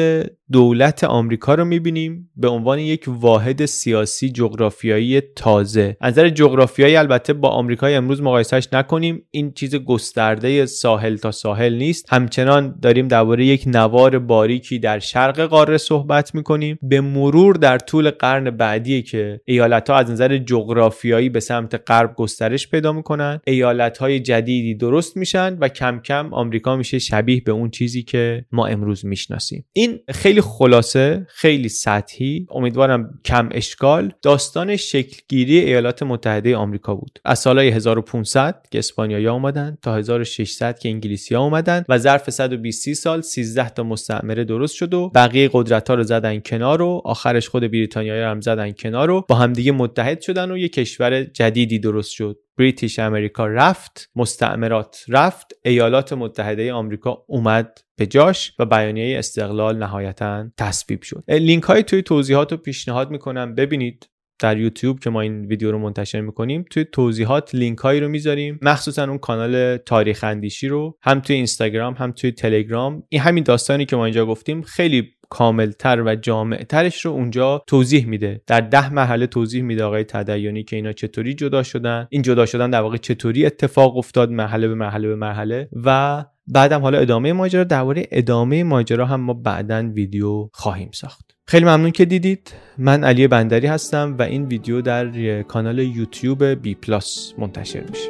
دولت 0.52 1.04
آمریکا 1.04 1.56
رو 1.56 1.66
می‌بینیم 1.66 2.30
به 2.36 2.48
عنوان 2.48 2.80
یک 2.80 3.04
واحد 3.08 3.66
سیاسی 3.66 4.30
جغرافیایی 4.30 5.22
تازه. 5.22 5.98
از 6.02 6.14
نظر 6.14 6.30
جغرافیایی 6.30 6.96
البته 6.96 7.34
با 7.34 7.50
آمریکای 7.50 7.96
امروز 7.96 8.22
مقایسهش 8.22 8.68
نکنیم. 8.74 9.24
این 9.32 9.52
چیز 9.52 9.76
گسترده 9.76 10.66
ساحل 10.66 11.16
تا 11.16 11.32
ساحل 11.32 11.74
نیست. 11.74 12.14
همچنان 12.14 12.80
داریم 12.82 13.08
درباره 13.08 13.46
یک 13.46 13.64
نوار 13.68 14.20
باریکی 14.20 14.80
در 14.80 15.00
شرق 15.00 15.42
قاره 15.42 15.78
صحبت 15.78 16.36
می‌کنیم. 16.36 16.78
به 16.82 17.02
مرور 17.02 17.56
در 17.56 17.78
طول 17.78 18.10
قرن 18.10 18.50
بعدی 18.50 19.02
که 19.02 19.42
ایالت 19.46 19.90
ها 19.90 19.96
از 19.96 20.12
نظر 20.12 20.38
جغرافیایی 20.38 21.30
به 21.30 21.40
سمت 21.40 21.82
غرب 21.88 22.16
گسترش 22.16 22.70
پیدا 22.70 22.94
می‌کنن. 22.94 23.40
ایالت 23.48 23.98
های 23.98 24.20
جدیدی 24.20 24.76
درست 24.76 25.18
میشن 25.18 25.58
و 25.60 25.68
کم 25.68 26.00
کم 26.00 26.34
آمریکا 26.34 26.76
میشه 26.76 27.00
شبیه 27.00 27.42
به 27.42 27.52
اون 27.52 27.70
چیزی 27.70 28.04
که 28.04 28.46
ما 28.52 28.66
امروز 28.66 29.06
می‌شناسیم. 29.06 29.66
این 29.74 30.00
خیلی 30.10 30.41
خلاصه 30.42 31.28
خیلی 31.30 31.70
سطحی. 31.70 32.48
امیدوارم 32.52 33.20
کم 33.26 33.50
اشکال. 33.52 34.14
داستان 34.22 34.76
شکلگیری 34.76 35.60
ایالات 35.60 36.04
متحده 36.04 36.56
آمریکا 36.56 36.96
بود. 36.96 37.20
از 37.26 37.40
سالهای 37.40 37.70
1500 37.70 38.66
که 38.72 38.80
اسپانیایی 38.80 39.28
اومدن 39.28 39.78
تا 39.82 39.96
1600 39.96 40.80
که 40.80 40.90
انگلیسی 40.90 41.36
ها 41.36 41.44
اومدن 41.44 41.84
و 41.90 41.98
ظرف 41.98 42.30
120 42.30 42.94
سال 42.94 43.22
13 43.22 43.70
تا 43.70 43.84
مستعمره 43.84 44.44
درست 44.44 44.76
شد 44.76 44.94
و 44.94 45.12
بقیه 45.16 45.50
قدرت 45.54 45.90
ها 45.90 45.96
رو 45.96 46.04
زدن 46.04 46.40
کنار 46.40 46.82
و 46.82 47.02
آخرش 47.06 47.50
خود 47.50 47.64
بریتانیا 47.64 48.32
هم 48.32 48.42
زدن 48.42 48.72
کنار 48.72 49.12
و 49.12 49.26
با 49.30 49.36
همدیگه 49.36 49.72
متحد 49.72 50.22
شدن 50.22 50.52
و 50.52 50.58
یه 50.58 50.70
کشور 50.70 51.24
جدیدی 51.24 51.80
درست 51.80 52.12
شد. 52.12 52.38
بریتیش 52.58 53.00
امریکا 53.00 53.48
رفت 53.48 54.10
مستعمرات 54.16 55.06
رفت 55.08 55.54
ایالات 55.66 56.14
متحده 56.14 56.74
آمریکا 56.74 57.24
اومد 57.28 57.80
به 57.96 58.08
جاش 58.08 58.54
و 58.60 58.66
بیانیه 58.66 59.20
استقلال 59.20 59.78
نهایتا 59.78 60.50
تصویب 60.58 61.02
شد. 61.02 61.24
لینک 61.28 61.64
های 61.64 61.84
توی 61.84 62.02
توضیحات 62.02 62.52
رو 62.52 62.58
پیشنهاد 62.58 63.12
می‌کنم 63.12 63.56
ببینید 63.56 64.10
در 64.42 64.58
یوتیوب 64.58 65.00
که 65.00 65.10
ما 65.10 65.22
این 65.22 65.46
ویدیو 65.46 65.72
رو 65.72 65.80
منتشر 65.80 66.22
می‌کنیم 66.22 66.66
توی 66.70 66.86
توضیحات 66.92 67.56
لینک 67.56 67.78
هایی 67.78 68.00
رو 68.00 68.08
می‌ذاریم. 68.08 68.60
مخصوصا 68.62 69.04
اون 69.04 69.18
کانال 69.18 69.78
تاریخ 69.78 70.24
اندیشی 70.24 70.68
رو 70.68 70.98
هم 71.02 71.20
توی 71.20 71.36
اینستاگرام 71.36 71.94
هم 71.94 72.12
توی 72.12 72.32
تلگرام. 72.32 73.04
این 73.10 73.22
همین 73.22 73.44
داستانی 73.44 73.86
که 73.86 73.96
ما 73.96 74.06
اینجا 74.06 74.26
گفتیم 74.26 74.62
خیلی 74.62 75.10
کاملتر 75.30 76.04
و 76.06 76.16
جامعترش 76.16 77.06
رو 77.06 77.12
اونجا 77.12 77.64
توضیح 77.68 78.06
میده. 78.06 78.42
در 78.48 78.62
ده 78.62 78.94
مرحله 78.94 79.28
توضیح 79.28 79.64
میده 79.64 79.84
آقای 79.84 80.04
تدیانی 80.04 80.64
که 80.64 80.76
اینا 80.76 80.94
چطوری 80.94 81.34
جدا 81.34 81.64
شدن. 81.64 82.08
این 82.10 82.22
جدا 82.22 82.46
شدن 82.46 82.70
در 82.70 82.82
واقع 82.82 82.98
چطوری 82.98 83.46
اتفاق 83.46 83.98
افتاد 83.98 84.32
مرحله 84.32 84.68
به 84.68 84.76
مرحله 84.76 85.08
به 85.08 85.16
مرحله 85.16 85.70
و 85.86 86.26
بعدم 86.52 86.82
حالا 86.82 86.98
ادامه 86.98 87.34
ماجرا 87.34 87.64
درباره 87.64 88.08
ادامه 88.12 88.64
ماجرا 88.64 89.06
هم 89.06 89.22
ما 89.22 89.34
بعدا 89.34 89.92
ویدیو 89.94 90.50
خواهیم 90.54 90.90
ساخت 90.94 91.36
خیلی 91.48 91.66
ممنون 91.66 91.92
که 91.92 92.06
دیدید 92.06 92.54
من 92.78 93.04
علی 93.04 93.28
بندری 93.28 93.68
هستم 93.68 94.16
و 94.20 94.22
این 94.22 94.46
ویدیو 94.46 94.82
در 94.82 95.42
کانال 95.42 95.80
یوتیوب 95.80 96.44
بی 96.44 96.76
پلاس 96.76 97.34
منتشر 97.38 97.84
میشه 97.90 98.10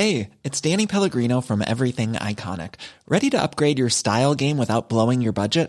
Hey, 0.00 0.30
it's 0.42 0.60
Danny 0.60 0.86
Pellegrino 0.88 1.40
from 1.40 1.62
Everything 1.74 2.14
Iconic. 2.14 2.72
Ready 3.14 3.30
to 3.30 3.38
upgrade 3.44 3.78
your 3.78 3.90
style 4.00 4.34
game 4.34 4.58
without 4.62 4.88
blowing 4.88 5.20
your 5.22 5.32
budget? 5.42 5.68